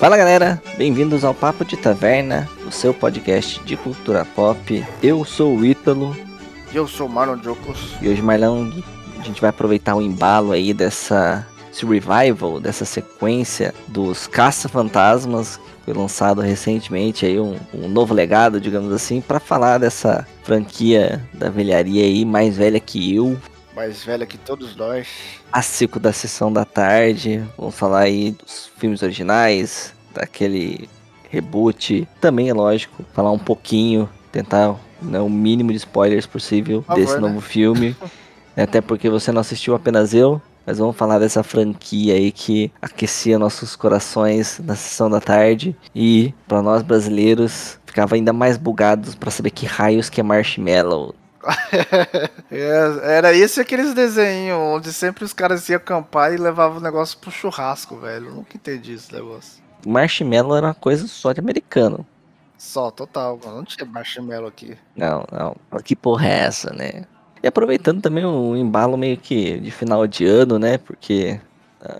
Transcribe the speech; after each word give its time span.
Fala 0.00 0.16
galera, 0.16 0.62
bem-vindos 0.78 1.24
ao 1.24 1.34
Papo 1.34 1.62
de 1.62 1.76
Taverna, 1.76 2.48
o 2.66 2.72
seu 2.72 2.94
podcast 2.94 3.62
de 3.64 3.76
cultura 3.76 4.24
pop. 4.24 4.82
Eu 5.02 5.26
sou 5.26 5.58
o 5.58 5.62
Ítalo. 5.62 6.16
E 6.72 6.76
eu 6.78 6.88
sou 6.88 7.06
o 7.06 7.10
Marlon 7.10 7.36
Jocos. 7.42 7.96
E 8.00 8.08
hoje, 8.08 8.22
Marlon, 8.22 8.70
a 9.18 9.22
gente 9.22 9.42
vai 9.42 9.50
aproveitar 9.50 9.94
o 9.94 10.00
embalo 10.00 10.52
aí 10.52 10.72
dessa 10.72 11.46
esse 11.70 11.84
revival, 11.84 12.58
dessa 12.58 12.86
sequência 12.86 13.74
dos 13.88 14.26
Caça-Fantasmas, 14.26 15.58
que 15.58 15.84
foi 15.84 15.92
lançado 15.92 16.40
recentemente 16.40 17.26
aí 17.26 17.38
um, 17.38 17.56
um 17.74 17.86
novo 17.86 18.14
legado, 18.14 18.58
digamos 18.58 18.94
assim, 18.94 19.20
para 19.20 19.38
falar 19.38 19.76
dessa 19.76 20.26
franquia 20.42 21.22
da 21.34 21.50
velharia 21.50 22.02
aí, 22.04 22.24
mais 22.24 22.56
velha 22.56 22.80
que 22.80 23.14
eu, 23.14 23.36
mais 23.74 24.04
velha 24.04 24.26
que 24.26 24.38
todos 24.38 24.76
nós. 24.76 25.08
Clássico 25.50 26.00
da 26.00 26.12
sessão 26.12 26.52
da 26.52 26.64
tarde. 26.64 27.44
Vamos 27.56 27.74
falar 27.74 28.00
aí 28.00 28.32
dos 28.32 28.70
filmes 28.78 29.02
originais, 29.02 29.94
daquele 30.14 30.88
reboot. 31.30 32.08
Também 32.20 32.48
é 32.48 32.54
lógico, 32.54 33.04
falar 33.12 33.30
um 33.30 33.38
pouquinho, 33.38 34.08
tentar 34.32 34.76
né, 35.00 35.20
o 35.20 35.28
mínimo 35.28 35.70
de 35.70 35.78
spoilers 35.78 36.26
possível 36.26 36.82
favor, 36.82 37.00
desse 37.00 37.14
né? 37.14 37.20
novo 37.20 37.40
filme. 37.40 37.96
Até 38.56 38.80
porque 38.80 39.08
você 39.08 39.32
não 39.32 39.40
assistiu 39.40 39.74
apenas 39.74 40.12
eu. 40.12 40.40
Mas 40.66 40.78
vamos 40.78 40.94
falar 40.94 41.18
dessa 41.18 41.42
franquia 41.42 42.14
aí 42.14 42.30
que 42.30 42.70
aquecia 42.82 43.38
nossos 43.38 43.74
corações 43.74 44.60
na 44.62 44.76
sessão 44.76 45.08
da 45.08 45.20
tarde. 45.20 45.74
E 45.94 46.34
para 46.46 46.60
nós 46.60 46.82
brasileiros, 46.82 47.78
ficava 47.86 48.14
ainda 48.14 48.32
mais 48.32 48.56
bugados 48.56 49.14
para 49.14 49.30
saber 49.30 49.50
que 49.50 49.66
raios 49.66 50.10
que 50.10 50.20
é 50.20 50.22
Marshmallow. 50.22 51.14
É, 52.52 53.16
era 53.16 53.32
esse 53.32 53.60
aqueles 53.60 53.94
desenhos 53.94 54.58
onde 54.58 54.92
sempre 54.92 55.24
os 55.24 55.32
caras 55.32 55.68
iam 55.68 55.76
acampar 55.76 56.32
e 56.34 56.36
levavam 56.36 56.78
o 56.78 56.82
negócio 56.82 57.16
pro 57.18 57.30
churrasco, 57.30 57.96
velho. 57.96 58.26
Eu 58.26 58.34
nunca 58.34 58.56
entendi 58.56 58.92
esse 58.92 59.12
negócio. 59.12 59.62
Marshmallow 59.86 60.56
era 60.56 60.66
uma 60.66 60.74
coisa 60.74 61.06
só 61.06 61.32
de 61.32 61.38
americano. 61.38 62.04
Só, 62.58 62.90
total. 62.90 63.38
Não 63.44 63.64
tinha 63.64 63.86
marshmallow 63.86 64.48
aqui. 64.48 64.76
Não, 64.96 65.24
não. 65.30 65.56
Que 65.82 65.94
porra 65.94 66.26
é 66.26 66.38
essa, 66.40 66.72
né? 66.72 67.04
E 67.42 67.46
aproveitando 67.46 68.02
também 68.02 68.24
o 68.24 68.56
embalo 68.56 68.98
meio 68.98 69.16
que 69.16 69.58
de 69.60 69.70
final 69.70 70.06
de 70.06 70.26
ano, 70.26 70.58
né? 70.58 70.76
Porque 70.76 71.40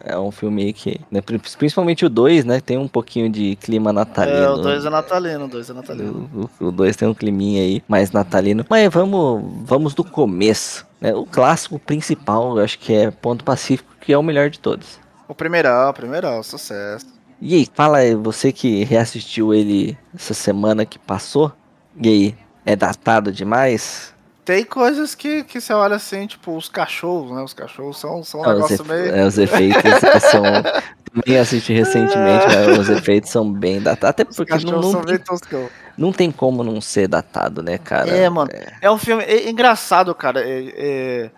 é 0.05 0.19
um 0.19 0.31
filme 0.31 0.73
que, 0.73 1.01
né, 1.11 1.21
principalmente 1.23 2.05
o 2.05 2.11
2, 2.11 2.45
né, 2.45 2.61
tem 2.61 2.77
um 2.77 2.89
pouquinho 2.89 3.31
de 3.31 3.57
clima 3.57 3.93
natalino. 3.93 4.37
É, 4.37 4.51
o 4.51 4.57
2 4.57 4.85
é 4.85 4.91
natalino, 4.91 5.45
o 5.45 5.49
2 5.49 5.71
é 5.71 5.73
natalino. 5.73 6.51
O 6.61 6.71
2 6.71 6.97
tem 6.97 7.09
um 7.09 7.15
climinha 7.15 7.63
aí 7.63 7.83
mais 7.89 8.13
natalino. 8.13 8.65
Mas 8.69 8.93
vamos, 8.93 9.43
vamos 9.65 9.95
do 9.95 10.05
começo, 10.05 10.87
né? 11.01 11.15
O 11.15 11.25
clássico 11.25 11.79
principal, 11.79 12.59
eu 12.59 12.65
acho 12.65 12.79
que 12.79 12.93
é 12.93 13.11
Ponto 13.11 13.43
Pacífico, 13.43 13.95
que 14.01 14.13
é 14.13 14.19
o 14.19 14.23
melhor 14.23 14.51
de 14.51 14.59
todos. 14.59 15.01
O 15.27 15.35
primeirão, 15.35 15.89
o 15.89 15.95
primeirão, 15.95 16.43
sucesso. 16.43 17.07
E 17.41 17.55
aí, 17.55 17.67
fala 17.73 17.99
aí, 17.99 18.15
você 18.15 18.53
que 18.53 18.85
reassistiu 18.85 19.55
ele 19.55 19.97
essa 20.15 20.35
semana 20.35 20.85
que 20.85 20.99
passou, 20.99 21.51
e 21.99 22.09
aí, 22.09 22.35
é 22.67 22.77
datado 22.77 23.33
demais? 23.33 24.13
Tem 24.51 24.65
coisas 24.65 25.15
que, 25.15 25.45
que 25.45 25.61
você 25.61 25.73
olha 25.73 25.95
assim, 25.95 26.27
tipo, 26.27 26.57
os 26.57 26.69
cachorros, 26.69 27.31
né? 27.31 27.41
Os 27.41 27.55
cachorros 27.55 28.01
são, 28.01 28.25
são 28.25 28.41
um 28.41 28.45
é, 28.45 28.55
negócio 28.55 28.85
meio. 28.85 29.15
É, 29.15 29.25
os 29.25 29.39
efeitos 29.39 29.81
são. 30.29 30.43
Também 30.43 31.39
assisti 31.39 31.73
recentemente, 31.73 32.47
é. 32.53 32.71
os 32.73 32.89
efeitos 32.89 33.31
são 33.31 33.53
bem 33.53 33.81
datados. 33.81 34.11
Até 34.11 34.25
porque 34.25 34.65
não, 34.65 34.81
não, 34.81 35.05
tem, 35.05 35.19
não 35.97 36.13
tem 36.13 36.33
como 36.33 36.65
não 36.65 36.81
ser 36.81 37.07
datado, 37.07 37.63
né, 37.63 37.79
cara? 37.79 38.11
É, 38.11 38.29
mano. 38.29 38.51
É, 38.53 38.73
é 38.83 38.91
um 38.91 38.99
filme 38.99 39.23
é 39.23 39.49
engraçado, 39.49 40.13
cara. 40.17 40.41
É, 40.41 40.75
é, 40.77 41.31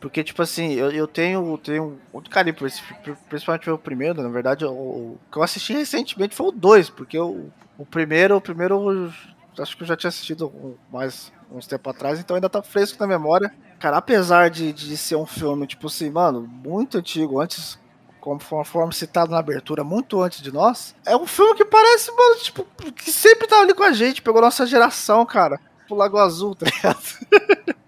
porque, 0.00 0.22
tipo 0.22 0.40
assim, 0.40 0.74
eu, 0.74 0.92
eu 0.92 1.08
tenho, 1.08 1.58
tenho 1.58 1.98
muito 2.12 2.30
carinho 2.30 2.54
por 2.54 2.68
esse 2.68 2.80
principalmente 3.28 3.68
o 3.68 3.76
primeiro, 3.76 4.22
na 4.22 4.28
verdade, 4.28 4.64
o, 4.64 4.70
o 4.70 5.18
que 5.30 5.38
eu 5.38 5.42
assisti 5.42 5.72
recentemente 5.72 6.36
foi 6.36 6.46
o 6.46 6.52
2, 6.52 6.90
porque 6.90 7.18
o, 7.18 7.50
o 7.76 7.84
primeiro, 7.84 8.36
o 8.36 8.40
primeiro 8.40 9.12
acho 9.58 9.76
que 9.76 9.82
eu 9.82 9.86
já 9.88 9.96
tinha 9.96 10.08
assistido 10.08 10.78
mais 10.92 11.32
uns 11.50 11.66
tempo 11.66 11.88
atrás, 11.90 12.18
então 12.18 12.36
ainda 12.36 12.48
tá 12.48 12.62
fresco 12.62 12.98
na 13.00 13.06
memória. 13.06 13.52
Cara, 13.78 13.96
apesar 13.96 14.50
de, 14.50 14.72
de 14.72 14.96
ser 14.96 15.16
um 15.16 15.26
filme, 15.26 15.66
tipo 15.66 15.86
assim, 15.86 16.10
mano, 16.10 16.42
muito 16.42 16.98
antigo, 16.98 17.40
antes, 17.40 17.78
conforme 18.20 18.92
citado 18.92 19.30
na 19.30 19.38
abertura, 19.38 19.82
muito 19.82 20.20
antes 20.22 20.42
de 20.42 20.52
nós, 20.52 20.94
é 21.06 21.16
um 21.16 21.26
filme 21.26 21.54
que 21.54 21.64
parece, 21.64 22.10
mano, 22.12 22.36
tipo, 22.36 22.66
que 22.92 23.10
sempre 23.10 23.46
tava 23.46 23.62
ali 23.62 23.74
com 23.74 23.82
a 23.82 23.92
gente, 23.92 24.22
pegou 24.22 24.40
nossa 24.40 24.66
geração, 24.66 25.24
cara. 25.24 25.58
Pro 25.86 25.96
Lago 25.96 26.18
Azul, 26.18 26.54
tá 26.54 26.66
ligado? 26.66 27.00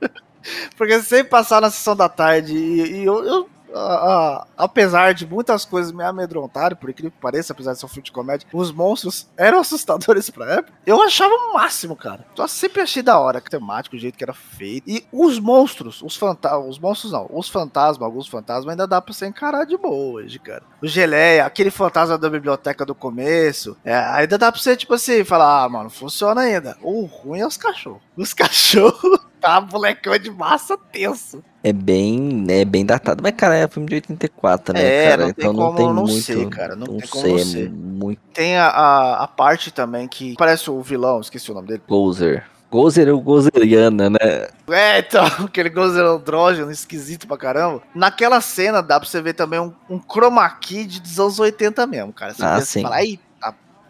Porque 0.77 1.01
sempre 1.03 1.31
passava 1.31 1.63
na 1.63 1.71
sessão 1.71 1.95
da 1.95 2.09
tarde 2.09 2.57
e, 2.57 2.97
e 2.97 3.05
eu, 3.05 3.25
eu 3.25 3.49
a, 3.75 4.47
apesar 4.57 5.15
de 5.15 5.27
muitas 5.27 5.65
coisas 5.65 5.93
me 5.93 6.03
amedrontarem, 6.03 6.77
por 6.77 6.91
incrível 6.91 7.11
que 7.11 7.21
pareça, 7.21 7.53
apesar 7.53 7.73
de 7.73 7.79
ser 7.79 7.87
um 7.87 7.89
filme 7.89 8.05
de 8.05 8.13
comédia, 8.13 8.47
os 8.53 8.73
monstros 8.73 9.29
eram 9.37 9.59
assustadores 9.61 10.31
pra 10.31 10.55
época. 10.55 10.73
Eu 10.87 11.01
achava 11.03 11.33
o 11.35 11.55
máximo, 11.55 11.97
cara. 11.97 12.27
Eu 12.37 12.49
sempre 12.49 12.83
achei 12.83 13.03
da 13.03 13.19
hora, 13.19 13.41
temático, 13.41 13.97
o 13.97 13.99
jeito 13.99 14.17
que 14.17 14.25
era 14.25 14.35
feito. 14.35 14.89
E 14.89 15.05
os 15.13 15.39
monstros, 15.39 16.03
os 16.03 16.17
fantasmas, 16.17 16.69
os 16.69 16.79
monstros 16.79 17.13
não, 17.13 17.29
os 17.31 17.49
fantasmas, 17.49 18.05
alguns 18.05 18.29
fantasmas 18.29 18.69
ainda 18.69 18.87
dá 18.87 19.01
pra 19.01 19.13
você 19.13 19.27
encarar 19.27 19.65
de 19.65 19.77
boa 19.77 20.21
hoje, 20.21 20.39
cara. 20.39 20.63
O 20.83 20.87
Geleia, 20.87 21.47
aquele 21.47 21.71
fantasma 21.71 22.19
da 22.19 22.31
biblioteca 22.31 22.85
do 22.85 22.95
começo, 22.95 23.77
é, 23.85 23.95
ainda 23.95 24.39
dá 24.39 24.51
pra 24.51 24.61
você, 24.61 24.77
tipo 24.77 24.95
assim, 24.95 25.25
falar, 25.25 25.65
ah, 25.65 25.69
mano, 25.69 25.91
funciona 25.91 26.43
ainda. 26.43 26.77
O 26.83 27.05
ruim 27.05 27.41
é 27.41 27.47
os 27.47 27.57
cachorros. 27.57 28.03
Os 28.17 28.33
cachorros 28.35 29.21
tá 29.43 29.61
molecão 29.61 30.17
de 30.17 30.31
massa 30.31 30.79
tenso. 30.79 31.43
É 31.65 31.73
bem, 31.73 32.45
é 32.49 32.65
bem 32.65 32.87
datado, 32.87 33.23
mas 33.23 33.35
cara, 33.37 33.57
é 33.57 33.69
filme 33.69 33.89
de 33.89 33.97
84, 33.97 34.75
né, 34.75 34.85
é, 34.85 35.09
cara? 35.11 35.23
Não 35.23 35.31
então 35.31 35.53
não 35.53 35.75
tem 35.75 35.87
não 35.87 35.95
muito, 36.07 36.23
ser, 36.23 36.49
cara, 36.49 36.77
não, 36.77 36.87
não 36.87 36.99
tem 36.99 37.09
como 37.09 37.39
sei, 37.39 37.45
ser. 37.45 37.71
Muito... 37.71 38.21
Tem 38.33 38.57
a, 38.57 38.67
a, 38.67 39.25
a, 39.25 39.29
parte 39.29 39.71
também 39.71 40.09
que 40.09 40.35
parece 40.37 40.71
o 40.71 40.81
vilão, 40.81 41.21
esqueci 41.21 41.51
o 41.51 41.55
nome 41.55 41.69
dele. 41.69 41.83
Gozer. 41.89 42.45
Gozer 42.71 43.07
é 43.07 43.13
o 43.13 43.21
Gozeriana, 43.21 44.09
né? 44.09 44.49
É, 44.69 44.99
então, 44.99 45.25
aquele 45.45 45.69
Gozer 45.69 46.05
andrógeno 46.05 46.71
esquisito 46.71 47.29
pra 47.29 47.37
caramba. 47.37 47.83
Naquela 47.95 48.41
cena 48.41 48.83
dá 48.83 48.99
pra 48.99 49.09
você 49.09 49.21
ver 49.21 49.35
também 49.35 49.61
um, 49.61 49.73
um 49.91 50.01
chroma 50.01 50.49
key 50.49 50.87
dos 50.87 51.21
anos 51.21 51.39
80 51.39 51.87
mesmo, 51.87 52.13
cara. 52.13 52.33
Você 52.33 52.45
ah, 52.45 52.61
sim. 52.61 52.83
Fala, 52.83 52.97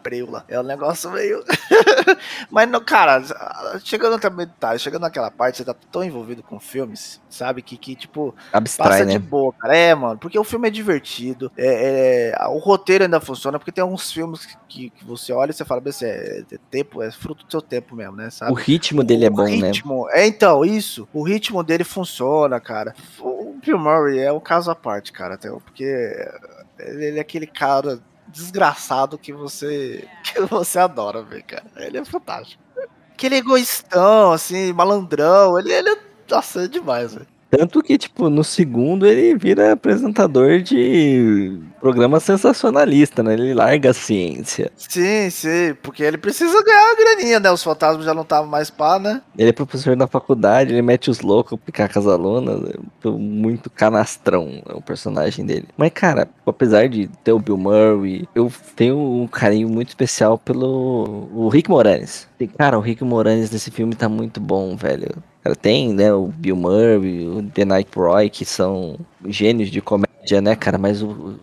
preula. 0.03 0.43
É 0.47 0.59
um 0.59 0.63
negócio 0.63 1.09
meio. 1.09 1.43
Mas, 2.51 2.69
não, 2.69 2.81
cara, 2.81 3.23
chegando 3.83 4.19
também. 4.19 4.47
Tá, 4.59 4.77
chegando 4.77 5.03
naquela 5.03 5.31
parte, 5.31 5.57
você 5.57 5.65
tá 5.65 5.73
tão 5.91 6.03
envolvido 6.03 6.43
com 6.43 6.59
filmes, 6.59 7.21
sabe? 7.29 7.61
Que, 7.61 7.77
que 7.77 7.95
tipo, 7.95 8.35
Abstrai, 8.51 8.89
passa 8.89 9.05
né? 9.05 9.13
de 9.13 9.19
boa, 9.19 9.53
cara. 9.53 9.75
É, 9.75 9.95
mano, 9.95 10.17
porque 10.19 10.37
o 10.37 10.43
filme 10.43 10.67
é 10.67 10.71
divertido. 10.71 11.51
É, 11.57 12.33
é, 12.37 12.47
o 12.47 12.57
roteiro 12.57 13.05
ainda 13.05 13.21
funciona, 13.21 13.57
porque 13.57 13.71
tem 13.71 13.81
alguns 13.81 14.11
filmes 14.11 14.45
que, 14.67 14.89
que 14.89 15.05
você 15.05 15.31
olha 15.31 15.51
e 15.51 15.53
você 15.53 15.63
fala, 15.63 15.81
é, 16.01 16.43
é, 16.51 16.57
tempo, 16.69 17.01
é 17.01 17.09
fruto 17.11 17.45
do 17.45 17.51
seu 17.51 17.61
tempo 17.61 17.95
mesmo, 17.95 18.15
né? 18.15 18.29
Sabe? 18.29 18.51
O 18.51 18.55
ritmo 18.55 19.03
dele 19.03 19.25
é 19.25 19.29
bom, 19.29 19.45
né? 19.45 19.49
ritmo, 19.49 20.05
né? 20.07 20.21
É, 20.21 20.27
então, 20.27 20.65
isso. 20.65 21.07
O 21.13 21.23
ritmo 21.23 21.63
dele 21.63 21.83
funciona, 21.83 22.59
cara. 22.59 22.93
O 23.19 23.55
Bill 23.63 23.79
Murray 23.79 24.19
é 24.19 24.31
um 24.31 24.39
caso 24.39 24.69
à 24.69 24.75
parte, 24.75 25.11
cara, 25.13 25.35
até, 25.35 25.49
porque 25.49 25.83
ele 26.79 27.17
é 27.17 27.21
aquele 27.21 27.47
cara 27.47 27.99
desgraçado 28.27 29.17
que 29.17 29.33
você 29.33 30.07
que 30.23 30.41
você 30.41 30.79
adora 30.79 31.21
ver, 31.21 31.43
cara. 31.43 31.65
Ele 31.75 31.97
é 31.97 32.05
fantástico. 32.05 32.61
Aquele 33.11 33.35
egoístão, 33.37 34.31
assim, 34.31 34.73
malandrão, 34.73 35.57
ele, 35.59 35.71
ele 35.71 35.89
é, 35.89 35.97
nossa, 36.29 36.63
é 36.63 36.67
demais, 36.67 37.13
velho. 37.13 37.27
Tanto 37.55 37.83
que, 37.83 37.99
tipo, 37.99 38.31
no 38.31 38.43
segundo 38.43 39.05
ele 39.05 39.37
vira 39.37 39.73
apresentador 39.73 40.59
de 40.59 41.59
programa 41.79 42.19
sensacionalista, 42.19 43.21
né? 43.21 43.33
Ele 43.35 43.53
larga 43.53 43.91
a 43.91 43.93
ciência. 43.93 44.71
Sim, 44.75 45.29
sim, 45.29 45.75
porque 45.83 46.01
ele 46.01 46.17
precisa 46.17 46.63
ganhar 46.63 46.91
a 46.91 46.95
graninha, 46.95 47.39
né? 47.39 47.51
Os 47.51 47.61
fantasmas 47.61 48.05
já 48.05 48.13
não 48.13 48.23
estavam 48.23 48.49
mais 48.49 48.71
pá, 48.71 48.97
né? 48.97 49.21
Ele 49.37 49.49
é 49.49 49.53
professor 49.53 49.95
na 49.95 50.07
faculdade, 50.07 50.73
ele 50.73 50.81
mete 50.81 51.11
os 51.11 51.21
loucos 51.21 51.59
picar 51.63 51.93
com 51.93 51.99
as 51.99 52.07
alunas. 52.07 52.71
É 52.71 53.07
muito 53.07 53.69
canastrão 53.69 54.63
é 54.67 54.73
o 54.73 54.81
personagem 54.81 55.45
dele. 55.45 55.67
Mas, 55.77 55.91
cara, 55.91 56.27
apesar 56.47 56.89
de 56.89 57.07
ter 57.23 57.33
o 57.33 57.39
Bill 57.39 57.57
Murray, 57.57 58.27
eu 58.33 58.51
tenho 58.75 58.97
um 58.97 59.27
carinho 59.27 59.69
muito 59.69 59.89
especial 59.89 60.39
pelo 60.39 61.29
o 61.31 61.49
Rick 61.49 61.69
Moranis. 61.69 62.27
Cara, 62.57 62.79
o 62.79 62.81
Rick 62.81 63.03
Moranis 63.03 63.51
nesse 63.51 63.69
filme 63.69 63.93
tá 63.93 64.09
muito 64.09 64.41
bom, 64.41 64.75
velho. 64.75 65.11
Cara, 65.43 65.55
tem, 65.55 65.93
né, 65.93 66.13
o 66.13 66.27
Bill 66.27 66.55
Murray, 66.55 67.27
o 67.27 67.43
The 67.43 67.65
Night 67.65 67.91
Roy, 67.93 68.29
que 68.29 68.45
são 68.45 68.97
gênios 69.25 69.69
de 69.69 69.81
comédia, 69.81 70.41
né, 70.41 70.55
cara, 70.55 70.77
mas 70.77 71.03
o... 71.03 71.37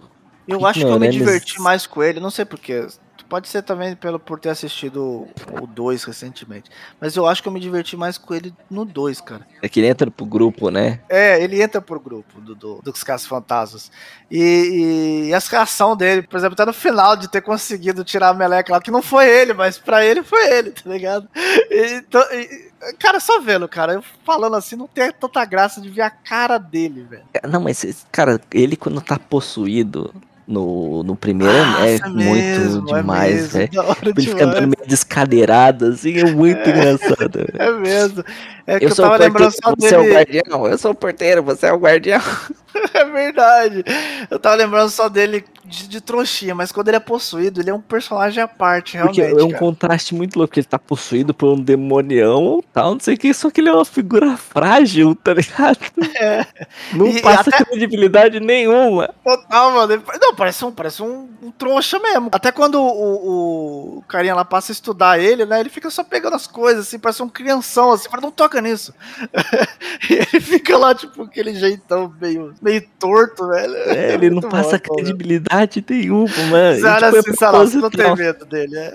Eu 0.48 0.64
acho 0.64 0.80
que 0.80 0.86
eu 0.86 0.98
me 0.98 1.08
diverti 1.10 1.60
mais 1.60 1.86
com 1.86 2.02
ele, 2.02 2.18
não 2.18 2.30
sei 2.30 2.46
porquê. 2.46 2.86
Pode 3.30 3.46
ser 3.46 3.62
também 3.62 3.94
pelo, 3.94 4.18
por 4.18 4.40
ter 4.40 4.48
assistido 4.48 5.28
o 5.52 5.64
2 5.64 6.02
recentemente. 6.02 6.68
Mas 7.00 7.14
eu 7.14 7.28
acho 7.28 7.40
que 7.40 7.46
eu 7.46 7.52
me 7.52 7.60
diverti 7.60 7.96
mais 7.96 8.18
com 8.18 8.34
ele 8.34 8.52
no 8.68 8.84
2, 8.84 9.20
cara. 9.20 9.46
É 9.62 9.68
que 9.68 9.78
ele 9.78 9.86
entra 9.86 10.10
pro 10.10 10.26
grupo, 10.26 10.68
né? 10.68 10.98
É, 11.08 11.40
ele 11.40 11.62
entra 11.62 11.80
pro 11.80 12.00
grupo 12.00 12.40
do, 12.40 12.56
do 12.56 12.80
dos 12.82 13.04
Casos 13.04 13.28
Fantasmas. 13.28 13.92
E, 14.28 15.28
e, 15.28 15.34
a 15.34 15.62
ação 15.62 15.96
dele, 15.96 16.22
por 16.22 16.38
exemplo, 16.38 16.56
tá 16.56 16.66
no 16.66 16.72
final 16.72 17.16
de 17.16 17.28
ter 17.28 17.40
conseguido 17.40 18.02
tirar 18.02 18.30
a 18.30 18.34
meleca 18.34 18.72
lá, 18.72 18.80
que 18.80 18.90
não 18.90 19.00
foi 19.00 19.28
ele, 19.28 19.52
mas 19.52 19.78
pra 19.78 20.04
ele 20.04 20.24
foi 20.24 20.50
ele, 20.50 20.70
tá 20.72 20.90
ligado? 20.90 21.28
Então, 21.70 22.20
e, 22.32 22.70
cara, 22.98 23.20
só 23.20 23.40
vendo, 23.40 23.68
cara, 23.68 23.92
eu 23.92 24.04
falando 24.24 24.56
assim, 24.56 24.74
não 24.74 24.88
tem 24.88 25.12
tanta 25.12 25.44
graça 25.44 25.80
de 25.80 25.88
ver 25.88 26.02
a 26.02 26.10
cara 26.10 26.58
dele, 26.58 27.02
velho. 27.02 27.24
Não, 27.48 27.60
mas, 27.60 28.04
cara, 28.10 28.40
ele 28.52 28.76
quando 28.76 29.00
tá 29.00 29.18
possuído, 29.18 30.12
no, 30.50 31.02
no 31.04 31.14
primeiro 31.16 31.54
é, 31.54 31.98
Nossa, 31.98 32.08
muito 32.08 32.24
mesmo, 32.24 32.90
é 32.90 33.00
demais, 33.00 33.34
mesmo, 33.34 33.48
velho. 33.50 33.70
Ele 34.02 34.14
fica 34.22 34.36
demais. 34.38 34.42
andando 34.42 34.76
meio 34.76 34.88
descadeirado, 34.88 35.86
assim, 35.86 36.18
é 36.18 36.24
muito 36.24 36.68
engraçado. 36.68 37.30
velho. 37.32 37.54
É 37.58 37.70
mesmo. 37.72 38.24
É 38.66 38.78
que 38.80 38.86
Eu 38.86 38.88
eu, 38.88 38.94
sou 38.94 39.06
o 39.06 39.08
tava 39.08 39.18
porteiro, 39.18 39.32
lembrando 39.32 39.52
só 39.52 39.74
você 39.78 39.94
é 39.94 39.98
o 39.98 40.02
dele. 40.02 40.14
guardião, 40.14 40.66
eu 40.66 40.78
sou 40.78 40.90
o 40.90 40.94
porteiro, 40.94 41.42
você 41.42 41.66
é 41.66 41.72
o 41.72 41.78
guardião. 41.78 42.20
É 42.94 43.04
verdade. 43.04 43.84
Eu 44.30 44.38
tava 44.38 44.54
lembrando 44.54 44.90
só 44.90 45.08
dele 45.08 45.44
de, 45.64 45.88
de 45.88 46.00
trouxinha, 46.00 46.54
mas 46.54 46.72
quando 46.72 46.88
ele 46.88 46.96
é 46.96 47.00
possuído, 47.00 47.60
ele 47.60 47.70
é 47.70 47.74
um 47.74 47.80
personagem 47.80 48.42
à 48.42 48.48
parte, 48.48 48.98
Porque 48.98 49.20
realmente. 49.22 49.40
é 49.42 49.44
um 49.44 49.48
cara. 49.48 49.58
contraste 49.58 50.14
muito 50.14 50.38
louco, 50.38 50.58
ele 50.58 50.66
tá 50.66 50.78
possuído 50.78 51.32
por 51.34 51.52
um 51.52 51.60
demonião 51.60 52.42
ou 52.44 52.62
tal, 52.72 52.92
não 52.92 53.00
sei 53.00 53.14
o 53.14 53.18
que, 53.18 53.32
só 53.34 53.50
que 53.50 53.60
ele 53.60 53.68
é 53.68 53.72
uma 53.72 53.84
figura 53.84 54.36
frágil, 54.36 55.14
tá 55.14 55.34
ligado? 55.34 55.78
É. 56.20 56.44
Não 56.92 57.06
E- 57.06 57.16
e 57.18 57.22
passa 57.22 57.48
até- 57.50 57.64
credibilidade 57.64 58.40
nenhuma. 58.40 59.10
Total, 59.24 59.70
mano. 59.72 59.92
Ele- 59.92 60.02
Não, 60.20 60.34
parece 60.34 60.64
um, 60.64 60.72
parece 60.72 61.02
um, 61.02 61.28
um 61.42 61.50
trouxa 61.50 61.98
mesmo. 61.98 62.28
Até 62.32 62.50
quando 62.52 62.74
o, 62.74 62.88
o, 62.88 63.98
o 63.98 64.02
carinha 64.02 64.34
lá 64.34 64.44
passa 64.44 64.72
a 64.72 64.74
estudar 64.74 65.18
ele, 65.18 65.46
né? 65.46 65.60
Ele 65.60 65.70
fica 65.70 65.88
só 65.90 66.02
pegando 66.04 66.36
as 66.36 66.46
coisas, 66.46 66.86
assim, 66.86 66.98
parece 66.98 67.22
um 67.22 67.28
crianção, 67.28 67.92
assim, 67.92 68.08
fala, 68.08 68.22
não 68.22 68.30
toca 68.30 68.60
nisso. 68.60 68.92
e 70.10 70.14
ele 70.14 70.40
fica 70.40 70.76
lá, 70.76 70.94
tipo, 70.94 71.22
aquele 71.22 71.54
jeitão 71.54 72.12
meio, 72.20 72.54
meio 72.60 72.82
torto, 72.98 73.46
velho. 73.48 73.74
É, 73.76 74.14
ele 74.14 74.30
não 74.30 74.42
passa 74.42 74.78
bom, 74.86 74.96
cara. 74.96 75.08
Credibilidade 75.50 75.84
nenhuma, 75.90 76.28
mano. 76.50 76.76
Você 76.80 76.86
olha 76.86 77.08
E, 77.08 77.22
tipo, 77.22 77.28
é 77.28 77.32
assim, 77.32 77.44
lá, 77.44 77.50
você 77.52 77.76
não 77.78 77.90
tem 77.90 78.16
medo 78.16 78.44
dele, 78.46 78.76
é. 78.78 78.92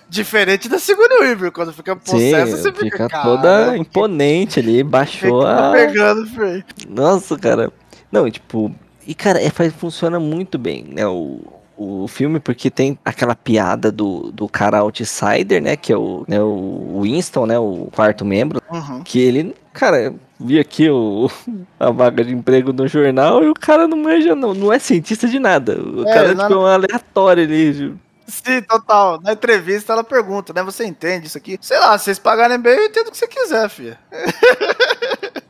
Diferente 0.08 0.68
da 0.68 0.78
Sigourney 0.78 1.18
Weaver, 1.20 1.52
quando 1.52 1.72
fica 1.72 1.94
possessa, 1.94 2.46
Sim, 2.46 2.52
você 2.62 2.72
fica, 2.72 2.84
fica 2.84 3.08
"Caramba, 3.08 3.36
toda 3.36 3.72
que- 3.72 3.78
imponente 3.78 4.58
ali, 4.60 4.82
baixou 4.82 5.46
a... 5.46 5.72
pegando, 5.72 6.26
Frei? 6.28 6.64
Nossa, 6.88 7.36
cara. 7.38 7.70
Não, 8.10 8.30
tipo... 8.30 8.74
E, 9.06 9.14
cara, 9.14 9.40
é, 9.42 9.48
faz, 9.50 9.72
funciona 9.72 10.18
muito 10.20 10.58
bem, 10.58 10.84
né, 10.84 11.06
o, 11.06 11.40
o 11.78 12.06
filme, 12.08 12.38
porque 12.40 12.70
tem 12.70 12.98
aquela 13.02 13.34
piada 13.34 13.90
do, 13.90 14.30
do 14.32 14.46
cara 14.48 14.78
outsider, 14.80 15.62
né, 15.62 15.76
que 15.76 15.90
é 15.92 15.96
o, 15.96 16.24
né, 16.28 16.38
o 16.42 17.00
Winston, 17.02 17.46
né, 17.46 17.58
o 17.58 17.88
quarto 17.94 18.22
membro, 18.24 18.60
Uhum. 18.70 19.02
que 19.02 19.18
ele, 19.18 19.54
cara, 19.72 20.14
vi 20.38 20.58
aqui 20.58 20.88
o, 20.90 21.30
a 21.78 21.90
vaga 21.90 22.24
de 22.24 22.32
emprego 22.32 22.72
no 22.72 22.86
jornal 22.88 23.42
e 23.42 23.48
o 23.48 23.54
cara 23.54 23.86
não 23.88 23.96
manja, 23.98 24.34
não, 24.34 24.54
não 24.54 24.72
é 24.72 24.78
cientista 24.78 25.26
de 25.28 25.38
nada. 25.38 25.80
O 25.80 26.06
É, 26.08 26.14
cara, 26.14 26.28
tipo, 26.30 26.42
é 26.52 26.56
um 26.56 26.66
aleatório 26.66 27.44
ali. 27.44 27.94
Sim, 28.26 28.60
total. 28.62 29.20
Na 29.22 29.32
entrevista 29.32 29.94
ela 29.94 30.04
pergunta, 30.04 30.52
né? 30.52 30.62
Você 30.62 30.84
entende 30.84 31.26
isso 31.26 31.38
aqui? 31.38 31.58
Sei 31.62 31.78
lá, 31.78 31.96
se 31.96 32.04
vocês 32.04 32.18
pagarem 32.18 32.58
bem, 32.58 32.76
eu 32.76 32.84
entendo 32.84 33.08
o 33.08 33.10
que 33.10 33.16
você 33.16 33.26
quiser, 33.26 33.68
filha. 33.70 33.98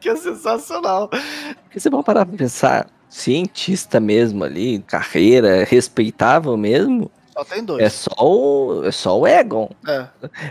que 0.00 0.08
é 0.08 0.16
sensacional. 0.16 1.08
Porque 1.08 1.78
você 1.78 1.88
vai 1.88 2.02
parar 2.02 2.26
pra 2.26 2.36
pensar, 2.36 2.88
cientista 3.08 4.00
mesmo 4.00 4.44
ali, 4.44 4.80
carreira 4.80 5.64
respeitável 5.64 6.56
mesmo, 6.56 7.10
Só 7.32 7.44
tem 7.44 7.64
dois. 7.64 7.82
é 7.82 7.88
só 7.88 8.14
o, 8.18 8.82
é 8.84 8.90
só 8.90 9.18
o 9.18 9.26
Egon. 9.26 9.70
É. 9.86 10.06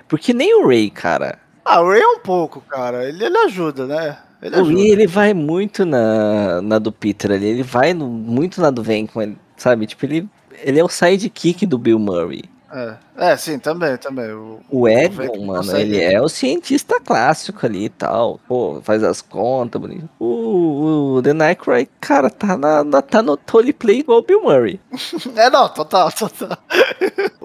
Porque 0.08 0.34
nem 0.34 0.56
o 0.56 0.68
Ray, 0.68 0.90
cara. 0.90 1.40
Ah, 1.68 1.82
o 1.82 1.90
Ray 1.90 2.02
é 2.02 2.08
um 2.08 2.20
pouco, 2.20 2.62
cara. 2.62 3.08
Ele, 3.08 3.24
ele 3.26 3.38
ajuda, 3.40 3.86
né? 3.86 4.18
Ele 4.42 4.56
O 4.56 4.62
ajuda. 4.62 4.74
Ray, 4.78 4.90
ele 4.92 5.08
vai 5.08 5.34
muito 5.34 5.86
na, 5.86 6.62
na 6.62 6.80
do 6.80 6.92
Peter 6.92 7.32
ali, 7.32 7.46
ele 7.48 7.64
vai 7.64 7.94
no- 7.94 8.08
muito 8.08 8.62
na 8.62 8.70
do 8.70 8.82
Venkman, 8.84 9.38
sabe? 9.58 9.86
Tipo, 9.88 10.06
ele, 10.06 10.30
ele 10.64 10.80
é 10.80 10.84
o 10.84 10.88
sidekick 10.90 11.66
do 11.66 11.78
Bill 11.78 12.00
Murray. 12.00 12.44
É. 12.72 12.96
é, 13.18 13.36
sim, 13.38 13.58
também, 13.60 13.98
também. 13.98 14.32
O, 14.32 14.60
O 14.70 14.88
Egon, 14.88 15.16
Venkman 15.16 15.46
mano, 15.46 15.60
consegue- 15.60 15.96
ele 15.96 16.04
é 16.14 16.22
o 16.22 16.30
cientista 16.30 17.00
clássico 17.00 17.66
ali 17.66 17.86
e 17.86 17.90
tal. 17.90 18.40
Pô, 18.48 18.80
faz 18.84 19.04
as 19.04 19.22
contas, 19.22 19.82
bonito. 19.82 20.08
O, 20.20 21.16
o 21.16 21.22
The 21.24 21.34
Nightcrawler, 21.34 21.88
cara, 22.00 22.30
tá, 22.30 22.58
na, 22.58 22.84
na- 22.84 23.02
tá 23.02 23.22
no 23.22 23.38
roleplay 23.50 24.00
igual 24.00 24.20
o 24.20 24.24
Bill 24.24 24.42
Murray. 24.44 24.80
É, 25.36 25.50
não, 25.50 25.68
total, 25.70 26.12
total. 26.12 26.58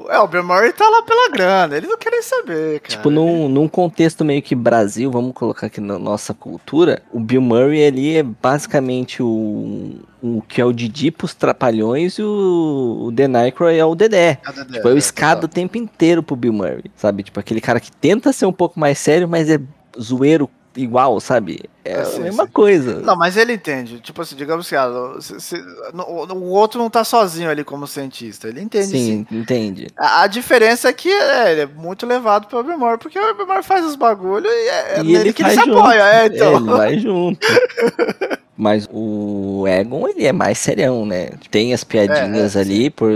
É, 0.09 0.19
o 0.19 0.27
Bill 0.27 0.43
Murray 0.45 0.73
tá 0.73 0.89
lá 0.89 1.03
pela 1.03 1.31
grana. 1.31 1.77
Eles 1.77 1.89
não 1.89 1.97
querem 1.99 2.23
saber, 2.23 2.81
cara. 2.81 2.97
Tipo, 2.97 3.11
num, 3.11 3.49
num 3.49 3.69
contexto 3.69 4.25
meio 4.25 4.43
que 4.43 4.55
Brasil, 4.55 5.11
vamos 5.11 5.33
colocar 5.35 5.67
aqui 5.67 5.81
na 5.81 5.99
nossa 5.99 6.33
cultura, 6.35 7.03
o 7.13 7.21
Bill 7.21 7.41
Murray 7.41 7.87
ali 7.87 8.17
é 8.17 8.23
basicamente 8.23 9.23
o, 9.23 9.93
o 10.23 10.43
que 10.49 10.61
é 10.61 10.65
o 10.65 10.73
Didi 10.73 11.11
pros 11.11 11.35
Trapalhões 11.35 12.15
e 12.19 12.23
o, 12.23 13.05
o 13.07 13.13
The 13.13 13.29
Nightcrawler 13.29 13.79
é 13.79 13.85
o 13.85 13.95
Dedé. 13.95 14.39
Tipo, 14.73 14.89
é 14.89 14.93
o 14.93 14.99
escada 14.99 15.47
o 15.47 15.49
tempo 15.63 15.79
inteiro 15.79 16.23
pro 16.23 16.37
Bill 16.37 16.53
Murray, 16.53 16.85
sabe? 16.97 17.23
Tipo, 17.23 17.39
aquele 17.39 17.61
cara 17.61 17.81
que 17.81 17.91
tenta 17.93 18.33
ser 18.33 18.47
um 18.47 18.53
pouco 18.53 18.79
mais 18.79 18.99
sério, 18.99 19.29
mas 19.29 19.49
é 19.49 19.61
zoeiro 20.01 20.51
igual, 20.77 21.21
sabe? 21.21 21.61
É 21.85 22.01
a 22.01 22.19
mesma 22.21 22.47
coisa. 22.47 23.01
Não, 23.01 23.17
mas 23.17 23.37
ele 23.37 23.55
entende. 23.55 23.99
Tipo 24.01 24.23
assim, 24.23 24.37
digamos 24.37 24.69
que 24.69 24.77
ah, 24.77 24.89
se- 25.21 25.41
se- 25.41 25.65
no- 25.93 26.05
o 26.35 26.51
outro 26.51 26.81
não 26.81 26.89
tá 26.89 27.03
sozinho 27.05 27.51
ali 27.51 27.65
como 27.65 27.87
cientista. 27.87 28.49
Ele 28.49 28.61
entende 28.61 28.87
sim. 28.87 29.27
Sim, 29.29 29.39
entende. 29.39 29.89
A, 29.97 30.23
a 30.23 30.27
diferença 30.27 30.89
é 30.89 30.93
que 30.93 31.11
é, 31.11 31.53
ele 31.53 31.61
é 31.63 31.67
muito 31.67 32.07
levado 32.07 32.47
pelo 32.47 32.63
Murray, 32.79 32.99
porque 32.99 33.19
o 33.19 33.37
Murray 33.47 33.63
faz 33.63 33.85
os 33.85 33.97
bagulho 33.97 34.47
e 34.47 34.69
é, 34.69 34.95
é 34.97 35.01
E 35.01 35.03
nele 35.03 35.17
ele 35.19 35.33
que 35.33 35.43
ele 35.43 35.51
se 35.51 35.57
junto. 35.57 35.79
apoia. 35.79 36.03
É, 36.03 36.27
então. 36.27 36.57
ele 36.57 36.65
vai 36.71 36.99
junto. 36.99 37.47
Mas 38.55 38.89
o 38.93 39.65
Egon, 39.67 40.07
ele 40.09 40.25
é 40.25 40.33
mais 40.33 40.59
serião, 40.59 41.05
né? 41.05 41.31
Tem 41.51 41.73
as 41.75 41.83
piadinhas 41.83 42.55
É, 42.55 42.59
é, 42.61 42.63
ali 42.63 42.91
por 42.91 43.11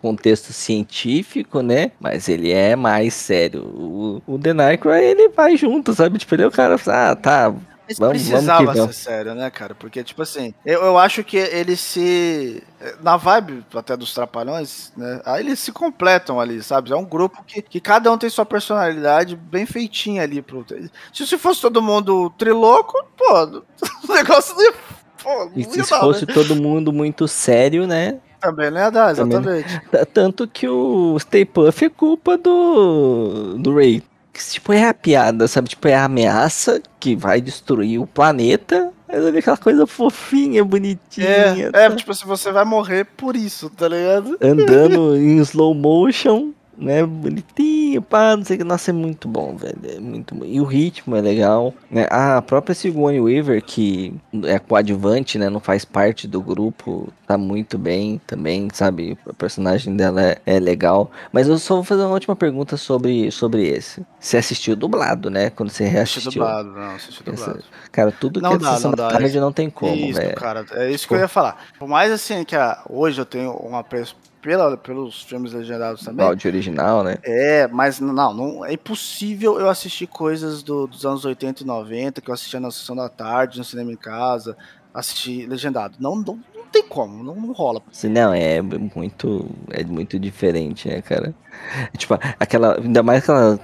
contexto 0.00 0.52
científico, 0.52 1.60
né? 1.60 1.90
Mas 1.98 2.28
ele 2.28 2.52
é 2.52 2.76
mais 2.76 3.14
sério. 3.14 3.62
O, 3.64 4.22
o 4.26 4.38
The 4.38 4.52
Nightcrawler, 4.52 5.02
ele 5.02 5.28
vai 5.30 5.56
junto, 5.56 5.92
sabe? 5.92 6.18
Tipo, 6.18 6.34
ele 6.36 6.42
é 6.44 6.46
o 6.46 6.52
cara, 6.52 6.76
ah, 6.86 7.16
tá, 7.16 7.52
Mas 7.88 7.98
Vamos- 7.98 8.22
precisava 8.22 8.72
vamos 8.72 8.96
ser 8.96 9.02
sério, 9.02 9.34
né, 9.34 9.48
cara? 9.50 9.74
Porque, 9.74 10.02
tipo 10.02 10.20
assim, 10.22 10.52
eu, 10.64 10.82
eu 10.82 10.98
acho 10.98 11.22
que 11.22 11.36
eles 11.36 11.78
se. 11.80 12.62
Na 13.00 13.16
vibe 13.16 13.64
até 13.74 13.96
dos 13.96 14.12
Trapalhões, 14.12 14.92
né? 14.96 15.20
Aí 15.24 15.42
eles 15.44 15.58
se 15.60 15.70
completam 15.72 16.40
ali, 16.40 16.62
sabe? 16.62 16.92
É 16.92 16.96
um 16.96 17.04
grupo 17.04 17.42
que, 17.46 17.62
que 17.62 17.80
cada 17.80 18.10
um 18.10 18.18
tem 18.18 18.28
sua 18.28 18.44
personalidade 18.44 19.36
bem 19.36 19.64
feitinha 19.66 20.22
ali. 20.22 20.42
Pro... 20.42 20.64
Se, 21.12 21.26
se 21.26 21.38
fosse 21.38 21.60
todo 21.60 21.80
mundo 21.80 22.30
triloco, 22.36 22.94
pô, 23.16 23.62
o 24.08 24.14
negócio 24.14 24.54
não 24.56 24.64
ia. 24.64 24.74
Pô, 25.22 25.44
não 25.46 25.52
E 25.56 25.64
se 25.64 25.78
dar, 25.78 26.00
fosse 26.00 26.26
né? 26.26 26.34
todo 26.34 26.56
mundo 26.56 26.92
muito 26.92 27.26
sério, 27.28 27.86
né? 27.86 28.18
Também 28.40 28.70
não 28.70 28.78
ia 28.78 28.90
dar, 28.90 29.10
exatamente. 29.12 29.80
Tanto 30.12 30.46
que 30.46 30.68
o 30.68 31.18
Stay 31.18 31.44
Puff 31.44 31.84
é 31.84 31.88
culpa 31.88 32.36
do, 32.36 33.54
do 33.58 33.74
Ray. 33.74 34.02
Que, 34.36 34.44
tipo, 34.50 34.70
é 34.70 34.86
a 34.86 34.92
piada, 34.92 35.48
sabe? 35.48 35.70
Tipo, 35.70 35.88
é 35.88 35.94
a 35.94 36.04
ameaça 36.04 36.82
que 37.00 37.16
vai 37.16 37.40
destruir 37.40 37.98
o 37.98 38.06
planeta. 38.06 38.92
Mas 39.08 39.24
ali 39.24 39.38
aquela 39.38 39.56
coisa 39.56 39.86
fofinha, 39.86 40.62
bonitinha. 40.62 41.26
É, 41.26 41.60
é, 41.60 41.70
tá? 41.70 41.96
tipo 41.96 42.10
assim, 42.10 42.26
você 42.26 42.52
vai 42.52 42.64
morrer 42.64 43.06
por 43.16 43.34
isso, 43.34 43.70
tá 43.70 43.88
ligado? 43.88 44.36
Andando 44.42 45.16
em 45.16 45.38
slow 45.38 45.72
motion, 45.74 46.50
né? 46.78 47.04
Bonitinho, 47.04 48.02
pá, 48.02 48.36
não 48.36 48.44
sei 48.44 48.56
o 48.56 48.58
que. 48.58 48.64
Nossa, 48.64 48.90
é 48.90 48.94
muito 48.94 49.28
bom, 49.28 49.56
velho. 49.56 49.78
É 49.84 49.98
muito 50.00 50.34
bom. 50.34 50.44
E 50.44 50.60
o 50.60 50.64
ritmo 50.64 51.16
é 51.16 51.20
legal. 51.20 51.72
Né? 51.90 52.06
A 52.10 52.40
própria 52.42 52.74
Sigourney 52.74 53.20
Weaver, 53.20 53.62
que 53.62 54.14
é 54.44 54.58
coadjuvante, 54.58 55.38
né? 55.38 55.48
Não 55.48 55.60
faz 55.60 55.84
parte 55.84 56.26
do 56.28 56.40
grupo, 56.40 57.12
tá 57.26 57.36
muito 57.38 57.78
bem 57.78 58.20
também, 58.26 58.68
sabe? 58.72 59.16
O 59.26 59.34
personagem 59.34 59.96
dela 59.96 60.22
é, 60.22 60.38
é 60.46 60.60
legal. 60.60 61.10
Mas 61.32 61.48
eu 61.48 61.58
só 61.58 61.74
vou 61.76 61.84
fazer 61.84 62.02
uma 62.02 62.12
última 62.14 62.36
pergunta 62.36 62.76
sobre, 62.76 63.30
sobre 63.30 63.66
esse. 63.66 64.04
Você 64.20 64.36
assistiu 64.36 64.74
dublado, 64.76 65.30
né? 65.30 65.50
Quando 65.50 65.70
você 65.70 65.84
Assisti 65.84 65.94
reassistiu. 65.96 66.32
dublado, 66.32 66.70
não, 66.72 66.94
assisti 66.94 67.22
Essa- 67.30 67.46
dublado. 67.46 67.64
Cara, 67.92 68.12
tudo 68.12 68.40
Não 68.40 68.50
que 68.50 68.56
é 68.56 68.58
dá, 68.58 68.74
sessão 68.74 68.90
não 68.90 68.96
da 68.96 69.08
tarde 69.08 69.40
não 69.40 69.52
tem 69.52 69.70
como, 69.70 69.94
isso, 69.94 70.20
velho. 70.20 70.34
cara, 70.36 70.64
é 70.72 70.88
isso 70.90 71.00
Tipo- 71.02 71.08
que 71.08 71.14
eu 71.14 71.20
ia 71.20 71.28
falar. 71.28 71.56
Por 71.78 71.88
mais 71.88 72.10
assim 72.12 72.44
que 72.44 72.54
a- 72.56 72.82
hoje 72.88 73.20
eu 73.20 73.24
tenho 73.24 73.58
um 73.64 73.76
apreço 73.76 74.16
pela, 74.46 74.76
pelos 74.76 75.22
filmes 75.24 75.52
legendados 75.52 76.02
O 76.02 76.04
também. 76.04 76.24
áudio 76.24 76.48
original, 76.48 77.02
né? 77.02 77.18
É, 77.24 77.66
mas 77.66 77.98
não, 77.98 78.12
não 78.32 78.64
é 78.64 78.74
impossível 78.74 79.58
eu 79.58 79.68
assistir 79.68 80.06
coisas 80.06 80.62
do- 80.62 80.86
dos 80.86 81.04
anos 81.04 81.24
80 81.24 81.64
e 81.64 81.66
90 81.66 82.20
que 82.20 82.30
eu 82.30 82.34
assistia 82.34 82.60
na 82.60 82.70
sessão 82.70 82.94
da 82.94 83.08
tarde, 83.08 83.58
no 83.58 83.64
cinema 83.64 83.90
em 83.92 83.96
casa, 83.96 84.56
assistir 84.96 85.46
legendado. 85.46 85.96
Não, 86.00 86.16
não, 86.16 86.38
não 86.54 86.64
tem 86.72 86.82
como, 86.82 87.22
não, 87.22 87.34
não 87.34 87.52
rola. 87.52 87.80
Não, 88.04 88.34
é 88.34 88.60
muito, 88.60 89.46
é 89.70 89.84
muito 89.84 90.18
diferente, 90.18 90.88
né, 90.88 91.00
cara? 91.02 91.34
Tipo, 91.96 92.18
aquela, 92.38 92.76
ainda 92.78 93.02
mais 93.02 93.22
aquela, 93.22 93.58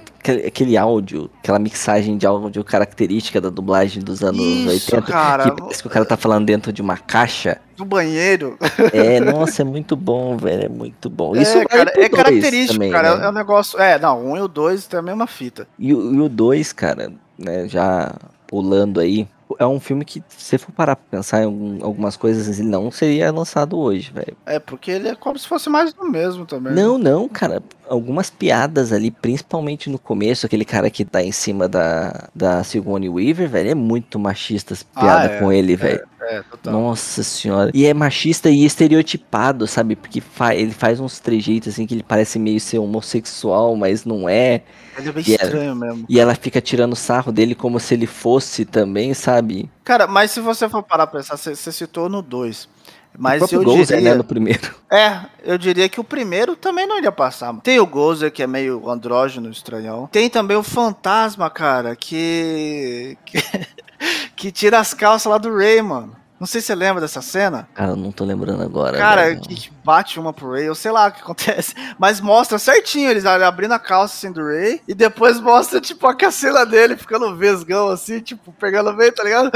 aquele, 0.47 0.75
áudio, 0.77 1.29
aquela 1.39 1.59
mixagem 1.59 2.17
de 2.17 2.25
áudio 2.25 2.63
característica 2.63 3.39
da 3.39 3.49
dublagem 3.49 4.01
dos 4.01 4.23
anos 4.23 4.41
Isso, 4.41 4.95
80, 4.95 5.01
cara. 5.11 5.43
que 5.51 5.61
parece 5.61 5.81
que 5.81 5.87
o 5.87 5.91
cara 5.91 6.05
tá 6.05 6.17
falando 6.17 6.45
dentro 6.45 6.73
de 6.73 6.81
uma 6.81 6.97
caixa. 6.97 7.59
Do 7.77 7.85
banheiro. 7.85 8.57
É, 8.91 9.19
nossa, 9.19 9.61
é 9.61 9.65
muito 9.65 9.95
bom, 9.95 10.35
velho, 10.37 10.65
é 10.65 10.69
muito 10.69 11.07
bom. 11.09 11.35
é, 11.35 11.41
Isso 11.41 11.53
vale 11.53 11.65
cara, 11.67 11.91
é 11.91 11.95
dois 11.95 12.09
característico, 12.09 12.73
também, 12.73 12.91
cara. 12.91 13.17
né? 13.17 13.25
É 13.25 13.29
um 13.29 13.33
negócio. 13.33 13.79
É, 13.79 13.99
não, 13.99 14.25
um 14.25 14.37
e 14.37 14.41
o 14.41 14.47
dois 14.47 14.87
tem 14.87 14.99
a 14.99 15.03
mesma 15.03 15.27
fita. 15.27 15.67
E, 15.77 15.93
o- 15.93 16.13
e 16.15 16.19
o 16.19 16.29
2, 16.29 16.73
cara, 16.73 17.11
né, 17.37 17.67
já 17.67 18.11
pulando 18.47 18.99
aí, 18.99 19.27
é 19.59 19.65
um 19.65 19.79
filme 19.79 20.03
que, 20.05 20.23
se 20.27 20.43
você 20.45 20.57
for 20.57 20.71
parar 20.71 20.95
pra 20.95 21.05
pensar 21.19 21.41
em 21.41 21.45
algum- 21.45 21.83
algumas 21.83 22.15
coisas, 22.17 22.59
ele 22.59 22.67
não 22.67 22.89
seria 22.91 23.31
lançado 23.31 23.77
hoje, 23.77 24.11
velho. 24.11 24.35
É, 24.45 24.59
porque 24.59 24.91
ele 24.91 25.07
é 25.09 25.15
como 25.15 25.37
se 25.37 25.47
fosse 25.47 25.69
mais 25.69 25.93
do 25.93 26.05
mesmo 26.09 26.45
também. 26.45 26.73
Não, 26.73 26.97
não, 26.97 27.27
cara. 27.29 27.61
Algumas 27.87 28.29
piadas 28.29 28.91
ali, 28.93 29.11
principalmente 29.11 29.89
no 29.89 29.99
começo, 29.99 30.45
aquele 30.45 30.65
cara 30.65 30.89
que 30.89 31.03
tá 31.05 31.21
em 31.21 31.31
cima 31.31 31.67
da, 31.67 32.29
da 32.33 32.63
Sigourney 32.63 33.09
Weaver, 33.09 33.49
velho, 33.49 33.69
é 33.71 33.75
muito 33.75 34.17
machista 34.17 34.73
as 34.73 34.85
Ah, 34.95 34.99
piada 35.01 35.25
é, 35.33 35.39
com 35.39 35.51
ele, 35.51 35.75
velho. 35.75 36.07
É, 36.29 36.41
total. 36.43 36.73
Nossa 36.73 37.23
senhora. 37.23 37.71
E 37.73 37.85
é 37.85 37.93
machista 37.93 38.49
e 38.49 38.65
estereotipado, 38.65 39.67
sabe? 39.67 39.95
Porque 39.95 40.21
fa 40.21 40.55
ele 40.55 40.71
faz 40.71 40.99
uns 40.99 41.19
trejeitos 41.19 41.73
assim 41.73 41.85
que 41.85 41.93
ele 41.93 42.03
parece 42.03 42.39
meio 42.39 42.59
ser 42.59 42.79
homossexual, 42.79 43.75
mas 43.75 44.05
não 44.05 44.27
é. 44.29 44.63
Ele 44.97 45.09
é 45.09 45.11
bem 45.11 45.23
e 45.27 45.31
estranho 45.31 45.63
ela, 45.65 45.75
mesmo. 45.75 46.05
E 46.07 46.19
ela 46.19 46.35
fica 46.35 46.61
tirando 46.61 46.95
sarro 46.95 47.31
dele 47.31 47.55
como 47.55 47.79
se 47.79 47.93
ele 47.93 48.07
fosse 48.07 48.65
também, 48.65 49.13
sabe? 49.13 49.69
Cara, 49.83 50.07
mas 50.07 50.31
se 50.31 50.39
você 50.39 50.69
for 50.69 50.83
parar 50.83 51.07
pra 51.07 51.19
pensar, 51.19 51.37
você 51.37 51.71
citou 51.71 52.07
no 52.07 52.21
2. 52.21 52.69
Mas 53.17 53.41
o 53.43 53.55
eu 53.55 53.63
Gozer, 53.63 53.97
diria... 53.97 54.11
né, 54.11 54.15
no 54.15 54.23
primeiro. 54.23 54.73
É, 54.93 55.21
eu 55.43 55.57
diria 55.57 55.89
que 55.89 55.99
o 55.99 56.03
primeiro 56.03 56.55
também 56.55 56.85
não 56.85 56.99
iria 56.99 57.11
passar. 57.11 57.51
Tem 57.61 57.79
o 57.79 57.85
Gozer, 57.85 58.31
que 58.31 58.43
é 58.43 58.47
meio 58.47 58.87
andrógeno, 58.87 59.49
estranhão. 59.49 60.07
Tem 60.11 60.29
também 60.29 60.55
o 60.55 60.61
Fantasma, 60.61 61.49
cara, 61.49 61.95
que... 61.95 63.17
que, 63.25 63.39
que 64.43 64.51
tira 64.51 64.77
as 64.77 64.93
calças 64.93 65.31
lá 65.31 65.37
do 65.37 65.55
Ray, 65.55 65.81
mano. 65.81 66.17
Não 66.37 66.45
sei 66.45 66.59
se 66.59 66.67
você 66.67 66.75
lembra 66.75 66.99
dessa 66.99 67.21
cena. 67.21 67.65
Cara, 67.73 67.91
eu 67.91 67.95
não 67.95 68.11
tô 68.11 68.25
lembrando 68.25 68.61
agora. 68.61 68.97
Cara, 68.97 69.33
que 69.37 69.71
bate 69.85 70.19
uma 70.19 70.33
pro 70.33 70.51
Ray, 70.51 70.65
eu 70.65 70.75
sei 70.75 70.91
lá 70.91 71.07
o 71.07 71.11
que 71.13 71.21
acontece. 71.21 71.73
Mas 71.97 72.19
mostra 72.19 72.59
certinho 72.59 73.09
eles 73.09 73.25
abrindo 73.25 73.71
a 73.71 73.79
calça 73.79 74.15
assim 74.15 74.33
do 74.33 74.43
Ray. 74.43 74.81
E 74.85 74.93
depois 74.93 75.39
mostra, 75.39 75.79
tipo, 75.79 76.05
a 76.05 76.13
cacela 76.13 76.65
dele 76.65 76.97
ficando 76.97 77.33
vesgão 77.37 77.87
assim, 77.87 78.19
tipo, 78.19 78.51
pegando 78.59 78.91
bem, 78.91 79.13
tá 79.13 79.23
ligado? 79.23 79.49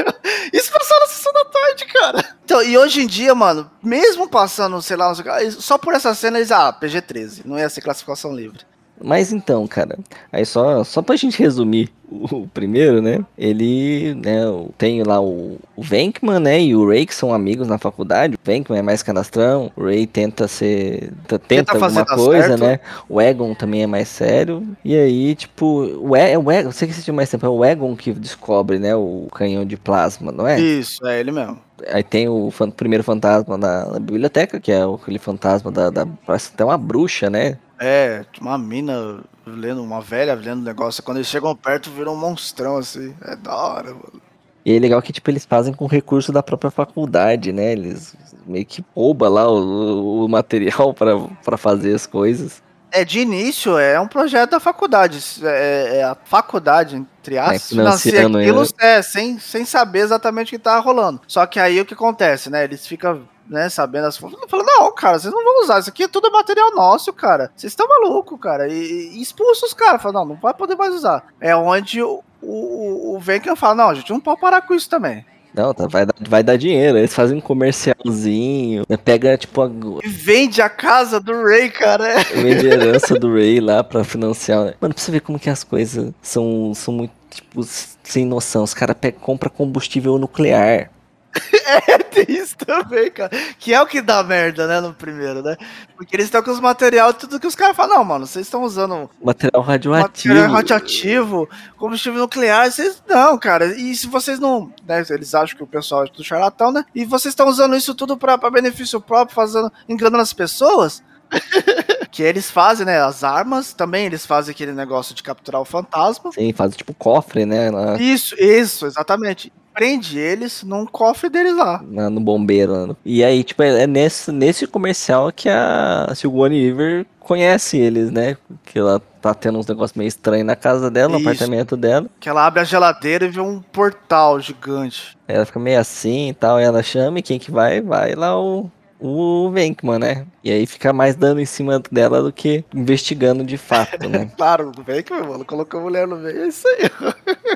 Isso 0.50 0.72
passou 0.72 0.98
na 0.98 1.06
sessão 1.08 1.32
da 1.34 1.44
tarde, 1.44 1.84
cara. 1.84 2.24
Então, 2.42 2.62
e 2.62 2.78
hoje 2.78 3.02
em 3.02 3.06
dia, 3.06 3.34
mano, 3.34 3.70
mesmo 3.82 4.26
passando, 4.26 4.80
sei 4.80 4.96
lá, 4.96 5.12
só 5.58 5.76
por 5.76 5.92
essa 5.92 6.14
cena 6.14 6.38
eles, 6.38 6.50
ah, 6.50 6.72
PG-13, 6.72 7.42
não 7.44 7.58
ia 7.58 7.68
ser 7.68 7.82
classificação 7.82 8.34
livre. 8.34 8.60
Mas 9.00 9.32
então, 9.32 9.66
cara, 9.66 9.98
aí 10.32 10.44
só, 10.46 10.84
só 10.84 11.02
pra 11.02 11.16
gente 11.16 11.38
resumir 11.38 11.90
o, 12.08 12.46
primeiro, 12.46 13.00
né? 13.00 13.24
Ele, 13.36 14.14
né, 14.14 14.42
tem 14.76 15.02
lá 15.02 15.20
o, 15.20 15.58
o 15.74 15.82
Venkman, 15.82 16.38
né, 16.38 16.60
e 16.60 16.76
o 16.76 16.86
Ray 16.86 17.06
que 17.06 17.14
são 17.14 17.32
amigos 17.32 17.66
na 17.66 17.78
faculdade. 17.78 18.34
O 18.34 18.38
Venkman 18.44 18.78
é 18.78 18.82
mais 18.82 19.02
canastrão, 19.02 19.72
o 19.76 19.84
Ray 19.84 20.06
tenta 20.06 20.46
ser, 20.46 21.12
tenta, 21.26 21.38
tenta 21.38 21.72
alguma 21.72 22.04
coisa, 22.04 22.48
certo. 22.48 22.64
né? 22.64 22.80
O 23.08 23.20
Egon 23.20 23.54
também 23.54 23.82
é 23.82 23.86
mais 23.86 24.08
sério. 24.08 24.62
E 24.84 24.94
aí, 24.94 25.34
tipo, 25.34 25.66
o, 25.66 26.16
e, 26.16 26.36
o 26.36 26.50
Egon, 26.50 26.70
você 26.70 26.86
que 26.86 26.92
assistiu 26.92 27.14
mais 27.14 27.30
tempo, 27.30 27.46
é 27.46 27.48
o 27.48 27.64
Egon 27.64 27.96
que 27.96 28.12
descobre, 28.12 28.78
né, 28.78 28.94
o 28.94 29.28
canhão 29.34 29.64
de 29.64 29.76
plasma, 29.76 30.30
não 30.30 30.46
é? 30.46 30.60
Isso, 30.60 31.06
é 31.06 31.18
ele 31.18 31.32
mesmo. 31.32 31.58
Aí 31.88 32.02
tem 32.02 32.28
o 32.28 32.50
fan, 32.50 32.70
primeiro 32.70 33.04
fantasma 33.04 33.56
na, 33.56 33.86
na, 33.86 33.98
biblioteca, 33.98 34.60
que 34.60 34.70
é 34.70 34.82
aquele 34.82 35.18
fantasma 35.18 35.70
da, 35.70 35.90
da. 35.90 36.06
Parece 36.26 36.50
até 36.52 36.64
uma 36.64 36.78
bruxa, 36.78 37.28
né? 37.30 37.58
É, 37.80 38.24
uma 38.40 38.56
mina 38.56 39.20
lendo, 39.46 39.82
uma 39.82 40.00
velha 40.00 40.34
lendo 40.34 40.62
negócio. 40.62 41.02
Quando 41.02 41.18
eles 41.18 41.28
chegam 41.28 41.54
perto, 41.56 41.90
viram 41.90 42.14
um 42.14 42.18
monstrão 42.18 42.76
assim. 42.76 43.14
É 43.22 43.34
da 43.36 43.54
hora, 43.54 43.90
mano. 43.90 44.22
E 44.64 44.76
é 44.76 44.78
legal 44.78 45.02
que, 45.02 45.12
tipo, 45.12 45.28
eles 45.28 45.44
fazem 45.44 45.74
com 45.74 45.86
recurso 45.86 46.30
da 46.32 46.42
própria 46.42 46.70
faculdade, 46.70 47.52
né? 47.52 47.72
Eles 47.72 48.14
meio 48.46 48.64
que 48.64 48.84
roubam 48.94 49.32
lá 49.32 49.50
o, 49.50 50.24
o 50.24 50.28
material 50.28 50.94
para 51.44 51.56
fazer 51.56 51.94
as 51.94 52.06
coisas. 52.06 52.62
É, 52.92 53.04
de 53.04 53.20
início 53.20 53.78
é 53.78 53.98
um 53.98 54.06
projeto 54.06 54.50
da 54.50 54.60
faculdade. 54.60 55.22
É, 55.42 55.98
é 55.98 56.04
a 56.04 56.14
faculdade, 56.24 56.96
entre 56.96 57.38
aspas, 57.38 57.56
é, 57.56 57.74
financia 57.74 58.26
aquilo 58.26 58.64
é, 58.78 59.02
sem, 59.02 59.38
sem 59.38 59.64
saber 59.64 60.00
exatamente 60.00 60.48
o 60.48 60.50
que 60.50 60.58
tá 60.58 60.78
rolando. 60.78 61.20
Só 61.26 61.46
que 61.46 61.58
aí 61.58 61.80
o 61.80 61.86
que 61.86 61.94
acontece, 61.94 62.50
né? 62.50 62.64
Eles 62.64 62.86
ficam 62.86 63.26
né, 63.48 63.68
sabendo 63.68 64.06
as 64.06 64.16
fontes, 64.16 64.38
falando, 64.48 64.66
não, 64.66 64.94
cara, 64.94 65.18
vocês 65.18 65.32
não 65.32 65.44
vão 65.44 65.62
usar, 65.62 65.78
isso 65.78 65.90
aqui 65.90 66.04
é 66.04 66.08
tudo 66.08 66.30
material 66.30 66.74
nosso, 66.74 67.12
cara. 67.12 67.50
Vocês 67.56 67.72
estão 67.72 67.88
malucos, 67.88 68.38
cara. 68.40 68.68
E, 68.68 69.16
e 69.16 69.22
expulsa 69.22 69.66
os 69.66 69.74
caras, 69.74 70.00
fala, 70.02 70.20
não, 70.20 70.26
não 70.26 70.36
vai 70.36 70.54
poder 70.54 70.76
mais 70.76 70.94
usar. 70.94 71.24
É 71.40 71.54
onde 71.54 72.02
o, 72.02 72.22
o, 72.40 73.16
o 73.16 73.18
Venkan 73.18 73.56
fala, 73.56 73.74
não, 73.74 73.90
a 73.90 73.94
gente 73.94 74.10
não 74.10 74.20
pode 74.20 74.40
parar 74.40 74.62
com 74.62 74.74
isso 74.74 74.88
também. 74.88 75.24
Não, 75.54 75.74
tá, 75.74 75.86
vai, 75.86 76.06
dar, 76.06 76.14
vai 76.28 76.42
dar 76.42 76.56
dinheiro. 76.56 76.96
Eles 76.96 77.14
fazem 77.14 77.36
um 77.36 77.40
comercialzinho, 77.40 78.84
né, 78.88 78.96
pega 78.96 79.36
tipo 79.36 79.60
a... 79.60 79.70
E 80.02 80.08
vende 80.08 80.62
a 80.62 80.68
casa 80.68 81.20
do 81.20 81.32
Ray, 81.42 81.70
cara. 81.70 82.22
Vende 82.34 82.70
a 82.70 82.74
herança 82.74 83.14
do 83.14 83.32
Ray 83.32 83.60
lá 83.60 83.84
pra 83.84 84.04
financiar. 84.04 84.74
Mano, 84.80 84.94
pra 84.94 85.02
você 85.02 85.12
ver 85.12 85.20
como 85.20 85.38
que 85.38 85.50
as 85.50 85.62
coisas 85.62 86.12
são, 86.22 86.72
são 86.74 86.94
muito, 86.94 87.12
tipo, 87.30 87.62
sem 88.02 88.24
noção. 88.24 88.62
Os 88.64 88.74
caras 88.74 88.96
compram 89.20 89.50
combustível 89.50 90.18
nuclear. 90.18 90.90
é, 91.88 91.98
tem 91.98 92.26
isso 92.28 92.56
também, 92.58 93.10
cara. 93.10 93.30
Que 93.58 93.72
é 93.72 93.80
o 93.80 93.86
que 93.86 94.02
dá 94.02 94.22
merda, 94.22 94.66
né, 94.66 94.80
no 94.80 94.92
primeiro, 94.92 95.42
né? 95.42 95.56
Porque 95.96 96.14
eles 96.14 96.26
estão 96.26 96.42
com 96.42 96.50
os 96.50 96.60
materiais, 96.60 97.16
tudo 97.16 97.40
que 97.40 97.46
os 97.46 97.54
caras 97.54 97.76
falam, 97.76 97.98
não, 97.98 98.04
mano, 98.04 98.26
vocês 98.26 98.46
estão 98.46 98.62
usando. 98.62 99.08
Material 99.22 99.62
radioativo. 99.62 100.34
Material 100.34 100.54
radioativo, 100.54 101.48
combustível 101.76 102.20
nuclear, 102.20 102.70
vocês. 102.70 103.02
Não, 103.08 103.38
cara. 103.38 103.66
E 103.66 103.94
se 103.94 104.06
vocês 104.06 104.38
não. 104.38 104.72
Né, 104.86 105.04
eles 105.08 105.34
acham 105.34 105.56
que 105.56 105.64
o 105.64 105.66
pessoal 105.66 106.04
é 106.04 106.08
tudo 106.08 106.24
charlatão, 106.24 106.70
né? 106.70 106.84
E 106.94 107.04
vocês 107.04 107.32
estão 107.32 107.48
usando 107.48 107.76
isso 107.76 107.94
tudo 107.94 108.16
pra, 108.16 108.36
pra 108.36 108.50
benefício 108.50 109.00
próprio, 109.00 109.34
fazendo, 109.34 109.72
enganando 109.88 110.22
as 110.22 110.32
pessoas. 110.32 111.02
que 112.12 112.22
eles 112.22 112.50
fazem, 112.50 112.84
né? 112.84 113.00
As 113.00 113.24
armas, 113.24 113.72
também 113.72 114.04
eles 114.04 114.26
fazem 114.26 114.52
aquele 114.52 114.72
negócio 114.72 115.14
de 115.14 115.22
capturar 115.22 115.62
o 115.62 115.64
fantasma. 115.64 116.30
Sim, 116.32 116.52
fazem 116.52 116.76
tipo 116.76 116.92
cofre, 116.92 117.46
né? 117.46 117.70
Lá. 117.70 117.96
Isso, 117.96 118.34
isso, 118.38 118.84
exatamente 118.84 119.50
prende 119.72 120.18
eles 120.18 120.62
num 120.62 120.86
cofre 120.86 121.28
deles 121.28 121.56
lá. 121.56 121.82
No 121.82 122.20
bombeiro. 122.20 122.86
Né? 122.86 122.96
E 123.04 123.24
aí, 123.24 123.42
tipo, 123.42 123.62
é 123.62 123.86
nesse, 123.86 124.30
nesse 124.30 124.66
comercial 124.66 125.32
que 125.32 125.48
a 125.48 126.12
Sigourney 126.14 126.70
Weaver 126.72 127.06
conhece 127.18 127.78
eles, 127.78 128.10
né? 128.10 128.36
Que 128.64 128.78
ela 128.78 129.00
tá 129.20 129.32
tendo 129.32 129.58
uns 129.58 129.66
negócios 129.66 129.96
meio 129.96 130.08
estranhos 130.08 130.46
na 130.46 130.56
casa 130.56 130.90
dela, 130.90 131.12
Isso. 131.12 131.22
no 131.22 131.30
apartamento 131.30 131.76
dela. 131.76 132.06
Que 132.18 132.28
ela 132.28 132.46
abre 132.46 132.60
a 132.60 132.64
geladeira 132.64 133.24
e 133.24 133.28
vê 133.28 133.40
um 133.40 133.60
portal 133.60 134.40
gigante. 134.40 135.16
Ela 135.28 135.46
fica 135.46 135.60
meio 135.60 135.78
assim 135.78 136.30
e 136.30 136.34
tal, 136.34 136.60
e 136.60 136.64
ela 136.64 136.82
chama 136.82 137.20
e 137.20 137.22
quem 137.22 137.38
que 137.38 137.50
vai? 137.50 137.80
Vai 137.80 138.14
lá 138.14 138.38
o, 138.38 138.70
o 139.00 139.50
Venkman, 139.50 139.98
né? 139.98 140.26
E 140.42 140.50
aí 140.50 140.66
fica 140.66 140.92
mais 140.92 141.14
dando 141.14 141.40
em 141.40 141.46
cima 141.46 141.80
dela 141.90 142.22
do 142.22 142.32
que 142.32 142.64
investigando 142.74 143.44
de 143.44 143.56
fato, 143.56 144.08
né? 144.08 144.30
claro, 144.36 144.72
o 144.76 144.82
Venkman, 144.82 145.22
mano, 145.22 145.44
colocou 145.44 145.80
a 145.80 145.82
mulher 145.84 146.06
no 146.06 146.16
meio, 146.16 146.42
é 146.42 146.48
isso 146.48 146.66
aí. 146.66 146.90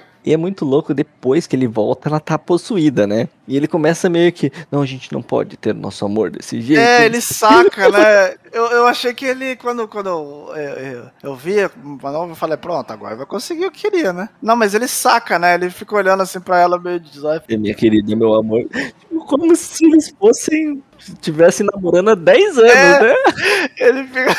E 0.26 0.32
é 0.32 0.36
muito 0.36 0.64
louco, 0.64 0.92
depois 0.92 1.46
que 1.46 1.54
ele 1.54 1.68
volta, 1.68 2.08
ela 2.08 2.18
tá 2.18 2.36
possuída, 2.36 3.06
né? 3.06 3.28
E 3.46 3.56
ele 3.56 3.68
começa 3.68 4.10
meio 4.10 4.32
que, 4.32 4.50
não, 4.72 4.82
a 4.82 4.86
gente 4.86 5.12
não 5.12 5.22
pode 5.22 5.56
ter 5.56 5.72
nosso 5.72 6.04
amor 6.04 6.32
desse 6.32 6.60
jeito. 6.60 6.80
É, 6.80 7.06
ele 7.06 7.20
saca, 7.20 7.88
né? 7.88 8.34
Eu, 8.52 8.64
eu 8.72 8.86
achei 8.88 9.14
que 9.14 9.24
ele, 9.24 9.54
quando, 9.54 9.86
quando 9.86 10.08
eu, 10.08 10.52
eu, 10.56 11.10
eu 11.22 11.36
vi, 11.36 11.58
eu 11.58 11.70
falei, 12.34 12.56
pronto, 12.56 12.90
agora 12.90 13.14
vai 13.14 13.24
conseguir 13.24 13.66
o 13.66 13.70
que 13.70 13.88
queria, 13.88 14.12
né? 14.12 14.28
Não, 14.42 14.56
mas 14.56 14.74
ele 14.74 14.88
saca, 14.88 15.38
né? 15.38 15.54
Ele 15.54 15.70
fica 15.70 15.94
olhando 15.94 16.24
assim 16.24 16.40
pra 16.40 16.58
ela 16.58 16.76
meio 16.76 16.98
de 16.98 17.20
é, 17.48 17.56
Minha 17.56 17.74
querida, 17.74 18.16
meu 18.16 18.34
amor. 18.34 18.64
Tipo, 18.98 19.24
como 19.26 19.54
se 19.54 19.86
eles 19.86 20.12
fossem, 20.18 20.82
estivessem 20.98 21.64
namorando 21.72 22.08
há 22.08 22.14
10 22.16 22.58
anos, 22.58 22.72
é, 22.72 23.00
né? 23.00 23.14
Ele 23.78 24.04
fica... 24.08 24.36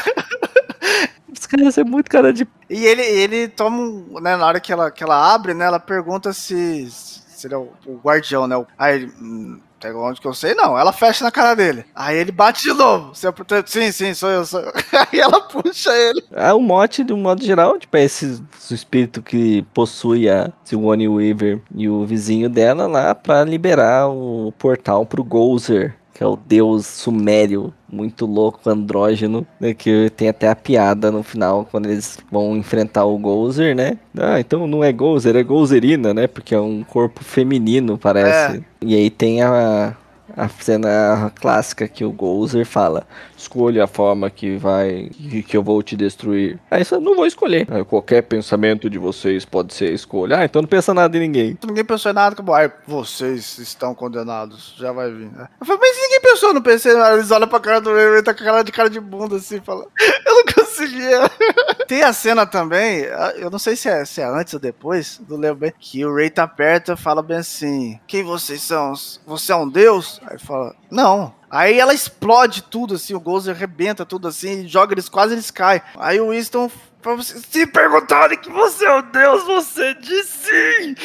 Os 1.39 1.45
caras 1.45 1.77
é 1.77 1.83
muito 1.83 2.09
cara 2.09 2.33
de. 2.33 2.47
E 2.69 2.85
ele, 2.85 3.01
ele 3.01 3.47
toma 3.47 3.77
um. 3.77 4.19
Né, 4.19 4.35
na 4.35 4.45
hora 4.45 4.59
que 4.59 4.71
ela, 4.71 4.89
que 4.91 5.03
ela 5.03 5.33
abre, 5.33 5.53
né? 5.53 5.65
Ela 5.65 5.79
pergunta 5.79 6.33
se. 6.33 6.89
Se 6.89 7.45
ele 7.45 7.53
é 7.53 7.57
o, 7.57 7.69
o 7.85 7.97
guardião, 8.03 8.47
né? 8.47 8.55
Aí 8.77 8.95
ele. 8.95 9.13
Hum, 9.21 9.59
até 9.77 9.93
onde 9.93 10.19
que 10.19 10.27
eu 10.27 10.33
sei, 10.33 10.55
não. 10.55 10.77
Ela 10.77 10.91
fecha 10.91 11.23
na 11.23 11.31
cara 11.31 11.55
dele. 11.55 11.85
Aí 11.95 12.17
ele 12.17 12.31
bate 12.31 12.63
de 12.63 12.73
novo. 12.73 13.11
É 13.11 13.63
sim, 13.65 13.91
sim, 13.91 14.13
sou 14.13 14.29
eu, 14.29 14.45
sou 14.45 14.59
eu. 14.59 14.73
Aí 15.11 15.19
ela 15.19 15.39
puxa 15.41 15.95
ele. 15.95 16.23
É 16.31 16.51
o 16.51 16.59
mote, 16.59 17.03
de 17.03 17.13
um 17.13 17.17
modo 17.17 17.43
geral, 17.43 17.77
tipo, 17.77 17.95
é 17.95 18.03
esse 18.03 18.43
espírito 18.71 19.21
que 19.21 19.61
possui 19.73 20.27
a 20.27 20.51
Sigourney 20.63 21.07
Weaver 21.07 21.61
e 21.75 21.87
o 21.87 22.05
vizinho 22.05 22.49
dela 22.49 22.87
lá 22.87 23.13
para 23.13 23.43
liberar 23.43 24.09
o 24.09 24.51
portal 24.57 25.05
pro 25.05 25.23
Gozer 25.23 25.95
que 26.17 26.23
é 26.23 26.25
o 26.25 26.35
deus 26.35 26.87
sumério, 26.87 27.71
muito 27.87 28.25
louco, 28.25 28.67
andrógeno, 28.67 29.45
né, 29.59 29.75
que 29.75 30.09
tem 30.17 30.29
até 30.29 30.49
a 30.49 30.55
piada 30.55 31.11
no 31.11 31.21
final, 31.21 31.67
quando 31.69 31.85
eles 31.85 32.17
vão 32.31 32.57
enfrentar 32.57 33.05
o 33.05 33.19
Gozer, 33.19 33.75
né? 33.75 33.99
Ah, 34.17 34.39
então 34.39 34.65
não 34.65 34.83
é 34.83 34.91
Gozer, 34.91 35.35
é 35.35 35.43
Gozerina, 35.43 36.15
né? 36.15 36.25
Porque 36.25 36.55
é 36.55 36.59
um 36.59 36.83
corpo 36.83 37.23
feminino, 37.23 37.99
parece. 37.99 38.57
É. 38.57 38.61
E 38.81 38.95
aí 38.95 39.11
tem 39.11 39.43
a, 39.43 39.95
a 40.35 40.49
cena 40.49 41.31
clássica 41.35 41.87
que 41.87 42.03
o 42.03 42.11
Gozer 42.11 42.65
fala: 42.65 43.05
escolha 43.37 43.83
a 43.83 43.87
forma 43.87 44.29
que 44.29 44.57
vai 44.57 45.09
que 45.47 45.55
eu 45.55 45.63
vou 45.63 45.81
te 45.83 45.95
destruir. 45.95 46.59
Aí 46.69 46.83
você 46.83 46.97
não 46.97 47.15
vou 47.15 47.25
escolher. 47.25 47.67
Aí, 47.69 47.83
qualquer 47.85 48.23
pensamento 48.23 48.89
de 48.89 48.97
vocês 48.97 49.45
pode 49.45 49.73
ser 49.73 49.93
escolha. 49.93 50.39
Ah, 50.39 50.45
então 50.45 50.61
não 50.61 50.69
pensa 50.69 50.93
nada 50.93 51.15
em 51.17 51.21
ninguém. 51.21 51.57
Ninguém 51.65 51.85
pensou 51.85 52.11
em 52.11 52.15
nada, 52.15 52.33
acabou. 52.33 52.55
Ai, 52.55 52.71
vocês 52.85 53.57
estão 53.59 53.93
condenados. 53.93 54.75
Já 54.77 54.91
vai 54.91 55.11
vir, 55.11 55.31
né? 55.31 55.47
Eu 55.59 55.65
falei, 55.65 55.81
mas 55.81 55.97
ninguém 55.97 56.21
pensou, 56.21 56.53
não 56.53 56.61
pensei. 56.61 56.91
Eles 57.13 57.31
olham 57.31 57.47
pra 57.47 57.59
cara 57.59 57.79
do 57.79 57.93
Ray, 57.93 58.23
tá 58.23 58.33
com 58.33 58.43
cara 58.43 58.63
de 58.63 58.71
cara 58.71 58.89
de 58.89 58.99
bunda 58.99 59.35
assim, 59.37 59.59
fala. 59.61 59.85
Eu 60.25 60.35
não 60.35 60.43
conseguia. 60.53 61.31
Tem 61.87 62.03
a 62.03 62.11
cena 62.11 62.45
também, 62.45 63.05
eu 63.37 63.49
não 63.49 63.57
sei 63.57 63.75
se 63.75 63.87
é, 63.87 64.03
se 64.03 64.19
é 64.19 64.25
antes 64.25 64.53
ou 64.53 64.59
depois, 64.59 65.21
não 65.29 65.37
lembro 65.37 65.59
bem, 65.59 65.73
que 65.79 66.05
o 66.05 66.13
Ray 66.13 66.29
tá 66.29 66.45
perto 66.45 66.91
e 66.91 66.97
fala 66.97 67.23
bem 67.23 67.37
assim: 67.37 67.97
Quem 68.05 68.23
vocês 68.23 68.61
são? 68.61 68.91
Você 69.25 69.53
é 69.53 69.55
um 69.55 69.69
deus? 69.69 70.19
Aí 70.25 70.37
fala, 70.37 70.75
não, 70.91 71.33
Aí 71.49 71.79
ela 71.79 71.93
explode 71.93 72.63
tudo, 72.63 72.95
assim, 72.95 73.13
o 73.13 73.19
Gozer 73.19 73.55
arrebenta 73.55 74.05
tudo 74.05 74.27
assim, 74.27 74.67
joga 74.67 74.93
eles, 74.93 75.07
quase 75.07 75.33
eles 75.33 75.49
caem. 75.49 75.81
Aí 75.97 76.19
o 76.19 76.31
Winston, 76.31 76.69
pra 77.01 77.15
você, 77.15 77.39
se 77.39 77.65
perguntarem 77.65 78.37
que 78.37 78.49
você 78.49 78.85
é 78.85 78.97
o 78.97 79.01
Deus, 79.01 79.43
você 79.45 79.93
diz 79.95 80.25
sim! 80.25 80.95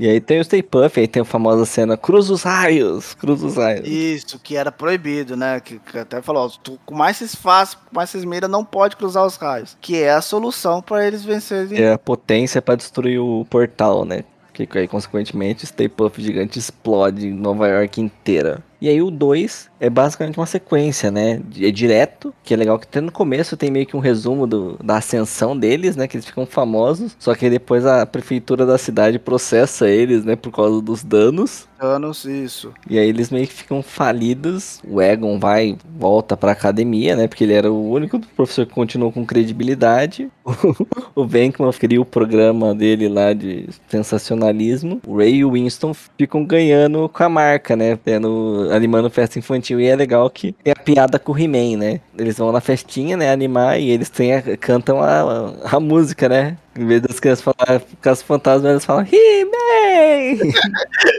E 0.00 0.08
aí 0.08 0.18
tem 0.18 0.40
o 0.40 0.44
Stay 0.44 0.62
Puff, 0.62 0.98
aí 0.98 1.06
tem 1.06 1.20
a 1.20 1.26
famosa 1.26 1.66
cena 1.66 1.94
Cruz 1.94 2.30
os 2.30 2.42
raios, 2.42 3.12
cruz 3.12 3.42
os 3.42 3.56
raios. 3.56 3.86
Isso, 3.86 4.38
que 4.38 4.56
era 4.56 4.72
proibido, 4.72 5.36
né? 5.36 5.60
Que, 5.60 5.78
que 5.78 5.98
até 5.98 6.22
falou, 6.22 6.46
ó, 6.46 6.48
tu, 6.48 6.80
com 6.86 6.94
mais 6.94 7.18
vocês 7.18 7.34
fazem, 7.34 7.76
com 7.76 7.94
mais 7.94 8.08
vocês 8.08 8.24
mira, 8.24 8.48
não 8.48 8.64
pode 8.64 8.96
cruzar 8.96 9.26
os 9.26 9.36
raios. 9.36 9.76
Que 9.78 10.02
é 10.02 10.12
a 10.12 10.22
solução 10.22 10.80
para 10.80 11.06
eles 11.06 11.22
vencerem. 11.22 11.78
É 11.78 11.92
a 11.92 11.98
potência 11.98 12.62
para 12.62 12.76
destruir 12.76 13.18
o 13.18 13.44
portal, 13.50 14.06
né? 14.06 14.24
Que 14.54 14.66
aí, 14.78 14.88
consequentemente, 14.88 15.64
o 15.64 15.66
Stay 15.66 15.88
Puff 15.88 16.20
gigante 16.22 16.58
explode 16.58 17.26
em 17.28 17.34
Nova 17.34 17.68
York 17.68 18.00
inteira. 18.00 18.62
E 18.80 18.88
aí 18.88 19.02
o 19.02 19.10
2 19.10 19.70
é 19.78 19.90
basicamente 19.90 20.38
uma 20.38 20.46
sequência, 20.46 21.10
né? 21.10 21.40
É 21.58 21.70
direto, 21.70 22.34
que 22.42 22.54
é 22.54 22.56
legal 22.56 22.78
que 22.78 22.86
até 22.86 23.00
no 23.00 23.12
começo 23.12 23.56
tem 23.56 23.70
meio 23.70 23.86
que 23.86 23.96
um 23.96 24.00
resumo 24.00 24.46
do, 24.46 24.76
da 24.82 24.98
ascensão 24.98 25.58
deles, 25.58 25.96
né? 25.96 26.06
Que 26.06 26.16
eles 26.16 26.26
ficam 26.26 26.46
famosos. 26.46 27.16
Só 27.18 27.34
que 27.34 27.48
depois 27.50 27.84
a 27.84 28.06
prefeitura 28.06 28.64
da 28.64 28.78
cidade 28.78 29.18
processa 29.18 29.88
eles, 29.88 30.24
né? 30.24 30.36
Por 30.36 30.52
causa 30.52 30.80
dos 30.80 31.02
danos. 31.02 31.68
Danos, 31.78 32.26
isso. 32.26 32.72
E 32.88 32.98
aí 32.98 33.08
eles 33.08 33.30
meio 33.30 33.46
que 33.46 33.54
ficam 33.54 33.82
falidos. 33.82 34.80
O 34.86 35.00
Egon 35.00 35.38
vai, 35.38 35.76
volta 35.98 36.36
pra 36.36 36.52
academia, 36.52 37.16
né? 37.16 37.26
Porque 37.26 37.44
ele 37.44 37.54
era 37.54 37.72
o 37.72 37.90
único 37.90 38.20
professor 38.36 38.66
que 38.66 38.74
continuou 38.74 39.10
com 39.10 39.24
credibilidade. 39.24 40.30
o 41.14 41.26
Venkman 41.26 41.72
cria 41.72 42.00
o 42.00 42.04
programa 42.04 42.74
dele 42.74 43.08
lá 43.08 43.32
de 43.32 43.66
sensacionalismo. 43.88 45.00
O 45.06 45.16
Ray 45.16 45.36
e 45.36 45.44
o 45.44 45.52
Winston 45.52 45.94
ficam 46.18 46.44
ganhando 46.44 47.08
com 47.08 47.22
a 47.22 47.28
marca, 47.30 47.74
né? 47.74 47.96
Tendo 47.96 48.69
animando 48.70 49.10
festa 49.10 49.38
infantil. 49.38 49.80
E 49.80 49.86
é 49.86 49.96
legal 49.96 50.28
que 50.30 50.52
tem 50.52 50.72
a 50.72 50.76
piada 50.76 51.18
com 51.18 51.32
o 51.32 51.38
He-Man, 51.38 51.78
né? 51.78 52.00
Eles 52.16 52.38
vão 52.38 52.52
na 52.52 52.60
festinha, 52.60 53.16
né? 53.16 53.30
Animar 53.30 53.78
e 53.80 53.90
eles 53.90 54.10
têm 54.10 54.34
a, 54.34 54.56
cantam 54.56 55.02
a, 55.02 55.20
a, 55.20 55.76
a 55.76 55.80
música, 55.80 56.28
né? 56.28 56.56
Em 56.76 56.86
vez 56.86 57.02
das 57.02 57.18
crianças 57.18 57.44
falar 57.44 57.82
Caso 58.00 58.24
Fantasma, 58.24 58.70
eles 58.70 58.84
falam 58.84 59.04
He-Man! 59.04 60.52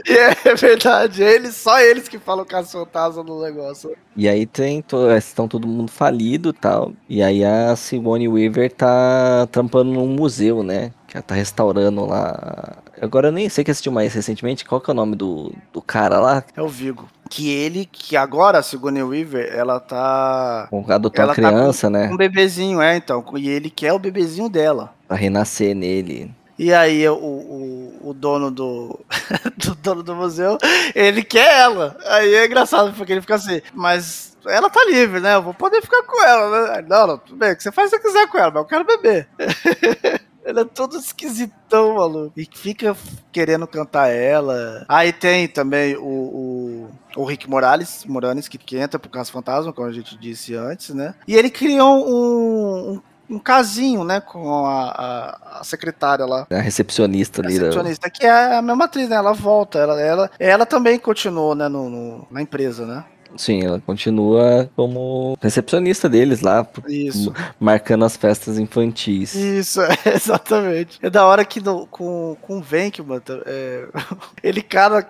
é 0.46 0.54
verdade, 0.54 1.22
eles, 1.22 1.54
só 1.56 1.78
eles 1.80 2.08
que 2.08 2.18
falam 2.18 2.44
Caso 2.44 2.72
Fantasma 2.72 3.22
no 3.22 3.42
negócio. 3.42 3.94
E 4.16 4.28
aí 4.28 4.46
tem, 4.46 4.82
to, 4.82 5.10
estão 5.12 5.46
todo 5.46 5.66
mundo 5.66 5.90
falido 5.90 6.50
e 6.50 6.52
tal. 6.52 6.92
E 7.08 7.22
aí 7.22 7.44
a 7.44 7.76
Simone 7.76 8.28
Weaver 8.28 8.72
tá 8.72 9.46
trampando 9.52 9.92
num 9.92 10.08
museu, 10.08 10.62
né? 10.62 10.92
Que 11.06 11.16
ela 11.16 11.22
tá 11.22 11.34
restaurando 11.34 12.06
lá. 12.06 12.78
Agora 13.02 13.26
eu 13.28 13.32
nem 13.32 13.48
sei 13.48 13.64
que 13.64 13.70
assistiu 13.72 13.90
mais 13.90 14.14
recentemente. 14.14 14.64
Qual 14.64 14.80
que 14.80 14.88
é 14.88 14.92
o 14.92 14.94
nome 14.94 15.16
do, 15.16 15.52
do 15.72 15.82
cara 15.82 16.20
lá? 16.20 16.44
É 16.56 16.62
o 16.62 16.68
Vigo. 16.68 17.08
Que 17.28 17.50
ele, 17.50 17.84
que 17.84 18.16
agora, 18.16 18.58
a 18.58 18.62
Sigourney 18.62 19.02
Weaver, 19.02 19.52
ela 19.52 19.80
tá. 19.80 20.68
Adotou 20.88 21.24
uma 21.24 21.34
criança, 21.34 21.90
tá 21.90 21.98
com, 21.98 22.04
né? 22.04 22.12
Um 22.12 22.16
bebezinho, 22.16 22.80
é, 22.80 22.96
então. 22.96 23.24
E 23.36 23.48
ele 23.48 23.70
quer 23.70 23.92
o 23.92 23.98
bebezinho 23.98 24.48
dela. 24.48 24.94
Pra 25.08 25.16
renascer 25.16 25.74
nele. 25.74 26.32
E 26.56 26.72
aí 26.72 27.08
o, 27.08 27.14
o, 27.14 28.10
o 28.10 28.14
dono 28.14 28.48
do, 28.48 29.00
do 29.56 29.74
dono 29.74 30.02
do 30.04 30.14
museu, 30.14 30.56
ele 30.94 31.24
quer 31.24 31.60
ela. 31.60 31.96
Aí 32.06 32.32
é 32.34 32.46
engraçado, 32.46 32.92
porque 32.92 33.10
ele 33.10 33.20
fica 33.20 33.34
assim, 33.34 33.60
mas 33.74 34.36
ela 34.46 34.70
tá 34.70 34.84
livre, 34.84 35.18
né? 35.18 35.34
Eu 35.34 35.42
vou 35.42 35.54
poder 35.54 35.82
ficar 35.82 36.04
com 36.04 36.22
ela, 36.22 36.76
né? 36.76 36.84
Não, 36.88 37.06
não, 37.06 37.18
tudo 37.18 37.36
bem, 37.36 37.56
que 37.56 37.62
você 37.64 37.72
faz 37.72 37.92
o 37.92 37.96
que 37.96 38.02
você 38.02 38.08
quiser 38.08 38.28
com 38.28 38.38
ela, 38.38 38.52
mas 38.52 38.62
eu 38.62 38.68
quero 38.68 38.84
beber. 38.84 39.28
Ele 40.44 40.60
é 40.60 40.64
todo 40.64 40.96
esquisitão, 40.96 41.94
maluco. 41.94 42.32
E 42.36 42.48
fica 42.52 42.96
querendo 43.30 43.66
cantar 43.66 44.08
ela. 44.08 44.84
Aí 44.88 45.12
tem 45.12 45.46
também 45.48 45.96
o, 45.96 46.02
o, 46.02 46.90
o 47.16 47.24
Rick 47.24 47.48
Morales, 47.48 48.04
Moranes, 48.06 48.48
que, 48.48 48.58
que 48.58 48.76
entra 48.76 48.98
pro 48.98 49.10
Caso 49.10 49.32
Fantasma, 49.32 49.72
como 49.72 49.88
a 49.88 49.92
gente 49.92 50.18
disse 50.18 50.54
antes, 50.54 50.90
né? 50.94 51.14
E 51.26 51.36
ele 51.36 51.50
criou 51.50 52.06
um, 52.06 52.92
um 52.94 53.02
um 53.30 53.38
casinho, 53.38 54.04
né, 54.04 54.20
com 54.20 54.66
a, 54.66 54.90
a, 54.90 55.60
a 55.60 55.64
secretária 55.64 56.26
lá. 56.26 56.46
A 56.50 56.60
recepcionista 56.60 57.40
ali. 57.40 57.56
A 57.56 57.60
recepcionista, 57.60 58.10
que 58.10 58.26
é 58.26 58.56
a 58.56 58.60
mesma 58.60 58.84
atriz, 58.84 59.08
né, 59.08 59.16
ela 59.16 59.32
volta, 59.32 59.78
ela, 59.78 60.00
ela, 60.00 60.30
ela 60.38 60.66
também 60.66 60.98
continuou, 60.98 61.54
né, 61.54 61.68
no, 61.68 61.88
no 61.88 62.28
na 62.30 62.42
empresa, 62.42 62.84
né. 62.84 63.04
Sim, 63.36 63.64
ela 63.64 63.80
continua 63.80 64.70
como 64.76 65.36
recepcionista 65.40 66.08
deles 66.08 66.40
lá, 66.40 66.66
Isso. 66.88 67.32
marcando 67.58 68.04
as 68.04 68.16
festas 68.16 68.58
infantis. 68.58 69.34
Isso, 69.34 69.80
exatamente. 70.06 70.98
É 71.02 71.10
da 71.10 71.24
hora 71.26 71.44
que 71.44 71.60
no, 71.60 71.86
com, 71.86 72.36
com 72.40 72.58
o 72.58 72.62
Venkman, 72.62 73.20
é, 73.46 73.88
ele 74.42 74.62
cara 74.62 75.06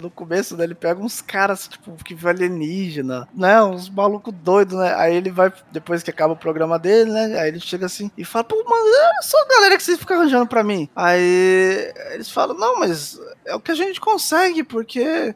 no 0.00 0.10
começo, 0.10 0.56
né, 0.56 0.64
ele 0.64 0.74
pega 0.74 1.00
uns 1.00 1.20
caras, 1.20 1.68
tipo, 1.68 1.92
que 2.04 2.16
alienígena, 2.26 3.28
né, 3.34 3.62
uns 3.62 3.88
malucos 3.88 4.32
doidos, 4.32 4.76
né, 4.76 4.94
aí 4.96 5.16
ele 5.16 5.30
vai, 5.30 5.52
depois 5.72 6.02
que 6.02 6.10
acaba 6.10 6.34
o 6.34 6.36
programa 6.36 6.78
dele, 6.78 7.10
né, 7.10 7.38
aí 7.40 7.48
ele 7.48 7.60
chega 7.60 7.86
assim 7.86 8.10
e 8.16 8.24
fala, 8.24 8.44
pô, 8.44 8.56
mano, 8.56 8.84
só 9.22 9.36
a 9.38 9.48
galera 9.48 9.76
que 9.76 9.82
vocês 9.82 9.98
ficam 9.98 10.16
arranjando 10.18 10.46
pra 10.46 10.62
mim. 10.62 10.88
Aí 10.94 11.92
eles 12.12 12.30
falam, 12.30 12.56
não, 12.56 12.78
mas 12.78 13.18
é 13.44 13.54
o 13.54 13.60
que 13.60 13.72
a 13.72 13.74
gente 13.74 14.00
consegue, 14.00 14.62
porque 14.62 15.02
é, 15.02 15.34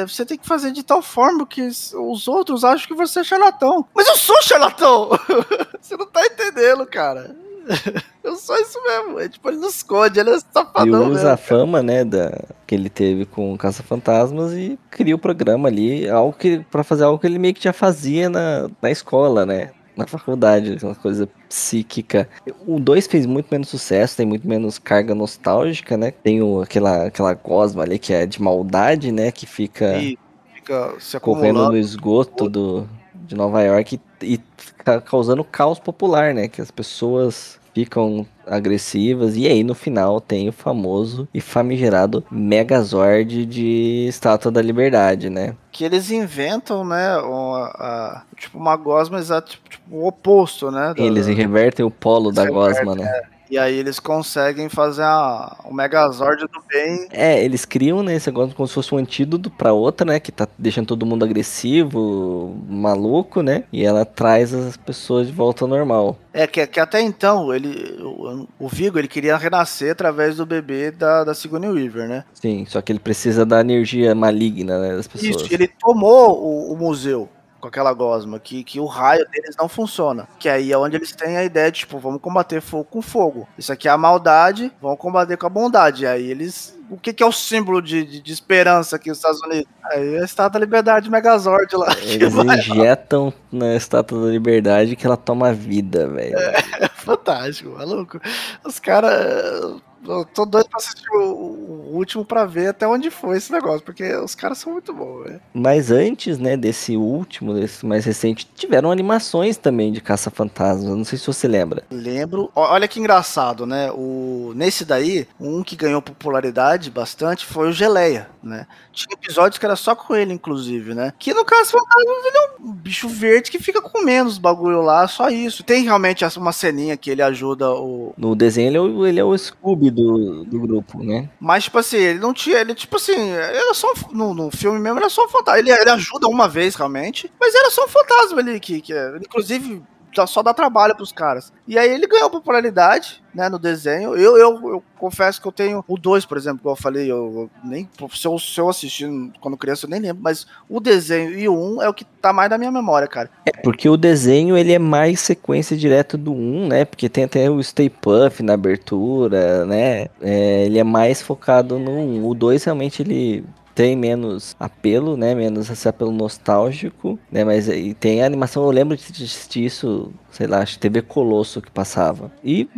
é, 0.00 0.06
você 0.06 0.24
tem 0.24 0.38
que 0.38 0.46
fazer 0.46 0.72
de 0.72 0.82
tal 0.82 1.02
forma 1.02 1.46
que 1.46 1.62
os 1.62 2.28
outros 2.28 2.64
acham 2.64 2.86
que 2.86 2.94
você 2.94 3.20
é 3.20 3.24
charlatão. 3.24 3.86
Mas 3.94 4.06
eu 4.06 4.16
sou 4.16 4.40
charlatão! 4.42 5.10
você 5.80 5.96
não 5.96 6.06
tá 6.06 6.24
entendendo, 6.26 6.86
cara. 6.86 7.36
Eu 8.22 8.36
sou 8.36 8.56
isso 8.56 8.82
mesmo. 8.82 9.20
É, 9.20 9.28
tipo, 9.28 9.48
ele 9.48 9.58
não 9.58 9.68
esconde, 9.68 10.18
ele 10.18 10.30
é 10.30 10.38
safadão. 10.38 11.02
Ele 11.02 11.12
usa 11.12 11.32
a 11.32 11.36
fama, 11.36 11.82
né, 11.82 12.04
da, 12.04 12.32
que 12.66 12.74
ele 12.74 12.88
teve 12.88 13.24
com 13.24 13.56
Caça 13.56 13.82
Fantasmas 13.82 14.52
e 14.52 14.78
cria 14.90 15.14
o 15.14 15.18
programa 15.18 15.68
ali, 15.68 16.08
algo 16.08 16.32
que, 16.32 16.60
pra 16.70 16.82
fazer 16.82 17.04
algo 17.04 17.18
que 17.18 17.26
ele 17.26 17.38
meio 17.38 17.54
que 17.54 17.62
já 17.62 17.72
fazia 17.72 18.28
na, 18.28 18.68
na 18.80 18.90
escola, 18.90 19.44
né? 19.44 19.70
Na 19.96 20.06
faculdade, 20.08 20.76
uma 20.82 20.94
coisa 20.94 21.28
psíquica. 21.48 22.28
O 22.66 22.80
2 22.80 23.06
fez 23.06 23.26
muito 23.26 23.46
menos 23.48 23.68
sucesso, 23.68 24.16
tem 24.16 24.26
muito 24.26 24.48
menos 24.48 24.76
carga 24.76 25.14
nostálgica, 25.14 25.96
né? 25.96 26.10
Tem 26.10 26.42
o, 26.42 26.62
aquela, 26.62 27.06
aquela 27.06 27.32
gosma 27.34 27.84
ali 27.84 27.98
que 27.98 28.12
é 28.12 28.26
de 28.26 28.42
maldade, 28.42 29.12
né? 29.12 29.30
Que 29.30 29.46
fica, 29.46 29.96
e 29.96 30.18
fica 30.52 30.96
correndo 31.20 31.68
no 31.68 31.76
esgoto 31.76 32.48
do, 32.48 32.88
de 33.26 33.34
Nova 33.34 33.62
York 33.62 34.00
e, 34.22 34.34
e 34.34 34.40
fica 34.56 35.00
causando 35.00 35.42
caos 35.44 35.78
popular, 35.78 36.34
né? 36.34 36.48
Que 36.48 36.60
as 36.60 36.70
pessoas 36.70 37.58
ficam 37.74 38.26
agressivas. 38.46 39.36
E 39.36 39.46
aí 39.46 39.64
no 39.64 39.74
final 39.74 40.20
tem 40.20 40.48
o 40.48 40.52
famoso 40.52 41.28
e 41.34 41.40
famigerado 41.40 42.24
Megazord 42.30 43.44
de 43.44 44.06
Estátua 44.08 44.50
da 44.50 44.62
Liberdade, 44.62 45.28
né? 45.28 45.54
Que 45.72 45.84
eles 45.84 46.10
inventam, 46.10 46.84
né? 46.84 47.16
Uma, 47.18 47.66
a, 47.74 48.22
tipo 48.36 48.56
uma 48.56 48.76
gosma 48.76 49.18
exato, 49.18 49.52
tipo, 49.52 49.68
tipo, 49.68 49.96
o 49.96 50.06
oposto, 50.06 50.70
né? 50.70 50.94
Eles 50.96 51.26
revertem 51.26 51.84
o 51.84 51.90
polo 51.90 52.30
da 52.30 52.48
gosma, 52.48 52.94
né? 52.94 53.04
É. 53.04 53.33
E 53.50 53.58
aí 53.58 53.78
eles 53.78 54.00
conseguem 54.00 54.68
fazer 54.68 55.02
a, 55.02 55.56
o 55.64 55.74
Megazord 55.74 56.46
do 56.46 56.62
bem. 56.68 57.06
É, 57.10 57.42
eles 57.44 57.64
criam 57.64 58.02
né, 58.02 58.14
esse 58.14 58.28
negócio 58.28 58.54
como 58.54 58.66
se 58.66 58.74
fosse 58.74 58.94
um 58.94 58.98
antídoto 58.98 59.50
pra 59.50 59.72
outra, 59.72 60.06
né? 60.06 60.20
Que 60.20 60.32
tá 60.32 60.48
deixando 60.58 60.86
todo 60.86 61.06
mundo 61.06 61.24
agressivo, 61.24 62.56
maluco, 62.68 63.42
né? 63.42 63.64
E 63.72 63.84
ela 63.84 64.04
traz 64.04 64.54
as 64.54 64.76
pessoas 64.76 65.26
de 65.26 65.32
volta 65.32 65.64
ao 65.64 65.68
normal. 65.68 66.16
É, 66.32 66.46
que, 66.46 66.66
que 66.66 66.80
até 66.80 67.00
então, 67.00 67.54
ele, 67.54 67.96
o, 68.02 68.48
o 68.58 68.68
Vigo, 68.68 68.98
ele 68.98 69.06
queria 69.06 69.36
renascer 69.36 69.92
através 69.92 70.36
do 70.36 70.46
bebê 70.46 70.90
da, 70.90 71.22
da 71.22 71.34
Sigourney 71.34 71.70
Weaver, 71.70 72.08
né? 72.08 72.24
Sim, 72.34 72.64
só 72.66 72.80
que 72.80 72.90
ele 72.90 72.98
precisa 72.98 73.46
da 73.46 73.60
energia 73.60 74.14
maligna 74.14 74.80
né, 74.80 74.96
das 74.96 75.06
pessoas. 75.06 75.42
Isso, 75.42 75.54
ele 75.54 75.68
tomou 75.68 76.42
o, 76.42 76.72
o 76.72 76.76
museu 76.76 77.28
com 77.64 77.68
aquela 77.68 77.94
gosma, 77.94 78.38
que, 78.38 78.62
que 78.62 78.78
o 78.78 78.84
raio 78.84 79.26
deles 79.30 79.56
não 79.56 79.70
funciona. 79.70 80.28
Que 80.38 80.50
aí 80.50 80.70
é 80.70 80.76
onde 80.76 80.96
eles 80.96 81.12
têm 81.12 81.38
a 81.38 81.44
ideia 81.44 81.72
de, 81.72 81.78
tipo, 81.80 81.98
vamos 81.98 82.20
combater 82.20 82.60
fogo 82.60 82.84
com 82.84 83.00
fogo. 83.00 83.48
Isso 83.56 83.72
aqui 83.72 83.88
é 83.88 83.90
a 83.90 83.96
maldade, 83.96 84.70
vamos 84.82 84.98
combater 84.98 85.38
com 85.38 85.46
a 85.46 85.50
bondade. 85.50 86.02
E 86.02 86.06
aí 86.06 86.30
eles. 86.30 86.78
O 86.90 86.98
que, 86.98 87.14
que 87.14 87.22
é 87.22 87.26
o 87.26 87.32
símbolo 87.32 87.80
de, 87.80 88.04
de, 88.04 88.20
de, 88.20 88.32
esperança 88.32 88.96
aqui 88.96 89.08
nos 89.08 89.16
Estados 89.16 89.40
Unidos? 89.40 89.66
Aí 89.84 90.16
é 90.16 90.20
a 90.20 90.24
Estátua 90.24 90.60
da 90.60 90.66
Liberdade 90.66 91.10
Megazord 91.10 91.74
lá. 91.74 91.88
Eles 92.02 92.34
injetam 92.34 93.32
na 93.50 93.74
Estátua 93.74 94.26
da 94.26 94.30
Liberdade 94.30 94.94
que 94.94 95.06
ela 95.06 95.16
toma 95.16 95.50
vida, 95.50 96.06
velho. 96.06 96.38
É, 96.38 96.62
é 96.80 96.88
fantástico, 96.94 97.70
maluco. 97.70 98.20
Os 98.62 98.78
caras 98.78 99.80
eu 100.06 100.24
tô 100.24 100.44
doido 100.44 100.68
pra 100.68 100.78
assistir 100.78 101.08
o, 101.10 101.22
o, 101.22 101.96
último 101.96 102.24
pra 102.24 102.44
ver 102.44 102.68
até 102.68 102.86
onde 102.86 103.10
foi 103.10 103.36
esse 103.36 103.52
negócio, 103.52 103.82
porque 103.82 104.14
os 104.16 104.34
caras 104.34 104.58
são 104.58 104.72
muito 104.72 104.92
bons, 104.92 105.24
velho. 105.24 105.40
Mas 105.52 105.90
antes, 105.90 106.38
né, 106.38 106.56
desse 106.56 106.96
último, 106.96 107.54
desse 107.54 107.84
mais 107.86 108.04
recente, 108.04 108.48
tiveram 108.54 108.90
animações 108.90 109.56
também 109.56 109.92
de 109.92 110.00
Caça-Fantasmas. 110.00 110.96
Não 110.96 111.04
sei 111.04 111.18
se 111.18 111.26
você 111.26 111.48
lembra. 111.48 111.84
Lembro. 111.90 112.50
Olha 112.54 112.88
que 112.88 113.00
engraçado, 113.00 113.66
né? 113.66 113.90
O, 113.92 114.52
nesse 114.54 114.84
daí, 114.84 115.26
um 115.40 115.62
que 115.62 115.76
ganhou 115.76 116.02
popularidade 116.02 116.90
bastante 116.90 117.46
foi 117.46 117.68
o 117.68 117.72
Geleia, 117.72 118.28
né? 118.42 118.66
Tinha 118.92 119.14
episódios 119.14 119.58
que 119.58 119.66
era 119.66 119.76
só 119.76 119.94
com 119.94 120.14
ele, 120.14 120.32
inclusive, 120.32 120.94
né? 120.94 121.12
Que 121.18 121.34
no 121.34 121.44
Caça-Fantasmas 121.44 122.24
ele 122.24 122.36
é 122.36 122.48
um 122.60 122.72
bicho 122.72 123.08
verde 123.08 123.50
que 123.50 123.58
fica 123.58 123.80
comendo 123.80 124.28
os 124.28 124.38
bagulho 124.38 124.82
lá, 124.82 125.06
só 125.08 125.28
isso. 125.28 125.62
Tem 125.62 125.84
realmente 125.84 126.24
uma 126.36 126.52
ceninha 126.52 126.96
que 126.96 127.10
ele 127.10 127.22
ajuda 127.22 127.70
o. 127.70 128.12
No 128.16 128.34
desenho 128.34 128.68
ele 128.68 128.76
é 128.76 128.80
o, 128.80 129.06
ele 129.06 129.20
é 129.20 129.24
o 129.24 129.36
Scooby 129.36 129.93
do, 129.94 130.44
do 130.44 130.60
grupo, 130.60 131.02
né? 131.02 131.30
Mas, 131.40 131.64
tipo 131.64 131.78
assim, 131.78 131.96
ele 131.96 132.18
não 132.18 132.34
tinha. 132.34 132.58
Ele, 132.58 132.74
tipo 132.74 132.96
assim, 132.96 133.30
era 133.30 133.72
só. 133.74 133.92
No, 134.12 134.34
no 134.34 134.50
filme 134.50 134.78
mesmo, 134.78 134.98
era 134.98 135.08
só 135.08 135.24
um 135.24 135.28
fantasma. 135.28 135.58
Ele, 135.58 135.70
ele 135.70 135.90
ajuda 135.90 136.28
uma 136.28 136.48
vez, 136.48 136.74
realmente. 136.74 137.32
Mas 137.40 137.54
era 137.54 137.70
só 137.70 137.84
um 137.84 137.88
fantasma 137.88 138.40
ali, 138.40 138.60
que, 138.60 138.80
que 138.80 138.92
inclusive 139.22 139.82
só 140.26 140.42
dá 140.42 140.54
trabalho 140.54 140.94
pros 140.94 141.12
caras. 141.12 141.52
E 141.66 141.78
aí 141.78 141.90
ele 141.90 142.06
ganhou 142.06 142.30
popularidade, 142.30 143.22
né, 143.34 143.48
no 143.48 143.58
desenho. 143.58 144.14
Eu, 144.16 144.36
eu, 144.36 144.68
eu 144.68 144.82
confesso 144.96 145.40
que 145.40 145.48
eu 145.48 145.52
tenho 145.52 145.84
o 145.86 145.98
2, 145.98 146.24
por 146.24 146.36
exemplo, 146.36 146.60
como 146.62 146.72
eu 146.72 146.80
falei, 146.80 147.10
eu, 147.10 147.16
eu 147.16 147.50
nem 147.64 147.88
se 148.14 148.26
eu, 148.26 148.38
se 148.38 148.60
eu 148.60 148.68
assisti 148.68 149.04
quando 149.40 149.56
criança 149.56 149.86
eu 149.86 149.90
nem 149.90 150.00
lembro, 150.00 150.22
mas 150.22 150.46
o 150.68 150.80
desenho 150.80 151.38
e 151.38 151.48
o 151.48 151.54
1 151.54 151.74
um 151.74 151.82
é 151.82 151.88
o 151.88 151.94
que 151.94 152.04
tá 152.04 152.32
mais 152.32 152.48
na 152.48 152.58
minha 152.58 152.70
memória, 152.70 153.08
cara. 153.08 153.30
É, 153.44 153.50
porque 153.62 153.88
o 153.88 153.96
desenho 153.96 154.56
ele 154.56 154.72
é 154.72 154.78
mais 154.78 155.20
sequência 155.20 155.76
direta 155.76 156.16
do 156.16 156.32
1, 156.32 156.36
um, 156.36 156.68
né? 156.68 156.84
Porque 156.84 157.08
tem 157.08 157.24
até 157.24 157.50
o 157.50 157.62
Stay 157.62 157.90
Puff 157.90 158.42
na 158.42 158.54
abertura, 158.54 159.64
né? 159.66 160.06
É, 160.20 160.66
ele 160.66 160.78
é 160.78 160.84
mais 160.84 161.20
focado 161.20 161.78
no 161.78 161.90
1. 161.90 161.94
Um. 161.94 162.28
O 162.28 162.34
2 162.34 162.64
realmente 162.64 163.02
ele 163.02 163.44
tem 163.74 163.96
menos 163.96 164.54
apelo, 164.58 165.16
né? 165.16 165.34
Menos 165.34 165.68
esse 165.68 165.88
apelo 165.88 166.12
nostálgico, 166.12 167.18
né? 167.30 167.44
Mas 167.44 167.68
e 167.68 167.94
tem 167.94 168.22
a 168.22 168.26
animação, 168.26 168.64
eu 168.64 168.70
lembro 168.70 168.96
de 168.96 169.02
assistir 169.02 169.64
isso, 169.64 170.12
sei 170.30 170.46
lá, 170.46 170.60
acho 170.60 170.78
TV 170.78 171.02
Colosso 171.02 171.60
que 171.60 171.70
passava. 171.70 172.30
E 172.42 172.68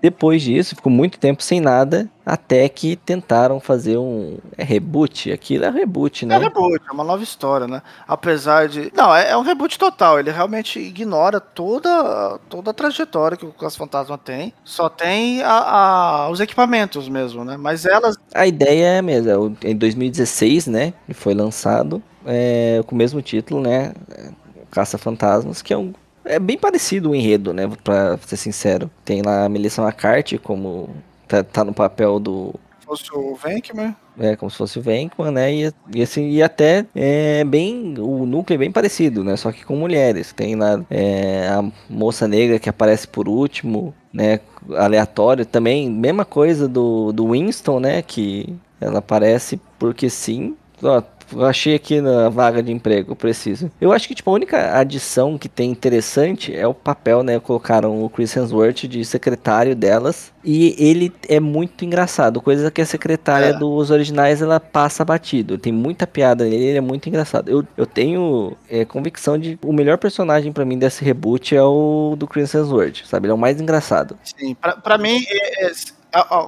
depois 0.00 0.42
disso, 0.42 0.76
ficou 0.76 0.92
muito 0.92 1.18
tempo 1.18 1.42
sem 1.42 1.60
nada, 1.60 2.08
até 2.24 2.68
que 2.68 2.96
tentaram 2.96 3.58
fazer 3.60 3.98
um 3.98 4.38
é 4.56 4.64
reboot. 4.64 5.32
Aquilo 5.32 5.64
é 5.64 5.70
reboot, 5.70 6.26
né? 6.26 6.36
É 6.36 6.38
reboot, 6.38 6.80
é 6.88 6.92
uma 6.92 7.04
nova 7.04 7.22
história, 7.22 7.66
né? 7.66 7.82
Apesar 8.06 8.68
de. 8.68 8.92
Não, 8.94 9.14
é, 9.14 9.30
é 9.30 9.36
um 9.36 9.42
reboot 9.42 9.78
total. 9.78 10.18
Ele 10.18 10.30
realmente 10.30 10.78
ignora 10.78 11.40
toda, 11.40 12.38
toda 12.48 12.70
a 12.70 12.74
trajetória 12.74 13.36
que 13.36 13.46
o 13.46 13.52
Caça 13.52 13.78
Fantasma 13.78 14.18
tem. 14.18 14.52
Só 14.64 14.88
tem 14.88 15.42
a, 15.42 15.50
a, 15.50 16.30
os 16.30 16.40
equipamentos 16.40 17.08
mesmo, 17.08 17.44
né? 17.44 17.56
Mas 17.56 17.86
elas. 17.86 18.16
A 18.34 18.46
ideia 18.46 18.86
é 18.86 18.98
a 18.98 19.02
mesma. 19.02 19.52
Em 19.62 19.76
2016, 19.76 20.66
né? 20.66 20.92
Foi 21.12 21.34
lançado 21.34 22.02
é, 22.26 22.82
com 22.86 22.94
o 22.94 22.98
mesmo 22.98 23.20
título, 23.22 23.60
né? 23.60 23.92
Caça 24.70 24.96
Fantasmas, 24.96 25.62
que 25.62 25.72
é 25.72 25.76
um 25.76 25.92
é 26.24 26.38
bem 26.38 26.58
parecido 26.58 27.10
o 27.10 27.14
enredo, 27.14 27.52
né? 27.52 27.68
Pra 27.82 28.18
ser 28.18 28.36
sincero. 28.36 28.90
Tem 29.04 29.22
lá 29.22 29.44
a 29.44 29.48
Melissa 29.48 29.82
McCarthy 29.82 30.38
como. 30.38 30.90
Tá, 31.30 31.44
tá 31.44 31.64
no 31.64 31.72
papel 31.72 32.18
do. 32.18 32.52
Fosse 32.84 33.08
o 33.14 33.36
Venkman. 33.36 33.94
É, 34.18 34.34
como 34.34 34.50
se 34.50 34.56
fosse 34.56 34.80
o 34.80 34.82
Venkman, 34.82 35.30
né? 35.30 35.54
E, 35.54 35.72
e, 35.94 36.02
assim, 36.02 36.28
e 36.28 36.42
até 36.42 36.84
é 36.92 37.44
bem. 37.44 37.94
O 37.98 38.26
núcleo 38.26 38.56
é 38.56 38.58
bem 38.58 38.72
parecido, 38.72 39.22
né? 39.22 39.36
Só 39.36 39.52
que 39.52 39.64
com 39.64 39.76
mulheres. 39.76 40.32
Tem 40.32 40.56
lá 40.56 40.84
é, 40.90 41.46
a 41.46 41.62
moça 41.88 42.26
negra 42.26 42.58
que 42.58 42.68
aparece 42.68 43.06
por 43.06 43.28
último, 43.28 43.94
né? 44.12 44.40
Aleatório 44.76 45.46
também. 45.46 45.88
Mesma 45.88 46.24
coisa 46.24 46.66
do, 46.66 47.12
do 47.12 47.30
Winston, 47.30 47.78
né? 47.78 48.02
Que 48.02 48.52
ela 48.80 48.98
aparece 48.98 49.60
porque 49.78 50.10
sim. 50.10 50.56
Ó, 50.82 51.00
achei 51.38 51.74
aqui 51.74 52.00
na 52.00 52.28
vaga 52.28 52.62
de 52.62 52.72
emprego, 52.72 53.14
preciso. 53.14 53.70
Eu 53.80 53.92
acho 53.92 54.08
que, 54.08 54.14
tipo, 54.14 54.30
a 54.30 54.34
única 54.34 54.78
adição 54.78 55.38
que 55.38 55.48
tem 55.48 55.70
interessante 55.70 56.54
é 56.54 56.66
o 56.66 56.74
papel, 56.74 57.22
né? 57.22 57.38
Colocaram 57.38 58.02
o 58.02 58.08
Chris 58.08 58.34
Hemsworth 58.36 58.86
de 58.86 59.04
secretário 59.04 59.74
delas. 59.74 60.32
E 60.42 60.74
ele 60.78 61.12
é 61.28 61.38
muito 61.38 61.84
engraçado. 61.84 62.40
Coisa 62.40 62.70
que 62.70 62.80
a 62.80 62.86
secretária 62.86 63.46
é. 63.46 63.52
dos 63.52 63.90
originais, 63.90 64.40
ela 64.40 64.58
passa 64.58 65.04
batido. 65.04 65.58
Tem 65.58 65.72
muita 65.72 66.06
piada 66.06 66.44
nele, 66.44 66.64
ele 66.64 66.78
é 66.78 66.80
muito 66.80 67.08
engraçado. 67.08 67.50
Eu, 67.50 67.64
eu 67.76 67.86
tenho 67.86 68.56
é, 68.68 68.84
convicção 68.84 69.38
de 69.38 69.58
o 69.62 69.72
melhor 69.72 69.98
personagem 69.98 70.52
para 70.52 70.64
mim 70.64 70.78
desse 70.78 71.04
reboot 71.04 71.54
é 71.54 71.62
o 71.62 72.14
do 72.16 72.26
Chris 72.26 72.54
Hemsworth, 72.54 73.04
sabe? 73.04 73.26
Ele 73.26 73.32
é 73.32 73.34
o 73.34 73.38
mais 73.38 73.60
engraçado. 73.60 74.18
Sim, 74.24 74.54
pra, 74.54 74.76
pra 74.76 74.96
mim, 74.96 75.22
é, 75.28 75.66
é 75.66 75.72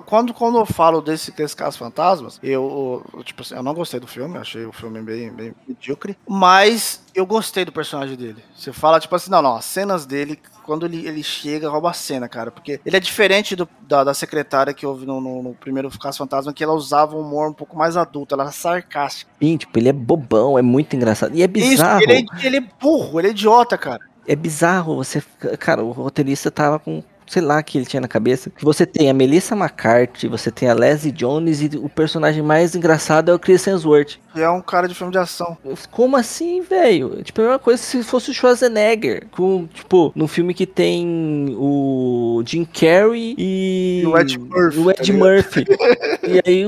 quando, 0.06 0.34
quando 0.34 0.58
eu 0.58 0.66
falo 0.66 1.00
desse, 1.00 1.30
desse 1.32 1.56
caso 1.56 1.78
fantasmas, 1.78 2.38
eu, 2.42 3.04
tipo 3.24 3.42
assim, 3.42 3.54
eu 3.54 3.62
não 3.62 3.74
gostei 3.74 4.00
do 4.00 4.06
filme, 4.06 4.36
achei 4.38 4.64
o 4.64 4.72
filme 4.72 5.00
bem, 5.00 5.30
bem 5.30 5.54
medíocre, 5.66 6.16
mas 6.28 7.02
eu 7.14 7.24
gostei 7.24 7.64
do 7.64 7.72
personagem 7.72 8.16
dele. 8.16 8.42
Você 8.54 8.72
fala, 8.72 8.98
tipo 8.98 9.14
assim, 9.14 9.30
não, 9.30 9.42
não, 9.42 9.56
as 9.56 9.64
cenas 9.64 10.06
dele, 10.06 10.38
quando 10.64 10.86
ele, 10.86 11.06
ele 11.06 11.22
chega, 11.22 11.68
rouba 11.68 11.90
a 11.90 11.94
cena, 11.94 12.28
cara, 12.28 12.50
porque 12.50 12.80
ele 12.84 12.96
é 12.96 13.00
diferente 13.00 13.54
do, 13.54 13.68
da, 13.82 14.04
da 14.04 14.14
secretária 14.14 14.74
que 14.74 14.86
houve 14.86 15.06
no, 15.06 15.20
no, 15.20 15.42
no 15.42 15.54
primeiro 15.54 15.90
Caso 15.98 16.18
Fantasma, 16.18 16.52
que 16.52 16.64
ela 16.64 16.72
usava 16.72 17.16
um 17.16 17.20
humor 17.20 17.50
um 17.50 17.54
pouco 17.54 17.76
mais 17.76 17.96
adulto, 17.96 18.34
ela 18.34 18.44
era 18.44 18.52
sarcástica. 18.52 19.30
Sim, 19.40 19.56
tipo, 19.56 19.78
ele 19.78 19.88
é 19.88 19.92
bobão, 19.92 20.58
é 20.58 20.62
muito 20.62 20.96
engraçado, 20.96 21.34
e 21.34 21.42
é 21.42 21.46
bizarro. 21.46 22.00
Isso, 22.00 22.10
ele 22.10 22.26
é, 22.42 22.46
ele 22.46 22.56
é 22.56 22.64
burro, 22.80 23.20
ele 23.20 23.28
é 23.28 23.30
idiota, 23.30 23.78
cara. 23.78 24.00
É 24.26 24.36
bizarro, 24.36 24.94
você. 24.94 25.22
Cara, 25.58 25.82
o 25.82 25.90
roteirista 25.90 26.50
tava 26.50 26.78
com 26.78 27.02
sei 27.32 27.40
lá 27.40 27.62
que 27.62 27.78
ele 27.78 27.86
tinha 27.86 28.00
na 28.00 28.08
cabeça. 28.08 28.50
Que 28.50 28.64
você 28.64 28.84
tem 28.84 29.08
a 29.08 29.14
Melissa 29.14 29.56
McCarthy, 29.56 30.28
você 30.28 30.50
tem 30.50 30.68
a 30.68 30.74
Leslie 30.74 31.10
Jones 31.10 31.62
e 31.62 31.70
o 31.78 31.88
personagem 31.88 32.42
mais 32.42 32.74
engraçado 32.74 33.30
é 33.30 33.34
o 33.34 33.38
Chris 33.38 33.66
Hemsworth. 33.66 34.18
Que 34.34 34.40
é 34.40 34.50
um 34.50 34.60
cara 34.60 34.86
de 34.86 34.94
filme 34.94 35.10
de 35.10 35.18
ação. 35.18 35.56
Como 35.90 36.16
assim, 36.16 36.60
velho? 36.60 37.22
Tipo, 37.22 37.40
a 37.40 37.44
mesma 37.44 37.58
coisa 37.58 37.82
se 37.82 38.02
fosse 38.02 38.30
o 38.30 38.34
Schwarzenegger. 38.34 39.26
Com, 39.30 39.66
tipo, 39.66 40.12
no 40.14 40.28
filme 40.28 40.52
que 40.52 40.66
tem 40.66 41.56
o 41.58 42.42
Jim 42.44 42.64
Carrey 42.66 43.34
e. 43.38 44.02
e 44.02 44.06
o 44.06 44.18
Ed 44.18 44.38
Murphy. 44.38 44.78
O 44.78 44.90
Ed 44.90 45.12
tá 45.12 45.18
Murphy. 45.18 45.64
e 46.28 46.42
aí, 46.46 46.64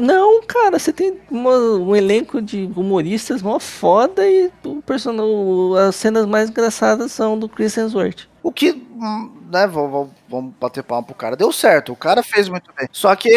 não, 0.00 0.42
cara, 0.42 0.78
você 0.78 0.92
tem 0.92 1.18
uma, 1.30 1.56
um 1.56 1.94
elenco 1.94 2.40
de 2.40 2.70
humoristas 2.74 3.42
mó 3.42 3.58
foda 3.58 4.26
e 4.26 4.50
o 4.64 4.80
personagem, 4.80 5.78
as 5.86 5.96
cenas 5.96 6.24
mais 6.24 6.48
engraçadas 6.48 7.12
são 7.12 7.38
do 7.38 7.48
Chris 7.48 7.76
Hemsworth. 7.76 8.26
O 8.42 8.52
que, 8.52 8.82
né, 8.98 9.66
vamos, 9.66 10.08
vamos 10.28 10.52
bater 10.60 10.82
palma 10.82 11.06
pro 11.06 11.14
cara. 11.14 11.36
Deu 11.36 11.52
certo, 11.52 11.92
o 11.92 11.96
cara 11.96 12.22
fez 12.22 12.48
muito 12.48 12.70
bem. 12.76 12.88
Só 12.92 13.14
que 13.14 13.30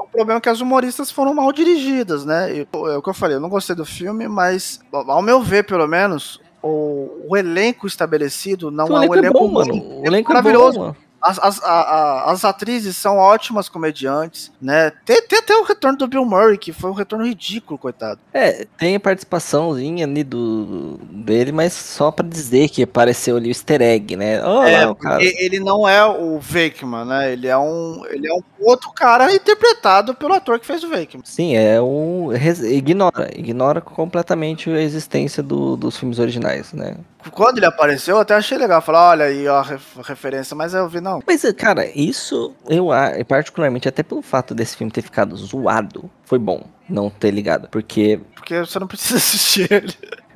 o 0.00 0.08
problema 0.08 0.38
é 0.38 0.40
que 0.40 0.48
as 0.48 0.60
humoristas 0.60 1.10
foram 1.10 1.34
mal 1.34 1.52
dirigidas, 1.52 2.24
né? 2.24 2.52
E, 2.52 2.60
é 2.60 2.96
o 2.96 3.02
que 3.02 3.08
eu 3.08 3.14
falei, 3.14 3.36
eu 3.36 3.40
não 3.40 3.48
gostei 3.48 3.74
do 3.74 3.84
filme, 3.84 4.28
mas, 4.28 4.80
ao 4.92 5.22
meu 5.22 5.42
ver, 5.42 5.64
pelo 5.64 5.86
menos, 5.86 6.40
o, 6.62 7.26
o 7.28 7.36
elenco 7.36 7.86
estabelecido 7.86 8.70
não 8.70 8.86
o 8.86 8.96
é 8.96 9.08
um 9.08 9.14
elenco 9.14 9.36
é 9.36 9.40
bom, 9.40 9.48
mano. 9.48 10.00
O 10.00 10.06
elenco 10.06 10.30
é 10.30 10.34
maravilhoso. 10.34 10.78
Bom, 10.78 10.96
as, 11.24 11.38
as, 11.38 11.62
a, 11.62 11.72
a, 11.72 12.32
as 12.32 12.44
atrizes 12.44 12.96
são 12.98 13.16
ótimas 13.16 13.68
comediantes, 13.68 14.52
né? 14.60 14.92
Tem, 15.06 15.22
tem 15.22 15.38
até 15.38 15.56
o 15.56 15.64
retorno 15.64 15.96
do 15.96 16.06
Bill 16.06 16.24
Murray, 16.24 16.58
que 16.58 16.72
foi 16.72 16.90
um 16.90 16.94
retorno 16.94 17.24
ridículo, 17.24 17.78
coitado. 17.78 18.20
É, 18.32 18.66
tem 18.76 18.94
a 18.94 19.00
participaçãozinha 19.00 20.04
ali 20.04 20.22
do, 20.22 20.98
dele, 21.10 21.50
mas 21.50 21.72
só 21.72 22.10
pra 22.10 22.26
dizer 22.26 22.68
que 22.68 22.82
apareceu 22.82 23.36
ali 23.38 23.48
o 23.48 23.50
easter 23.50 23.80
egg, 23.80 24.16
né? 24.16 24.44
Oh, 24.44 24.62
é, 24.62 24.84
lá, 24.84 24.94
cara. 24.94 25.24
ele 25.24 25.58
não 25.58 25.88
é 25.88 26.04
o 26.04 26.38
Venkman, 26.38 27.06
né? 27.06 27.32
Ele 27.32 27.48
é 27.48 27.56
um, 27.56 28.04
ele 28.10 28.28
é 28.28 28.34
um 28.34 28.42
outro 28.60 28.92
cara 28.92 29.34
interpretado 29.34 30.14
pelo 30.14 30.34
ator 30.34 30.60
que 30.60 30.66
fez 30.66 30.84
o 30.84 30.88
Venkman. 30.88 31.24
Sim, 31.24 31.56
é 31.56 31.80
um... 31.80 32.30
Ignora, 32.64 33.30
ignora 33.34 33.80
completamente 33.80 34.68
a 34.68 34.80
existência 34.80 35.42
do, 35.42 35.76
dos 35.76 35.96
filmes 35.96 36.18
originais, 36.18 36.72
né? 36.74 36.96
Quando 37.30 37.58
ele 37.58 37.66
apareceu, 37.66 38.16
eu 38.16 38.22
até 38.22 38.34
achei 38.34 38.58
legal. 38.58 38.80
Falar, 38.82 39.10
olha 39.10 39.24
aí, 39.26 39.46
ó, 39.48 39.60
a 39.60 40.02
referência, 40.02 40.54
mas 40.54 40.74
eu 40.74 40.88
vi, 40.88 41.00
não. 41.00 41.20
Mas, 41.26 41.42
cara, 41.56 41.86
isso 41.94 42.54
eu, 42.68 42.88
particularmente, 43.26 43.88
até 43.88 44.02
pelo 44.02 44.22
fato 44.22 44.54
desse 44.54 44.76
filme 44.76 44.92
ter 44.92 45.02
ficado 45.02 45.36
zoado, 45.36 46.10
foi 46.24 46.38
bom 46.38 46.64
não 46.88 47.10
ter 47.10 47.30
ligado. 47.30 47.68
Porque. 47.68 48.20
Porque 48.34 48.60
você 48.60 48.78
não 48.78 48.86
precisa 48.86 49.16
assistir 49.18 49.72
ele. 49.72 49.94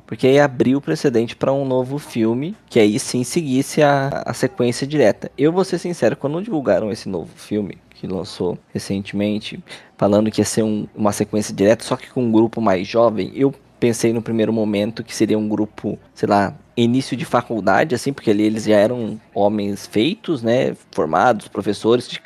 Porque 0.09 0.25
aí 0.25 0.39
abriu 0.39 0.79
o 0.79 0.81
precedente 0.81 1.35
para 1.35 1.53
um 1.53 1.63
novo 1.63 1.99
filme, 1.99 2.57
que 2.67 2.79
aí 2.79 2.97
sim 2.97 3.23
seguisse 3.23 3.83
a, 3.83 4.23
a 4.25 4.33
sequência 4.33 4.87
direta. 4.87 5.31
Eu 5.37 5.51
vou 5.51 5.63
ser 5.63 5.77
sincero, 5.77 6.17
quando 6.17 6.41
divulgaram 6.41 6.91
esse 6.91 7.07
novo 7.07 7.29
filme, 7.35 7.77
que 7.91 8.07
lançou 8.07 8.57
recentemente, 8.73 9.63
falando 9.95 10.31
que 10.31 10.41
ia 10.41 10.45
ser 10.45 10.63
um, 10.63 10.87
uma 10.95 11.11
sequência 11.11 11.53
direta, 11.53 11.83
só 11.83 11.95
que 11.95 12.09
com 12.09 12.23
um 12.23 12.31
grupo 12.31 12.59
mais 12.59 12.87
jovem, 12.87 13.31
eu 13.35 13.53
pensei 13.79 14.13
no 14.13 14.21
primeiro 14.21 14.51
momento 14.51 15.03
que 15.03 15.15
seria 15.15 15.37
um 15.37 15.47
grupo, 15.47 15.97
sei 16.13 16.27
lá, 16.27 16.53
início 16.75 17.15
de 17.15 17.25
faculdade, 17.25 17.93
assim, 17.93 18.13
porque 18.13 18.29
ali 18.29 18.43
eles 18.43 18.63
já 18.63 18.75
eram 18.75 19.19
homens 19.33 19.85
feitos, 19.85 20.41
né, 20.41 20.75
formados, 20.91 21.47
professores 21.47 22.07
de, 22.07 22.21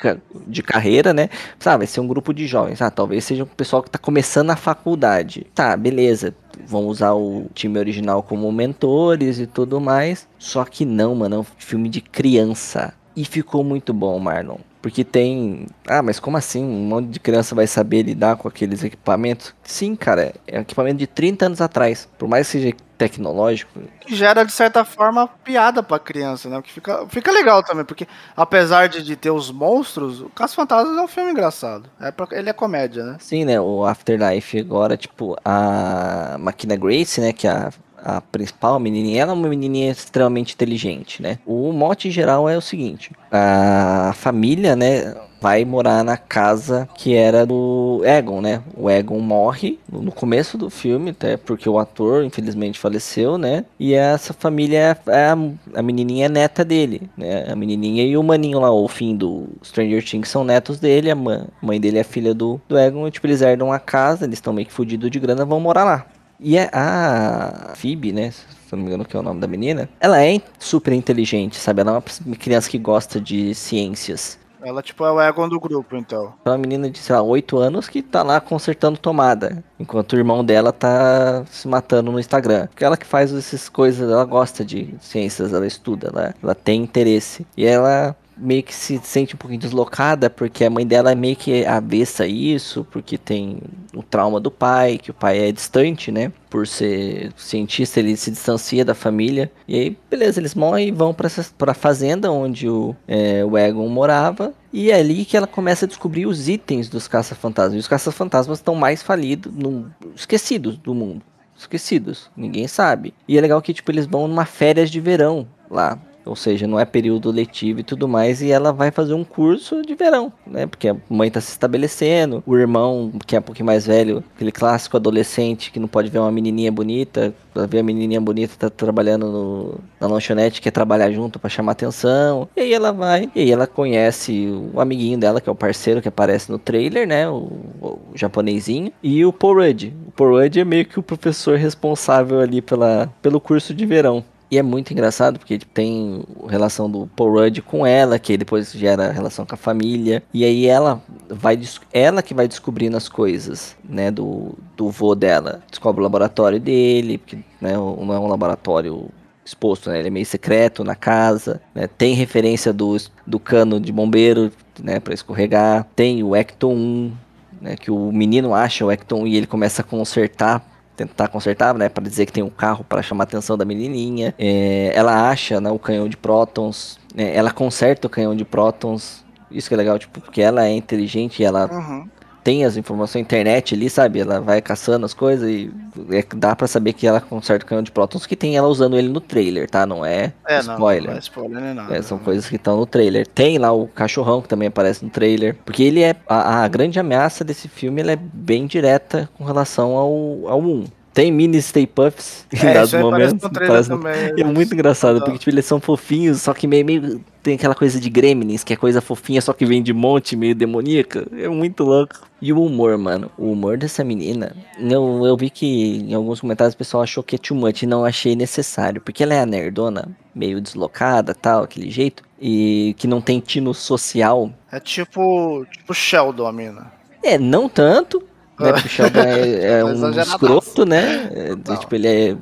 de 0.46 0.62
carreira, 0.62 1.12
né, 1.12 1.28
sabe, 1.58 1.78
vai 1.78 1.86
ser 1.86 2.00
um 2.00 2.06
grupo 2.06 2.32
de 2.32 2.46
jovens, 2.46 2.80
ah, 2.80 2.90
talvez 2.90 3.24
seja 3.24 3.44
um 3.44 3.46
pessoal 3.46 3.82
que 3.82 3.90
tá 3.90 3.98
começando 3.98 4.50
a 4.50 4.56
faculdade, 4.56 5.46
tá, 5.54 5.76
beleza, 5.76 6.34
vão 6.66 6.86
usar 6.86 7.14
o 7.14 7.46
time 7.52 7.78
original 7.78 8.22
como 8.22 8.50
mentores 8.52 9.40
e 9.40 9.46
tudo 9.46 9.80
mais, 9.80 10.28
só 10.38 10.64
que 10.64 10.84
não, 10.84 11.14
mano, 11.14 11.36
é 11.36 11.38
um 11.40 11.46
filme 11.58 11.88
de 11.88 12.00
criança, 12.00 12.94
e 13.16 13.24
ficou 13.24 13.62
muito 13.62 13.92
bom, 13.92 14.18
Marlon. 14.18 14.58
Porque 14.82 15.02
tem. 15.02 15.66
Ah, 15.88 16.02
mas 16.02 16.20
como 16.20 16.36
assim? 16.36 16.62
Um 16.62 16.86
monte 16.86 17.08
de 17.08 17.18
criança 17.18 17.54
vai 17.54 17.66
saber 17.66 18.02
lidar 18.02 18.36
com 18.36 18.46
aqueles 18.46 18.84
equipamentos? 18.84 19.54
Sim, 19.62 19.96
cara. 19.96 20.34
É 20.46 20.58
um 20.58 20.62
equipamento 20.62 20.98
de 20.98 21.06
30 21.06 21.46
anos 21.46 21.60
atrás. 21.62 22.06
Por 22.18 22.28
mais 22.28 22.46
que 22.46 22.58
seja 22.58 22.74
tecnológico. 22.98 23.80
Gera, 24.06 24.44
de 24.44 24.52
certa 24.52 24.84
forma, 24.84 25.26
piada 25.42 25.82
pra 25.82 25.98
criança, 25.98 26.48
né? 26.48 26.60
Que 26.62 26.72
fica, 26.72 27.06
fica 27.08 27.32
legal 27.32 27.62
também, 27.62 27.84
porque 27.84 28.06
apesar 28.36 28.88
de, 28.88 29.02
de 29.02 29.16
ter 29.16 29.30
os 29.30 29.50
monstros, 29.50 30.20
o 30.20 30.28
Caso 30.28 30.54
Fantasmas 30.54 30.96
é 30.96 31.00
um 31.00 31.08
filme 31.08 31.30
engraçado. 31.30 31.88
É 32.00 32.10
pra, 32.10 32.26
ele 32.32 32.50
é 32.50 32.52
comédia, 32.52 33.04
né? 33.04 33.16
Sim, 33.20 33.44
né? 33.44 33.60
O 33.60 33.84
Afterlife 33.84 34.58
agora, 34.58 34.96
tipo, 34.96 35.36
a 35.44 36.36
Máquina 36.38 36.76
Grace, 36.76 37.20
né? 37.20 37.32
Que 37.32 37.46
é 37.46 37.50
a 37.50 37.72
a 38.04 38.20
principal 38.20 38.78
menininha, 38.78 39.22
ela 39.22 39.32
é 39.32 39.34
uma 39.34 39.48
menininha 39.48 39.90
extremamente 39.90 40.54
inteligente, 40.54 41.22
né? 41.22 41.38
O 41.46 41.72
mote 41.72 42.10
geral 42.10 42.48
é 42.48 42.56
o 42.56 42.60
seguinte: 42.60 43.10
a 43.32 44.12
família, 44.14 44.76
né, 44.76 45.14
vai 45.44 45.62
morar 45.62 46.02
na 46.02 46.16
casa 46.16 46.88
que 46.96 47.14
era 47.14 47.44
do 47.44 48.00
Egon, 48.02 48.40
né? 48.40 48.62
O 48.74 48.88
Egon 48.88 49.20
morre 49.20 49.78
no 49.92 50.10
começo 50.10 50.56
do 50.56 50.70
filme, 50.70 51.10
até 51.10 51.36
porque 51.36 51.68
o 51.68 51.78
ator 51.78 52.24
infelizmente 52.24 52.78
faleceu, 52.78 53.36
né? 53.36 53.66
E 53.78 53.92
essa 53.92 54.32
família 54.32 54.96
é 55.06 55.26
a, 55.26 55.36
a 55.74 55.82
menininha 55.82 56.24
é 56.24 56.28
neta 56.30 56.64
dele, 56.64 57.02
né? 57.14 57.44
A 57.46 57.54
menininha 57.54 58.04
e 58.04 58.16
o 58.16 58.22
maninho 58.22 58.58
lá, 58.58 58.72
o 58.72 58.88
fim 58.88 59.14
do 59.14 59.48
Stranger 59.62 60.02
Things 60.02 60.30
são 60.30 60.44
netos 60.44 60.80
dele, 60.80 61.10
a 61.10 61.14
mãe 61.14 61.78
dele 61.78 61.98
é 61.98 62.04
filha 62.04 62.32
do, 62.32 62.58
do 62.66 62.78
Egon, 62.78 63.06
e, 63.06 63.10
tipo, 63.10 63.26
eles 63.26 63.42
herdam 63.42 63.70
a 63.70 63.78
casa, 63.78 64.24
eles 64.24 64.38
estão 64.38 64.50
meio 64.50 64.66
que 64.66 64.72
fudidos 64.72 65.10
de 65.10 65.20
grana, 65.20 65.44
vão 65.44 65.60
morar 65.60 65.84
lá. 65.84 66.06
E 66.44 66.58
é 66.58 66.68
a 66.74 67.72
Phoebe, 67.74 68.12
né? 68.12 68.30
Se 68.30 68.44
não 68.72 68.80
me 68.80 68.86
engano 68.86 69.04
que 69.06 69.16
é 69.16 69.18
o 69.18 69.22
nome 69.22 69.40
da 69.40 69.46
menina. 69.46 69.88
Ela 69.98 70.22
é 70.22 70.42
super 70.58 70.92
inteligente, 70.92 71.56
sabe? 71.56 71.80
Ela 71.80 71.92
é 71.92 72.02
uma 72.26 72.36
criança 72.36 72.68
que 72.68 72.76
gosta 72.76 73.18
de 73.18 73.54
ciências. 73.54 74.38
Ela, 74.62 74.82
tipo, 74.82 75.04
é 75.04 75.10
o 75.10 75.20
Egon 75.20 75.48
do 75.48 75.58
grupo, 75.58 75.96
então. 75.96 76.34
É 76.44 76.50
uma 76.50 76.58
menina 76.58 76.90
de, 76.90 76.98
sei 76.98 77.14
lá, 77.14 77.22
8 77.22 77.56
anos 77.58 77.88
que 77.88 78.02
tá 78.02 78.22
lá 78.22 78.40
consertando 78.40 78.98
tomada. 78.98 79.64
Enquanto 79.78 80.12
o 80.12 80.16
irmão 80.16 80.44
dela 80.44 80.70
tá 80.70 81.44
se 81.50 81.66
matando 81.66 82.12
no 82.12 82.20
Instagram. 82.20 82.66
Porque 82.66 82.84
ela 82.84 82.96
que 82.96 83.06
faz 83.06 83.32
essas 83.32 83.68
coisas, 83.70 84.10
ela 84.10 84.24
gosta 84.24 84.64
de 84.64 84.94
ciências, 85.00 85.52
ela 85.52 85.66
estuda, 85.66 86.08
ela, 86.08 86.34
ela 86.42 86.54
tem 86.54 86.82
interesse. 86.82 87.46
E 87.56 87.64
ela 87.64 88.14
meio 88.36 88.62
que 88.62 88.74
se 88.74 89.00
sente 89.02 89.34
um 89.34 89.38
pouquinho 89.38 89.60
deslocada, 89.60 90.28
porque 90.28 90.64
a 90.64 90.70
mãe 90.70 90.86
dela 90.86 91.12
é 91.12 91.14
meio 91.14 91.36
que 91.36 91.64
avessa 91.64 92.26
isso, 92.26 92.86
porque 92.90 93.16
tem 93.16 93.58
o 93.94 94.02
trauma 94.02 94.40
do 94.40 94.50
pai, 94.50 94.98
que 94.98 95.10
o 95.10 95.14
pai 95.14 95.48
é 95.48 95.52
distante, 95.52 96.10
né? 96.10 96.32
Por 96.50 96.66
ser 96.66 97.32
cientista, 97.36 98.00
ele 98.00 98.16
se 98.16 98.30
distancia 98.30 98.84
da 98.84 98.94
família. 98.94 99.50
E 99.66 99.78
aí, 99.78 99.98
beleza, 100.10 100.40
eles 100.40 100.54
morrem 100.54 100.88
e 100.88 100.92
vão 100.92 101.12
pra, 101.14 101.26
essa, 101.26 101.46
pra 101.56 101.74
fazenda 101.74 102.30
onde 102.30 102.68
o, 102.68 102.94
é, 103.06 103.44
o 103.44 103.56
Egon 103.56 103.88
morava. 103.88 104.52
E 104.72 104.90
é 104.90 104.98
ali 104.98 105.24
que 105.24 105.36
ela 105.36 105.46
começa 105.46 105.84
a 105.84 105.88
descobrir 105.88 106.26
os 106.26 106.48
itens 106.48 106.88
dos 106.88 107.06
caça-fantasmas. 107.06 107.76
E 107.76 107.78
os 107.78 107.88
caça-fantasmas 107.88 108.58
estão 108.58 108.74
mais 108.74 109.02
falidos, 109.02 109.52
no, 109.54 109.90
esquecidos 110.14 110.76
do 110.76 110.94
mundo. 110.94 111.22
Esquecidos, 111.56 112.30
ninguém 112.36 112.66
sabe. 112.66 113.14
E 113.28 113.38
é 113.38 113.40
legal 113.40 113.62
que, 113.62 113.72
tipo, 113.72 113.90
eles 113.90 114.06
vão 114.06 114.26
numa 114.26 114.44
férias 114.44 114.90
de 114.90 115.00
verão 115.00 115.46
lá 115.70 115.98
ou 116.24 116.36
seja, 116.36 116.66
não 116.66 116.78
é 116.78 116.84
período 116.84 117.30
letivo 117.30 117.80
e 117.80 117.82
tudo 117.82 118.08
mais, 118.08 118.40
e 118.42 118.50
ela 118.50 118.72
vai 118.72 118.90
fazer 118.90 119.14
um 119.14 119.24
curso 119.24 119.82
de 119.82 119.94
verão, 119.94 120.32
né? 120.46 120.66
Porque 120.66 120.88
a 120.88 120.96
mãe 121.08 121.30
tá 121.30 121.40
se 121.40 121.50
estabelecendo, 121.50 122.42
o 122.46 122.56
irmão, 122.56 123.12
que 123.26 123.36
é 123.36 123.38
um 123.38 123.42
pouquinho 123.42 123.66
mais 123.66 123.86
velho, 123.86 124.22
aquele 124.34 124.52
clássico 124.52 124.96
adolescente 124.96 125.70
que 125.70 125.78
não 125.78 125.88
pode 125.88 126.08
ver 126.08 126.18
uma 126.18 126.32
menininha 126.32 126.72
bonita, 126.72 127.34
ver 127.68 127.80
a 127.80 127.82
menininha 127.82 128.20
bonita 128.20 128.54
tá 128.58 128.70
trabalhando 128.70 129.26
no, 129.30 129.80
na 130.00 130.06
lanchonete, 130.06 130.60
quer 130.60 130.70
trabalhar 130.70 131.10
junto 131.12 131.38
para 131.38 131.50
chamar 131.50 131.72
atenção, 131.72 132.48
e 132.56 132.60
aí 132.60 132.72
ela 132.72 132.92
vai, 132.92 133.30
e 133.34 133.40
aí 133.40 133.50
ela 133.50 133.66
conhece 133.66 134.48
o 134.72 134.80
amiguinho 134.80 135.18
dela, 135.18 135.40
que 135.40 135.48
é 135.48 135.52
o 135.52 135.56
parceiro 135.56 136.00
que 136.00 136.08
aparece 136.08 136.50
no 136.50 136.58
trailer, 136.58 137.06
né? 137.06 137.28
O, 137.28 137.50
o 137.80 137.98
japonesinho, 138.14 138.92
e 139.02 139.24
o 139.24 139.32
Paul 139.32 139.56
Rudd. 139.56 139.92
O 140.08 140.12
Paul 140.12 140.40
Rudd 140.40 140.58
é 140.58 140.64
meio 140.64 140.84
que 140.84 140.98
o 140.98 141.02
professor 141.02 141.58
responsável 141.58 142.40
ali 142.40 142.60
pela, 142.62 143.12
pelo 143.20 143.40
curso 143.40 143.74
de 143.74 143.84
verão. 143.86 144.24
E 144.54 144.58
é 144.58 144.62
muito 144.62 144.92
engraçado 144.92 145.36
porque 145.36 145.58
tipo, 145.58 145.72
tem 145.72 146.22
relação 146.48 146.88
do 146.88 147.08
Paul 147.08 147.32
Rudd 147.32 147.60
com 147.60 147.84
ela, 147.84 148.20
que 148.20 148.36
depois 148.36 148.70
gera 148.70 149.10
relação 149.10 149.44
com 149.44 149.56
a 149.56 149.58
família. 149.58 150.22
E 150.32 150.44
aí 150.44 150.68
ela 150.68 151.02
vai 151.28 151.60
ela 151.92 152.22
que 152.22 152.32
vai 152.32 152.46
descobrindo 152.46 152.96
as 152.96 153.08
coisas, 153.08 153.76
né, 153.82 154.12
do, 154.12 154.54
do 154.76 154.90
vô 154.90 155.16
dela. 155.16 155.60
Descobre 155.68 156.00
o 156.00 156.04
laboratório 156.04 156.60
dele, 156.60 157.18
porque 157.18 157.34
né, 157.60 157.72
não 157.72 158.14
é 158.14 158.18
um 158.20 158.28
laboratório 158.28 159.08
exposto, 159.44 159.90
né? 159.90 159.98
Ele 159.98 160.06
é 160.06 160.10
meio 160.12 160.24
secreto 160.24 160.84
na 160.84 160.94
casa, 160.94 161.60
né? 161.74 161.88
Tem 161.88 162.14
referência 162.14 162.72
do, 162.72 162.96
do 163.26 163.40
cano 163.40 163.80
de 163.80 163.90
bombeiro, 163.90 164.52
né, 164.80 165.00
para 165.00 165.14
escorregar. 165.14 165.84
Tem 165.96 166.22
o 166.22 166.36
Ecton 166.36 166.74
1, 166.74 167.12
né, 167.60 167.76
que 167.76 167.90
o 167.90 168.12
menino 168.12 168.54
acha 168.54 168.84
o 168.84 168.92
Ecton 168.92 169.26
e 169.26 169.36
ele 169.36 169.48
começa 169.48 169.82
a 169.82 169.84
consertar 169.84 170.64
tentar 170.96 171.28
consertar, 171.28 171.74
né, 171.74 171.88
para 171.88 172.04
dizer 172.04 172.26
que 172.26 172.32
tem 172.32 172.42
um 172.42 172.50
carro 172.50 172.84
para 172.84 173.02
chamar 173.02 173.24
a 173.24 173.26
atenção 173.26 173.56
da 173.56 173.64
menininha. 173.64 174.34
É, 174.38 174.92
ela 174.94 175.28
acha, 175.28 175.60
né, 175.60 175.70
o 175.70 175.78
canhão 175.78 176.08
de 176.08 176.16
prótons, 176.16 176.98
né, 177.14 177.34
ela 177.34 177.50
conserta 177.50 178.06
o 178.06 178.10
canhão 178.10 178.34
de 178.34 178.44
prótons. 178.44 179.24
Isso 179.50 179.68
que 179.68 179.74
é 179.74 179.76
legal, 179.76 179.98
tipo, 179.98 180.20
porque 180.20 180.40
ela 180.40 180.64
é 180.64 180.72
inteligente 180.72 181.40
e 181.40 181.44
ela 181.44 181.70
uhum 181.70 182.08
tem 182.44 182.64
as 182.64 182.76
informações, 182.76 183.22
internet 183.22 183.74
ali, 183.74 183.88
sabe? 183.88 184.20
Ela 184.20 184.38
vai 184.38 184.60
caçando 184.60 185.06
as 185.06 185.14
coisas 185.14 185.48
e 185.48 185.72
é, 186.10 186.22
dá 186.36 186.54
para 186.54 186.66
saber 186.66 186.92
que 186.92 187.06
ela 187.06 187.18
conserta 187.18 187.64
o 187.64 187.68
canhão 187.68 187.82
de 187.82 187.90
prótons 187.90 188.26
que 188.26 188.36
tem 188.36 188.54
ela 188.54 188.68
usando 188.68 188.98
ele 188.98 189.08
no 189.08 189.20
trailer, 189.20 189.68
tá? 189.68 189.86
Não 189.86 190.04
é, 190.04 190.34
é 190.46 190.58
spoiler. 190.60 191.04
Não, 191.04 191.10
não 191.10 191.16
é 191.16 191.20
spoiler 191.20 191.60
nem 191.62 191.74
nada. 191.74 191.96
É, 191.96 192.02
são 192.02 192.18
não. 192.18 192.24
coisas 192.24 192.46
que 192.46 192.56
estão 192.56 192.76
no 192.76 192.84
trailer. 192.84 193.26
Tem 193.26 193.56
lá 193.56 193.72
o 193.72 193.88
cachorrão 193.88 194.42
que 194.42 194.48
também 194.48 194.68
aparece 194.68 195.02
no 195.02 195.10
trailer. 195.10 195.56
Porque 195.64 195.82
ele 195.82 196.02
é. 196.02 196.14
A, 196.28 196.64
a 196.64 196.68
grande 196.68 197.00
ameaça 197.00 197.42
desse 197.42 197.66
filme 197.66 198.02
é 198.02 198.16
bem 198.16 198.66
direta 198.66 199.28
com 199.38 199.44
relação 199.44 199.96
ao, 199.96 200.48
ao 200.48 200.60
1. 200.60 200.84
Tem 201.14 201.30
mini 201.30 201.62
Stay 201.62 201.86
Puffs 201.86 202.44
em 202.52 202.66
é, 202.66 202.74
dados 202.74 202.92
momentos. 202.92 203.48
Parece 203.52 203.88
também, 203.88 204.32
é 204.36 204.44
muito 204.44 204.74
engraçado, 204.74 205.20
porque 205.20 205.38
tipo, 205.38 205.50
eles 205.50 205.64
são 205.64 205.78
fofinhos, 205.78 206.42
só 206.42 206.52
que 206.52 206.66
meio, 206.66 206.84
meio. 206.84 207.24
Tem 207.40 207.54
aquela 207.54 207.74
coisa 207.74 208.00
de 208.00 208.10
Gremlins, 208.10 208.64
que 208.64 208.72
é 208.72 208.76
coisa 208.76 209.00
fofinha, 209.00 209.40
só 209.40 209.52
que 209.52 209.64
vem 209.64 209.80
de 209.80 209.92
monte, 209.92 210.34
meio 210.34 210.54
demoníaca. 210.56 211.24
É 211.36 211.46
muito 211.46 211.84
louco. 211.84 212.26
E 212.42 212.52
o 212.52 212.64
humor, 212.64 212.98
mano. 212.98 213.30
O 213.38 213.52
humor 213.52 213.76
dessa 213.76 214.02
menina. 214.02 214.56
Eu, 214.76 215.24
eu 215.24 215.36
vi 215.36 215.50
que 215.50 215.98
em 215.98 216.14
alguns 216.14 216.40
comentários 216.40 216.74
o 216.74 216.78
pessoal 216.78 217.02
achou 217.04 217.22
que 217.22 217.36
é 217.36 217.38
too 217.38 217.56
much 217.56 217.82
e 217.82 217.86
não 217.86 218.04
achei 218.04 218.34
necessário. 218.34 219.00
Porque 219.00 219.22
ela 219.22 219.34
é 219.34 219.40
a 219.40 219.46
nerdona, 219.46 220.08
meio 220.34 220.60
deslocada 220.60 221.34
tal, 221.34 221.62
aquele 221.62 221.90
jeito. 221.90 222.24
E 222.40 222.94
que 222.98 223.06
não 223.06 223.20
tem 223.20 223.38
tino 223.38 223.72
social. 223.72 224.50
É 224.72 224.80
tipo. 224.80 225.64
Tipo 225.70 225.94
Sheldon, 225.94 226.46
a 226.46 226.52
mina. 226.52 226.92
É, 227.22 227.38
não 227.38 227.68
tanto, 227.68 228.22
né? 228.58 228.72
Porque 228.72 228.88
o 228.88 228.90
Sheldon 228.90 229.20
é, 229.20 229.78
é 229.78 229.84
um 229.84 230.10
escroto, 230.10 230.84
né? 230.84 231.30
É, 231.32 231.76
tipo, 231.76 231.94
ele 231.94 232.08
é. 232.08 232.36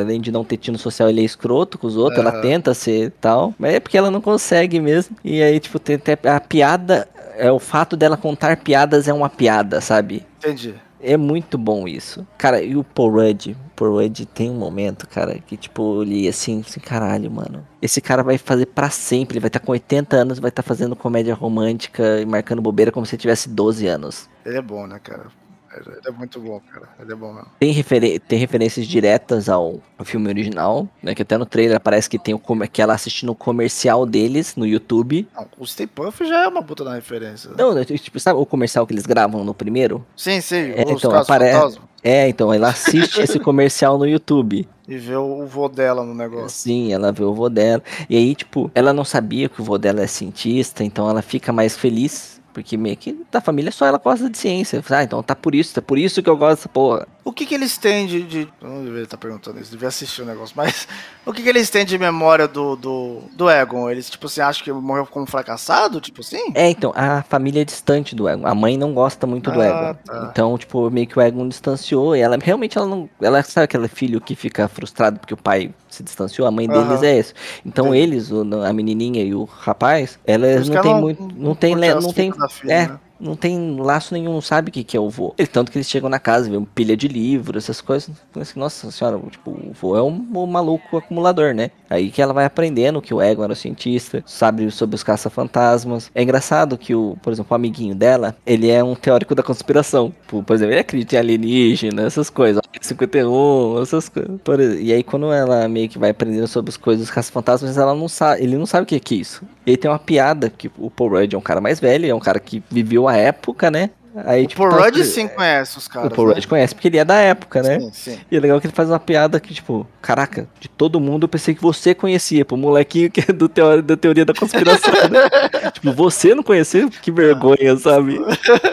Além 0.00 0.20
de 0.20 0.32
não 0.32 0.44
ter 0.44 0.56
tino 0.56 0.76
social, 0.76 1.08
ele 1.08 1.20
é 1.20 1.24
escroto 1.24 1.78
com 1.78 1.86
os 1.86 1.96
outros, 1.96 2.20
uhum. 2.20 2.28
ela 2.28 2.40
tenta 2.42 2.74
ser 2.74 3.12
tal, 3.20 3.54
mas 3.56 3.74
é 3.74 3.78
porque 3.78 3.96
ela 3.96 4.10
não 4.10 4.20
consegue 4.20 4.80
mesmo. 4.80 5.16
E 5.24 5.40
aí, 5.40 5.60
tipo, 5.60 5.78
tem, 5.78 5.96
tem 5.96 6.16
a 6.24 6.40
piada, 6.40 7.06
é 7.36 7.52
o 7.52 7.60
fato 7.60 7.96
dela 7.96 8.16
contar 8.16 8.56
piadas 8.56 9.06
é 9.06 9.12
uma 9.12 9.30
piada, 9.30 9.80
sabe? 9.80 10.26
Entendi. 10.38 10.74
É 11.02 11.16
muito 11.16 11.56
bom 11.56 11.88
isso. 11.88 12.26
Cara, 12.36 12.62
e 12.62 12.76
o 12.76 12.84
Paul 12.84 13.12
Rudd? 13.12 13.56
Paul 13.74 13.92
Rudd 13.92 14.26
tem 14.26 14.50
um 14.50 14.58
momento, 14.58 15.08
cara, 15.08 15.38
que 15.38 15.56
tipo, 15.56 15.96
eu 15.96 16.02
li 16.02 16.28
assim, 16.28 16.60
assim, 16.60 16.78
caralho, 16.78 17.30
mano. 17.30 17.66
Esse 17.80 18.00
cara 18.02 18.22
vai 18.22 18.36
fazer 18.36 18.66
para 18.66 18.90
sempre, 18.90 19.34
ele 19.34 19.40
vai 19.40 19.48
estar 19.48 19.60
tá 19.60 19.64
com 19.64 19.72
80 19.72 20.16
anos, 20.16 20.38
vai 20.38 20.50
estar 20.50 20.62
tá 20.62 20.68
fazendo 20.68 20.94
comédia 20.94 21.34
romântica 21.34 22.20
e 22.20 22.26
marcando 22.26 22.60
bobeira 22.60 22.92
como 22.92 23.06
se 23.06 23.16
tivesse 23.16 23.48
12 23.48 23.86
anos. 23.86 24.28
Ele 24.44 24.58
é 24.58 24.62
bom, 24.62 24.86
né, 24.86 25.00
cara? 25.02 25.28
Ele 25.72 26.00
é 26.04 26.10
muito 26.10 26.40
bom, 26.40 26.60
cara. 26.72 26.88
Ele 26.98 27.12
é 27.12 27.14
bom 27.14 27.32
mesmo. 27.32 27.48
Tem, 27.58 27.70
refer 27.70 28.18
tem 28.20 28.38
referências 28.38 28.86
diretas 28.86 29.48
ao, 29.48 29.80
ao, 29.96 30.04
filme 30.04 30.28
original, 30.28 30.88
né? 31.02 31.14
Que 31.14 31.22
até 31.22 31.38
no 31.38 31.46
trailer 31.46 31.78
parece 31.78 32.10
que 32.10 32.18
tem 32.18 32.34
o 32.34 32.40
que 32.68 32.82
ela 32.82 32.92
assistindo 32.92 33.30
o 33.30 33.34
comercial 33.34 34.04
deles 34.04 34.56
no 34.56 34.66
YouTube. 34.66 35.28
Não, 35.34 35.46
o 35.58 35.66
Stay 35.66 35.86
Puff 35.86 36.26
já 36.26 36.44
é 36.44 36.48
uma 36.48 36.62
puta 36.62 36.82
da 36.84 36.94
referência. 36.94 37.52
Não, 37.56 37.72
né, 37.72 37.84
tipo, 37.84 38.18
sabe 38.18 38.38
o 38.38 38.46
comercial 38.46 38.86
que 38.86 38.92
eles 38.92 39.06
gravam 39.06 39.44
no 39.44 39.54
primeiro? 39.54 40.04
Sim, 40.16 40.40
sim. 40.40 40.72
É, 40.72 40.82
então, 40.82 41.14
aparece. 41.14 41.78
É, 42.02 42.28
então, 42.28 42.52
ela 42.52 42.70
assiste 42.70 43.20
esse 43.20 43.38
comercial 43.40 43.98
no 43.98 44.08
YouTube. 44.08 44.66
E 44.88 44.96
vê 44.96 45.14
o 45.14 45.46
vô 45.46 45.68
dela 45.68 46.02
no 46.02 46.14
negócio. 46.14 46.48
Sim, 46.48 46.92
ela 46.92 47.12
vê 47.12 47.22
o 47.22 47.34
vô 47.34 47.48
dela. 47.48 47.82
E 48.08 48.16
aí, 48.16 48.34
tipo, 48.34 48.70
ela 48.74 48.92
não 48.92 49.04
sabia 49.04 49.48
que 49.48 49.60
o 49.60 49.64
vô 49.64 49.78
dela 49.78 50.00
é 50.00 50.06
cientista, 50.06 50.82
então 50.82 51.08
ela 51.08 51.22
fica 51.22 51.52
mais 51.52 51.76
feliz 51.76 52.39
porque 52.60 52.76
meio 52.76 52.96
que 52.96 53.18
da 53.30 53.40
família 53.40 53.72
só 53.72 53.86
ela 53.86 53.98
gosta 53.98 54.28
de 54.28 54.36
ciência. 54.36 54.82
Ah, 54.90 55.02
então 55.02 55.22
tá 55.22 55.34
por 55.34 55.54
isso, 55.54 55.74
tá 55.74 55.80
por 55.80 55.98
isso 55.98 56.22
que 56.22 56.28
eu 56.28 56.36
gosto 56.36 56.58
dessa 56.58 56.68
porra. 56.68 57.08
O 57.24 57.32
que 57.32 57.46
que 57.46 57.54
eles 57.54 57.78
têm 57.78 58.06
de. 58.06 58.22
de... 58.22 58.48
Eu 58.60 58.68
não 58.68 58.84
deveria 58.84 59.04
estar 59.04 59.16
perguntando 59.16 59.58
isso, 59.58 59.70
devia 59.70 59.88
assistir 59.88 60.22
o 60.22 60.26
negócio, 60.26 60.54
mas. 60.56 60.86
O 61.26 61.34
que 61.34 61.42
que 61.42 61.48
eles 61.50 61.68
têm 61.68 61.84
de 61.84 61.98
memória 61.98 62.48
do, 62.48 62.74
do, 62.76 63.20
do 63.36 63.48
Egon? 63.48 63.90
Eles, 63.90 64.08
tipo 64.08 64.26
assim, 64.26 64.40
acham 64.40 64.64
que 64.64 64.72
morreu 64.72 65.06
como 65.06 65.26
fracassado? 65.26 66.00
Tipo 66.00 66.22
assim? 66.22 66.50
É, 66.54 66.68
então, 66.70 66.92
a 66.96 67.22
família 67.22 67.60
é 67.60 67.64
distante 67.64 68.16
do 68.16 68.26
Egon. 68.26 68.46
A 68.46 68.54
mãe 68.54 68.76
não 68.76 68.94
gosta 68.94 69.26
muito 69.26 69.50
do 69.50 69.60
ah, 69.60 69.66
Egon. 69.66 69.94
Tá. 70.04 70.28
Então, 70.30 70.56
tipo, 70.56 70.90
meio 70.90 71.06
que 71.06 71.18
o 71.18 71.22
Egon 71.22 71.46
distanciou. 71.46 72.16
E 72.16 72.20
ela 72.20 72.38
realmente 72.42 72.78
ela 72.78 72.86
não. 72.86 73.08
Ela 73.20 73.42
sabe 73.42 73.66
aquele 73.66 73.86
filho 73.86 74.20
que 74.20 74.34
fica 74.34 74.66
frustrado 74.66 75.20
porque 75.20 75.34
o 75.34 75.36
pai 75.36 75.72
se 75.90 76.02
distanciou, 76.02 76.46
a 76.46 76.50
mãe 76.50 76.68
deles 76.68 77.02
é 77.02 77.18
esse. 77.18 77.34
Então 77.66 77.88
Entendi. 77.88 78.02
eles, 78.02 78.30
a 78.32 78.72
menininha 78.72 79.22
e 79.22 79.34
o 79.34 79.44
rapaz, 79.44 80.18
elas 80.24 80.68
não 80.68 80.82
tem 80.82 80.94
muito. 80.94 81.22
Não 81.36 81.54
tem. 81.54 81.74
Não 81.74 82.12
tem. 82.12 82.32
Filha, 82.50 82.72
é, 82.72 82.88
né? 82.88 83.00
Não 83.20 83.36
tem 83.36 83.76
laço 83.78 84.14
nenhum, 84.14 84.32
não 84.32 84.40
sabe 84.40 84.70
o 84.70 84.72
que, 84.72 84.82
que 84.82 84.96
é 84.96 85.00
o 85.00 85.10
vô. 85.10 85.34
Ele, 85.36 85.46
tanto 85.46 85.70
que 85.70 85.78
eles 85.78 85.88
chegam 85.88 86.08
na 86.08 86.18
casa, 86.18 86.50
vê 86.50 86.56
uma 86.56 86.66
pilha 86.66 86.96
de 86.96 87.06
livros, 87.06 87.64
essas 87.64 87.80
coisas. 87.80 88.10
Nossa 88.56 88.90
senhora, 88.90 89.20
tipo, 89.30 89.50
o 89.50 89.72
vô 89.72 89.96
é 89.96 90.02
um, 90.02 90.26
um, 90.34 90.46
maluco 90.46 90.96
acumulador, 90.96 91.54
né? 91.54 91.70
Aí 91.88 92.10
que 92.10 92.22
ela 92.22 92.32
vai 92.32 92.44
aprendendo 92.44 93.02
que 93.02 93.12
o 93.12 93.20
Egon 93.20 93.44
era 93.44 93.52
o 93.52 93.56
cientista, 93.56 94.22
sabe 94.26 94.70
sobre 94.70 94.96
os 94.96 95.02
caça-fantasmas. 95.02 96.10
É 96.14 96.22
engraçado 96.22 96.78
que 96.78 96.94
o, 96.94 97.16
por 97.22 97.32
exemplo, 97.32 97.52
o 97.52 97.54
amiguinho 97.54 97.94
dela, 97.94 98.36
ele 98.46 98.70
é 98.70 98.82
um 98.82 98.94
teórico 98.94 99.34
da 99.34 99.42
conspiração. 99.42 100.12
Por, 100.26 100.42
por 100.42 100.54
exemplo, 100.54 100.72
ele 100.72 100.80
acredita 100.80 101.16
em 101.16 101.18
alienígena, 101.18 102.02
essas 102.02 102.30
coisas. 102.30 102.62
51, 102.80 103.82
essas 103.82 104.08
coisas. 104.08 104.80
E 104.80 104.92
aí 104.92 105.02
quando 105.02 105.32
ela 105.32 105.68
meio 105.68 105.88
que 105.88 105.98
vai 105.98 106.10
aprendendo 106.10 106.46
sobre 106.46 106.70
as 106.70 106.76
coisas 106.76 107.06
dos 107.06 107.14
caça-fantasmas, 107.14 107.76
ela 107.76 107.94
não 107.94 108.08
sabe, 108.08 108.42
ele 108.42 108.56
não 108.56 108.66
sabe 108.66 108.84
o 108.84 108.86
que 108.86 109.14
é 109.14 109.14
isso. 109.14 109.42
E 109.66 109.72
aí 109.72 109.76
tem 109.76 109.90
uma 109.90 109.98
piada 109.98 110.50
que 110.50 110.70
o 110.78 110.90
Paul 110.90 111.10
Rudd 111.10 111.34
é 111.34 111.38
um 111.38 111.42
cara 111.42 111.60
mais 111.60 111.78
velho, 111.78 112.06
é 112.06 112.14
um 112.14 112.20
cara 112.20 112.40
que 112.40 112.62
viveu 112.70 113.08
a 113.10 113.16
época, 113.16 113.70
né? 113.70 113.90
Aí, 114.24 114.44
o 114.44 114.48
tipo, 114.48 114.62
Paul 114.62 114.76
tá 114.76 114.84
Rudd 114.86 115.04
sim 115.04 115.28
conhece 115.28 115.78
os 115.78 115.86
caras. 115.86 116.10
O 116.10 116.14
Paul 116.14 116.28
né? 116.28 116.34
Rudd 116.34 116.46
conhece, 116.48 116.74
porque 116.74 116.88
ele 116.88 116.98
é 116.98 117.04
da 117.04 117.14
época, 117.14 117.62
né? 117.62 117.78
Sim, 117.78 117.90
sim. 117.92 118.18
E 118.30 118.36
é 118.36 118.40
legal 118.40 118.60
que 118.60 118.66
ele 118.66 118.74
faz 118.74 118.88
uma 118.88 118.98
piada 118.98 119.38
que, 119.38 119.54
tipo, 119.54 119.86
caraca, 120.02 120.48
de 120.58 120.68
todo 120.68 120.98
mundo 120.98 121.24
eu 121.24 121.28
pensei 121.28 121.54
que 121.54 121.62
você 121.62 121.94
conhecia, 121.94 122.44
pô, 122.44 122.56
molequinho 122.56 123.10
que 123.10 123.20
é 123.20 123.32
do 123.32 123.48
teoria, 123.48 123.82
da 123.82 123.96
teoria 123.96 124.24
da 124.24 124.34
conspiração. 124.34 124.92
né? 125.08 125.20
tipo, 125.72 125.92
você 125.92 126.34
não 126.34 126.42
conheceu? 126.42 126.90
Que 126.90 127.12
vergonha, 127.12 127.76
sabe? 127.76 128.18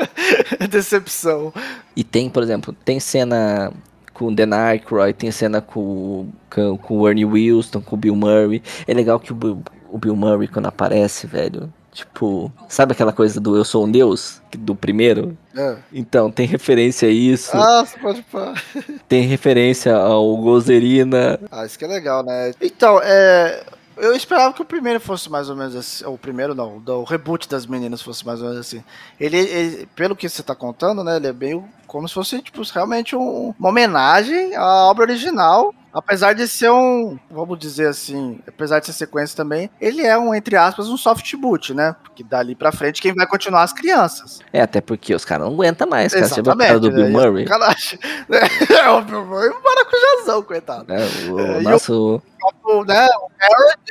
Decepção. 0.69 1.53
E 1.95 2.03
tem, 2.03 2.29
por 2.29 2.41
exemplo, 2.41 2.75
tem 2.83 2.99
cena 2.99 3.71
com 4.13 4.25
o 4.25 4.35
Dan 4.35 4.55
Aykroyd, 4.55 5.13
tem 5.13 5.29
cena 5.29 5.61
com, 5.61 6.29
com, 6.49 6.77
com 6.77 6.97
o 6.97 7.07
Ernie 7.07 7.25
Wilson, 7.25 7.79
com 7.79 7.95
o 7.95 7.99
Bill 7.99 8.15
Murray. 8.15 8.63
É 8.87 8.93
legal 8.93 9.19
que 9.19 9.31
o, 9.31 9.61
o 9.91 9.97
Bill 9.99 10.15
Murray, 10.15 10.47
quando 10.47 10.65
aparece, 10.65 11.27
velho, 11.27 11.71
Tipo, 11.93 12.51
sabe 12.69 12.91
aquela 12.91 13.11
coisa 13.11 13.39
do 13.39 13.57
Eu 13.57 13.65
Sou 13.65 13.85
um 13.85 13.91
Deus? 13.91 14.39
Do 14.55 14.75
primeiro? 14.75 15.35
É. 15.55 15.77
Então, 15.91 16.29
tem 16.29 16.45
referência 16.45 17.07
a 17.07 17.11
isso. 17.11 17.57
Ah, 17.57 17.83
você 17.83 17.97
pode 17.97 18.21
falar. 18.23 18.61
Tem 19.09 19.23
referência 19.23 19.95
ao 19.95 20.37
Gozerina. 20.37 21.39
Ah, 21.51 21.65
isso 21.65 21.77
que 21.77 21.85
é 21.85 21.87
legal, 21.87 22.23
né? 22.23 22.51
Então, 22.61 22.99
é. 23.01 23.63
Eu 23.97 24.15
esperava 24.15 24.53
que 24.53 24.61
o 24.61 24.65
primeiro 24.65 24.99
fosse 24.99 25.27
mais 25.27 25.49
ou 25.49 25.55
menos 25.55 25.75
assim. 25.75 26.05
O 26.05 26.19
primeiro 26.19 26.53
não, 26.53 26.83
o 26.85 27.03
reboot 27.03 27.49
das 27.49 27.65
meninas 27.65 27.99
fosse 27.99 28.23
mais 28.23 28.39
ou 28.41 28.49
menos 28.49 28.61
assim. 28.61 28.83
Ele, 29.19 29.37
ele 29.37 29.89
pelo 29.95 30.15
que 30.15 30.29
você 30.29 30.43
tá 30.43 30.53
contando, 30.53 31.03
né? 31.03 31.15
Ele 31.15 31.27
é 31.27 31.33
bem 31.33 31.63
como 31.87 32.07
se 32.07 32.13
fosse, 32.13 32.39
tipo, 32.41 32.61
realmente 32.71 33.15
um, 33.15 33.55
uma 33.57 33.69
homenagem 33.69 34.55
à 34.55 34.85
obra 34.85 35.05
original 35.05 35.73
apesar 35.93 36.33
de 36.33 36.47
ser 36.47 36.69
um, 36.69 37.17
vamos 37.29 37.57
dizer 37.57 37.87
assim, 37.87 38.39
apesar 38.47 38.79
de 38.79 38.87
ser 38.87 38.93
sequência 38.93 39.35
também, 39.35 39.69
ele 39.79 40.01
é 40.05 40.17
um, 40.17 40.33
entre 40.33 40.55
aspas, 40.55 40.87
um 40.89 40.97
soft 40.97 41.35
boot, 41.35 41.73
né? 41.73 41.95
Porque 42.03 42.23
dali 42.23 42.55
pra 42.55 42.71
frente 42.71 43.01
quem 43.01 43.13
vai 43.13 43.27
continuar 43.27 43.63
as 43.63 43.73
crianças. 43.73 44.39
É, 44.51 44.61
até 44.61 44.81
porque 44.81 45.13
os 45.13 45.25
caras 45.25 45.47
não 45.47 45.53
aguentam 45.53 45.87
mais, 45.87 46.13
cara. 46.13 46.27
Você 46.27 46.41
vai 46.41 46.75
o 46.75 46.79
do 46.79 46.91
Bill 46.91 47.05
né? 47.05 47.09
Murray. 47.09 47.45
É, 48.29 48.89
o 48.89 49.01
Bill 49.01 49.25
Murray 49.25 49.49
é 49.49 49.51
um 49.51 49.61
maracujazão, 49.61 50.43
coitado. 50.43 50.85
É, 50.91 51.31
o 51.31 51.39
é, 51.39 51.61
nosso... 51.61 52.21
O, 52.63 52.83
né, 52.85 53.05
o 53.05 53.29
Harold 53.39 53.81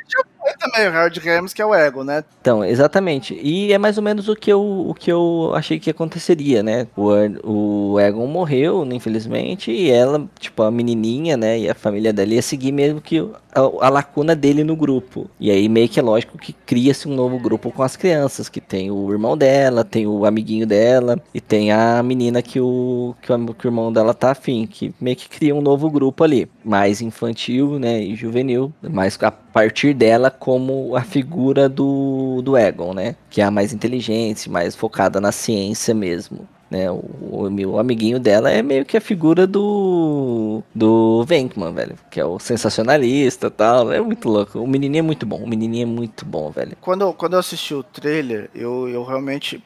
foi 0.47 0.55
também, 0.59 0.89
o 0.89 0.97
Harold 0.97 1.21
Ramos, 1.21 1.53
que 1.53 1.61
é 1.61 1.67
o 1.67 1.75
ego, 1.75 2.05
né? 2.05 2.23
Então, 2.41 2.65
exatamente. 2.65 3.35
E 3.43 3.73
é 3.73 3.79
mais 3.79 3.97
ou 3.97 4.05
menos 4.05 4.29
o 4.29 4.37
que 4.37 4.53
eu, 4.53 4.63
o 4.63 4.95
que 4.95 5.11
eu 5.11 5.53
achei 5.55 5.81
que 5.81 5.91
aconteceria, 5.91 6.63
né? 6.63 6.87
O, 6.97 7.93
o 7.93 8.01
Egon 8.01 8.27
morreu, 8.27 8.87
infelizmente, 8.93 9.73
e 9.73 9.91
ela, 9.91 10.29
tipo, 10.39 10.63
a 10.63 10.71
menininha, 10.71 11.37
né, 11.37 11.59
e 11.59 11.69
a 11.69 11.75
família 11.75 12.13
dela 12.13 12.35
ia 12.35 12.43
seguir 12.43 12.73
mesmo 12.73 13.01
que 13.01 13.19
a, 13.55 13.87
a, 13.87 13.89
lacuna 13.89 14.37
dele 14.37 14.63
no 14.63 14.77
grupo. 14.77 15.29
E 15.41 15.51
aí 15.51 15.69
meio 15.69 15.89
que 15.89 15.99
é 15.99 16.03
lógico 16.03 16.39
que 16.39 16.53
cria-se 16.53 17.09
um 17.09 17.15
novo 17.15 17.39
grupo 17.39 17.73
com 17.73 17.83
as 17.83 17.97
crianças, 17.97 18.49
que 18.49 18.61
tem 18.61 18.91
o 18.91 19.11
irmão 19.11 19.37
dela, 19.37 19.85
tem 19.85 20.07
o 20.07 20.25
amiguinho 20.27 20.67
dela 20.67 21.21
e 21.35 21.41
tem 21.41 21.73
a 21.73 22.03
menina 22.03 22.43
que 22.43 22.61
o, 22.61 23.15
que 23.23 23.33
o, 23.33 23.55
que 23.55 23.67
o 23.67 23.69
irmão 23.69 23.93
dela 23.93 24.13
tá 24.15 24.31
afim, 24.31 24.67
que 24.67 24.95
meio 25.01 25.17
que 25.17 25.29
cria 25.29 25.55
um 25.55 25.61
novo 25.61 25.91
grupo 25.91 26.23
ali, 26.23 26.49
mais 26.65 27.01
infantil, 27.01 27.79
né, 27.79 28.01
e 28.03 28.15
juvenil, 28.15 28.73
mas 28.83 29.19
a 29.23 29.31
partir 29.57 29.95
dela 29.95 30.31
como 30.31 30.95
a 30.95 31.01
figura 31.01 31.67
do, 31.67 32.43
do 32.43 32.59
Egon, 32.59 32.93
né, 32.93 33.17
que 33.31 33.41
é 33.41 33.45
a 33.45 33.51
mais 33.51 33.73
inteligente, 33.73 34.51
mais 34.51 34.77
focada 34.77 35.19
na 35.19 35.33
ciência 35.33 35.95
mesmo. 35.95 36.47
Né, 36.71 36.91
o, 36.91 37.49
o 37.49 37.79
amiguinho 37.79 38.21
dela 38.21 38.51
é 38.51 38.61
meio 38.61 38.85
que 38.85 38.99
a 38.99 39.01
figura 39.01 39.47
do 39.47 40.63
do 40.75 41.25
Venkman, 41.25 41.73
velho, 41.73 41.97
que 42.11 42.21
é 42.21 42.25
o 42.25 42.39
sensacionalista, 42.39 43.51
tal, 43.51 43.91
é 43.91 43.99
muito 43.99 44.29
louco. 44.29 44.59
O 44.59 44.67
menininho 44.67 44.99
é 44.99 45.03
muito 45.03 45.25
bom, 45.25 45.39
o 45.39 45.49
menininho 45.49 45.85
é 45.85 45.87
muito 45.87 46.27
bom, 46.27 46.51
velho. 46.51 46.77
Quando, 46.79 47.11
quando 47.15 47.33
eu 47.33 47.39
assisti 47.39 47.73
o 47.73 47.83
trailer, 47.83 48.51
eu, 48.55 48.91
eu 48.91 49.05
realmente 49.05 49.63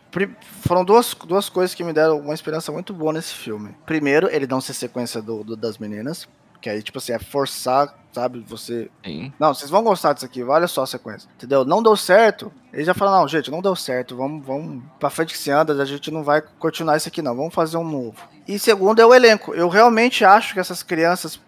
foram 0.60 0.84
duas, 0.84 1.16
duas 1.26 1.48
coisas 1.48 1.74
que 1.74 1.82
me 1.82 1.92
deram 1.92 2.20
uma 2.20 2.34
esperança 2.34 2.70
muito 2.70 2.92
boa 2.92 3.12
nesse 3.12 3.34
filme. 3.34 3.70
Primeiro, 3.84 4.28
ele 4.30 4.46
não 4.46 4.60
ser 4.60 4.74
sequência 4.74 5.20
do, 5.20 5.42
do 5.42 5.56
das 5.56 5.78
meninas, 5.78 6.28
que 6.60 6.68
aí, 6.68 6.82
tipo 6.82 6.98
assim, 6.98 7.12
é 7.12 7.18
forçar, 7.18 7.94
sabe? 8.12 8.44
Você. 8.48 8.90
Sim. 9.04 9.32
Não, 9.38 9.54
vocês 9.54 9.70
vão 9.70 9.82
gostar 9.82 10.12
disso 10.12 10.26
aqui, 10.26 10.42
olha 10.42 10.66
só 10.66 10.82
a 10.82 10.86
sequência. 10.86 11.28
Entendeu? 11.36 11.64
Não 11.64 11.82
deu 11.82 11.96
certo. 11.96 12.52
Ele 12.72 12.84
já 12.84 12.94
fala, 12.94 13.18
não, 13.18 13.28
gente, 13.28 13.50
não 13.50 13.62
deu 13.62 13.74
certo. 13.74 14.16
Vamos, 14.16 14.44
vamos 14.44 14.82
pra 14.98 15.10
frente 15.10 15.32
que 15.32 15.38
se 15.38 15.50
anda, 15.50 15.80
a 15.80 15.84
gente 15.84 16.10
não 16.10 16.22
vai 16.22 16.42
continuar 16.58 16.96
isso 16.96 17.08
aqui, 17.08 17.22
não. 17.22 17.34
Vamos 17.34 17.54
fazer 17.54 17.76
um 17.76 17.84
novo. 17.84 18.16
E 18.46 18.58
segundo 18.58 19.00
é 19.00 19.06
o 19.06 19.14
elenco. 19.14 19.54
Eu 19.54 19.68
realmente 19.68 20.24
acho 20.24 20.54
que 20.54 20.60
essas 20.60 20.82
crianças 20.82 21.40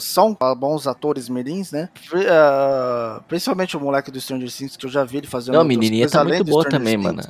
são 0.00 0.36
bons 0.56 0.86
atores 0.86 1.28
mirins, 1.28 1.72
né? 1.72 1.88
Uh, 2.12 3.22
principalmente 3.28 3.76
o 3.76 3.80
moleque 3.80 4.10
do 4.10 4.20
Stranger 4.20 4.52
Things, 4.52 4.76
que 4.76 4.86
eu 4.86 4.90
já 4.90 5.04
vi 5.04 5.18
ele 5.18 5.26
fazendo. 5.26 5.54
Não, 5.54 5.62
a 5.62 5.64
menininha 5.64 6.08
tá 6.08 6.22
muito 6.22 6.44
boa 6.44 6.68
também, 6.68 6.98
Things, 6.98 7.16
mano. 7.16 7.22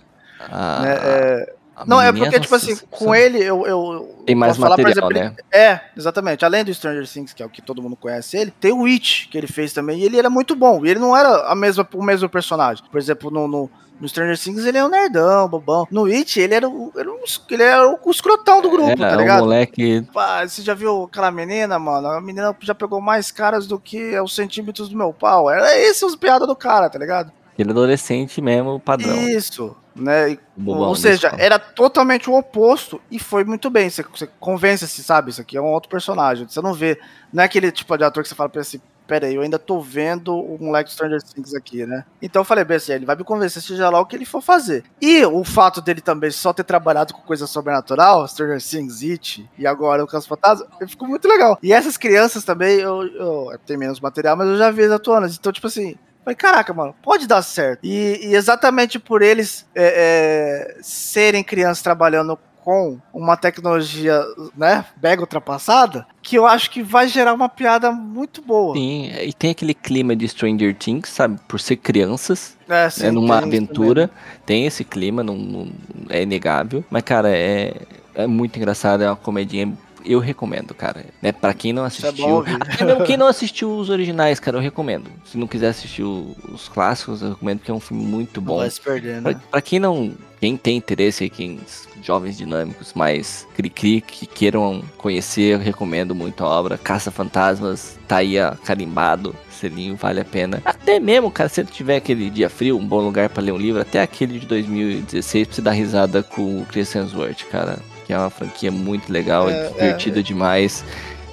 Ah, 0.50 0.82
né? 0.82 0.96
é, 1.00 1.54
não, 1.84 2.00
é 2.00 2.12
porque, 2.12 2.40
tipo 2.40 2.54
assim, 2.54 2.76
com 2.90 3.14
ele 3.14 3.38
eu. 3.38 3.66
eu 3.66 4.22
tem 4.24 4.34
mais 4.34 4.56
material, 4.56 4.94
falar, 4.94 5.10
exemplo, 5.10 5.36
né? 5.36 5.36
é, 5.52 5.80
exatamente. 5.96 6.44
Além 6.44 6.64
do 6.64 6.72
Stranger 6.72 7.06
Things, 7.06 7.32
que 7.32 7.42
é 7.42 7.46
o 7.46 7.50
que 7.50 7.60
todo 7.60 7.82
mundo 7.82 7.96
conhece 7.96 8.36
ele, 8.36 8.50
tem 8.50 8.72
o 8.72 8.82
Witch, 8.82 9.28
que 9.28 9.36
ele 9.36 9.46
fez 9.46 9.72
também, 9.72 10.00
e 10.00 10.04
ele 10.04 10.18
era 10.18 10.30
muito 10.30 10.56
bom. 10.56 10.84
E 10.84 10.90
ele 10.90 11.00
não 11.00 11.16
era 11.16 11.50
a 11.50 11.54
mesma, 11.54 11.86
o 11.92 12.02
mesmo 12.02 12.28
personagem. 12.28 12.82
Por 12.90 12.98
exemplo, 12.98 13.30
no, 13.30 13.46
no 13.46 13.70
no 14.00 14.08
Stranger 14.08 14.38
Things 14.38 14.64
ele 14.64 14.78
é 14.78 14.84
um 14.84 14.88
nerdão, 14.88 15.48
bobão. 15.48 15.86
No 15.90 16.04
It 16.04 16.38
ele 16.38 16.54
era 16.54 16.68
o, 16.68 16.92
era 16.96 17.10
um, 17.10 17.18
ele 17.50 17.62
era 17.62 17.88
o 17.88 18.10
escrotão 18.10 18.60
do 18.60 18.70
grupo, 18.70 18.90
é, 18.90 18.96
tá 18.96 19.16
ligado? 19.16 19.40
Um 19.40 19.44
moleque. 19.44 20.06
Pá, 20.12 20.46
você 20.46 20.62
já 20.62 20.74
viu 20.74 21.04
aquela 21.04 21.30
menina, 21.30 21.78
mano? 21.78 22.08
A 22.08 22.20
menina 22.20 22.54
já 22.60 22.74
pegou 22.74 23.00
mais 23.00 23.30
caras 23.30 23.66
do 23.66 23.78
que 23.78 24.18
os 24.20 24.34
centímetros 24.34 24.88
do 24.88 24.96
meu 24.96 25.12
pau. 25.12 25.50
Era 25.50 25.76
esse 25.78 26.04
os 26.04 26.14
piadas 26.14 26.46
do 26.46 26.54
cara, 26.54 26.90
tá 26.90 26.98
ligado? 26.98 27.32
Ele 27.58 27.70
é 27.70 27.72
adolescente 27.72 28.40
mesmo, 28.40 28.78
padrão. 28.80 29.16
Isso 29.28 29.76
né? 29.96 30.38
Bobão, 30.56 30.88
Ou 30.88 30.94
seja, 30.94 31.34
era 31.38 31.58
totalmente 31.58 32.28
o 32.28 32.34
oposto 32.34 33.00
e 33.10 33.18
foi 33.18 33.44
muito 33.44 33.70
bem. 33.70 33.88
Você, 33.88 34.02
você 34.02 34.28
convence-se, 34.38 35.02
sabe? 35.02 35.30
Isso 35.30 35.40
aqui 35.40 35.56
é 35.56 35.60
um 35.60 35.72
outro 35.72 35.88
personagem. 35.88 36.46
Você 36.48 36.60
não 36.60 36.74
vê. 36.74 37.00
Não 37.32 37.42
é 37.42 37.46
aquele 37.46 37.72
tipo 37.72 37.96
de 37.96 38.04
ator 38.04 38.22
que 38.22 38.28
você 38.28 38.34
fala 38.34 38.48
pra 38.48 38.60
assim, 38.60 38.80
pera 39.06 39.26
aí, 39.26 39.34
eu 39.34 39.42
ainda 39.42 39.58
tô 39.58 39.80
vendo 39.80 40.36
o 40.36 40.58
moleque 40.60 40.92
Stranger 40.92 41.22
Things 41.22 41.54
aqui, 41.54 41.86
né? 41.86 42.04
Então 42.20 42.40
eu 42.40 42.44
falei, 42.44 42.64
bem 42.64 42.76
assim, 42.76 42.92
ele 42.92 43.06
vai 43.06 43.14
me 43.14 43.24
convencer, 43.24 43.62
seja 43.62 43.88
lá 43.88 44.00
o 44.00 44.06
que 44.06 44.16
ele 44.16 44.24
for 44.24 44.42
fazer. 44.42 44.84
E 45.00 45.24
o 45.24 45.44
fato 45.44 45.80
dele 45.80 46.00
também 46.00 46.30
só 46.30 46.52
ter 46.52 46.64
trabalhado 46.64 47.14
com 47.14 47.20
coisa 47.22 47.46
sobrenatural, 47.46 48.26
Stranger 48.26 48.60
Things, 48.60 49.02
It, 49.02 49.48
e 49.56 49.66
agora 49.66 50.02
o 50.02 50.08
Caso 50.08 50.26
Fantasma, 50.26 50.66
ficou 50.88 51.08
muito 51.08 51.28
legal. 51.28 51.58
E 51.62 51.72
essas 51.72 51.96
crianças 51.96 52.44
também, 52.44 52.80
eu, 52.80 53.04
eu, 53.06 53.58
tem 53.64 53.76
menos 53.76 54.00
material, 54.00 54.36
mas 54.36 54.48
eu 54.48 54.58
já 54.58 54.70
vi 54.70 54.82
eles 54.82 54.92
atuando. 54.92 55.26
Então, 55.26 55.52
tipo 55.52 55.68
assim, 55.68 55.96
Falei, 56.26 56.34
caraca, 56.34 56.74
mano, 56.74 56.92
pode 57.00 57.24
dar 57.24 57.40
certo. 57.40 57.78
E, 57.84 58.18
e 58.20 58.34
exatamente 58.34 58.98
por 58.98 59.22
eles 59.22 59.64
é, 59.72 60.74
é, 60.76 60.82
serem 60.82 61.44
crianças 61.44 61.82
trabalhando 61.82 62.36
com 62.64 62.98
uma 63.14 63.36
tecnologia, 63.36 64.20
né, 64.56 64.84
mega 65.00 65.20
ultrapassada, 65.20 66.04
que 66.20 66.34
eu 66.34 66.44
acho 66.44 66.68
que 66.68 66.82
vai 66.82 67.06
gerar 67.06 67.32
uma 67.32 67.48
piada 67.48 67.92
muito 67.92 68.42
boa. 68.42 68.74
Sim, 68.74 69.12
e 69.22 69.32
tem 69.32 69.52
aquele 69.52 69.72
clima 69.72 70.16
de 70.16 70.26
Stranger 70.26 70.74
Things, 70.74 71.08
sabe, 71.10 71.38
por 71.46 71.60
ser 71.60 71.76
crianças, 71.76 72.56
é, 72.68 72.90
sim, 72.90 73.04
né, 73.04 73.10
numa 73.12 73.38
aventura, 73.38 74.10
tem 74.44 74.66
esse 74.66 74.82
clima, 74.82 75.22
não, 75.22 75.36
não, 75.36 75.68
é 76.10 76.22
inegável, 76.22 76.84
mas 76.90 77.04
cara, 77.04 77.30
é, 77.30 77.72
é 78.16 78.26
muito 78.26 78.56
engraçado, 78.56 79.04
é 79.04 79.08
uma 79.08 79.14
comedinha 79.14 79.72
eu 80.06 80.18
recomendo, 80.18 80.74
cara. 80.74 81.04
Né? 81.20 81.32
Pra 81.32 81.52
quem 81.52 81.72
não 81.72 81.84
é 81.84 81.86
assistiu. 81.86 82.44
É 82.46 82.52
até 82.52 82.84
mesmo 82.84 83.04
quem 83.04 83.16
não 83.16 83.26
assistiu 83.26 83.76
os 83.76 83.90
originais, 83.90 84.40
cara, 84.40 84.56
eu 84.56 84.60
recomendo. 84.60 85.10
Se 85.24 85.36
não 85.36 85.46
quiser 85.46 85.68
assistir 85.68 86.02
os 86.02 86.68
clássicos, 86.68 87.22
eu 87.22 87.30
recomendo 87.30 87.60
que 87.60 87.70
é 87.70 87.74
um 87.74 87.80
filme 87.80 88.04
muito 88.04 88.40
bom. 88.40 88.54
Não 88.54 88.60
vai 88.60 88.70
se 88.70 88.80
perder, 88.80 89.20
né? 89.20 89.32
Pra, 89.32 89.40
pra 89.50 89.60
quem 89.60 89.78
não. 89.78 90.14
Quem 90.38 90.54
tem 90.54 90.76
interesse 90.76 91.24
aí, 91.24 91.30
quem 91.30 91.58
jovens 92.02 92.36
dinâmicos, 92.36 92.92
mais 92.94 93.48
cri-cri, 93.54 94.02
que 94.02 94.26
queiram 94.26 94.82
conhecer, 94.98 95.54
eu 95.54 95.58
recomendo 95.58 96.14
muito 96.14 96.44
a 96.44 96.48
obra. 96.48 96.78
Caça 96.78 97.10
Fantasmas, 97.10 97.98
tá 98.06 98.18
aí 98.18 98.34
carimbado, 98.62 99.34
selinho, 99.50 99.96
vale 99.96 100.20
a 100.20 100.24
pena. 100.24 100.60
Até 100.64 101.00
mesmo, 101.00 101.30
cara, 101.30 101.48
se 101.48 101.64
tiver 101.64 101.96
aquele 101.96 102.28
dia 102.28 102.50
frio, 102.50 102.78
um 102.78 102.86
bom 102.86 103.00
lugar 103.00 103.30
para 103.30 103.42
ler 103.42 103.52
um 103.52 103.56
livro, 103.56 103.80
até 103.80 104.00
aquele 104.00 104.38
de 104.38 104.46
2016, 104.46 105.46
pra 105.46 105.54
você 105.56 105.62
dar 105.62 105.72
risada 105.72 106.22
com 106.22 106.60
o 106.60 106.66
Chris 106.66 106.94
Hemsworth, 106.94 107.44
cara 107.50 107.78
que 108.06 108.12
é 108.12 108.18
uma 108.18 108.30
franquia 108.30 108.70
muito 108.70 109.12
legal, 109.12 109.50
é, 109.50 109.68
divertida 109.68 110.20
é, 110.20 110.22
demais. 110.22 110.84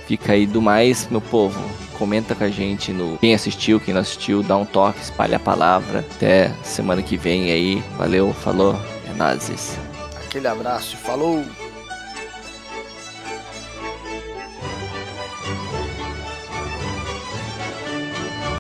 Fica 0.08 0.34
aí 0.34 0.46
do 0.46 0.62
mais, 0.62 1.08
meu 1.10 1.22
povo. 1.22 1.60
Comenta 1.98 2.36
com 2.36 2.44
a 2.44 2.50
gente 2.50 2.92
no 2.92 3.18
quem 3.20 3.34
assistiu, 3.34 3.80
quem 3.80 3.94
não 3.94 4.02
assistiu, 4.02 4.44
dá 4.44 4.58
um 4.58 4.66
toque, 4.66 5.00
espalha 5.00 5.38
a 5.38 5.40
palavra. 5.40 6.00
Até 6.00 6.52
semana 6.64 7.02
que 7.02 7.16
vem 7.16 7.52
aí. 7.52 7.84
Valeu, 7.98 8.34
falou, 8.34 8.76
é 9.10 9.14
nazis. 9.14 9.78
Aquele 10.26 10.48
abraço 10.48 10.98
falou! 10.98 11.46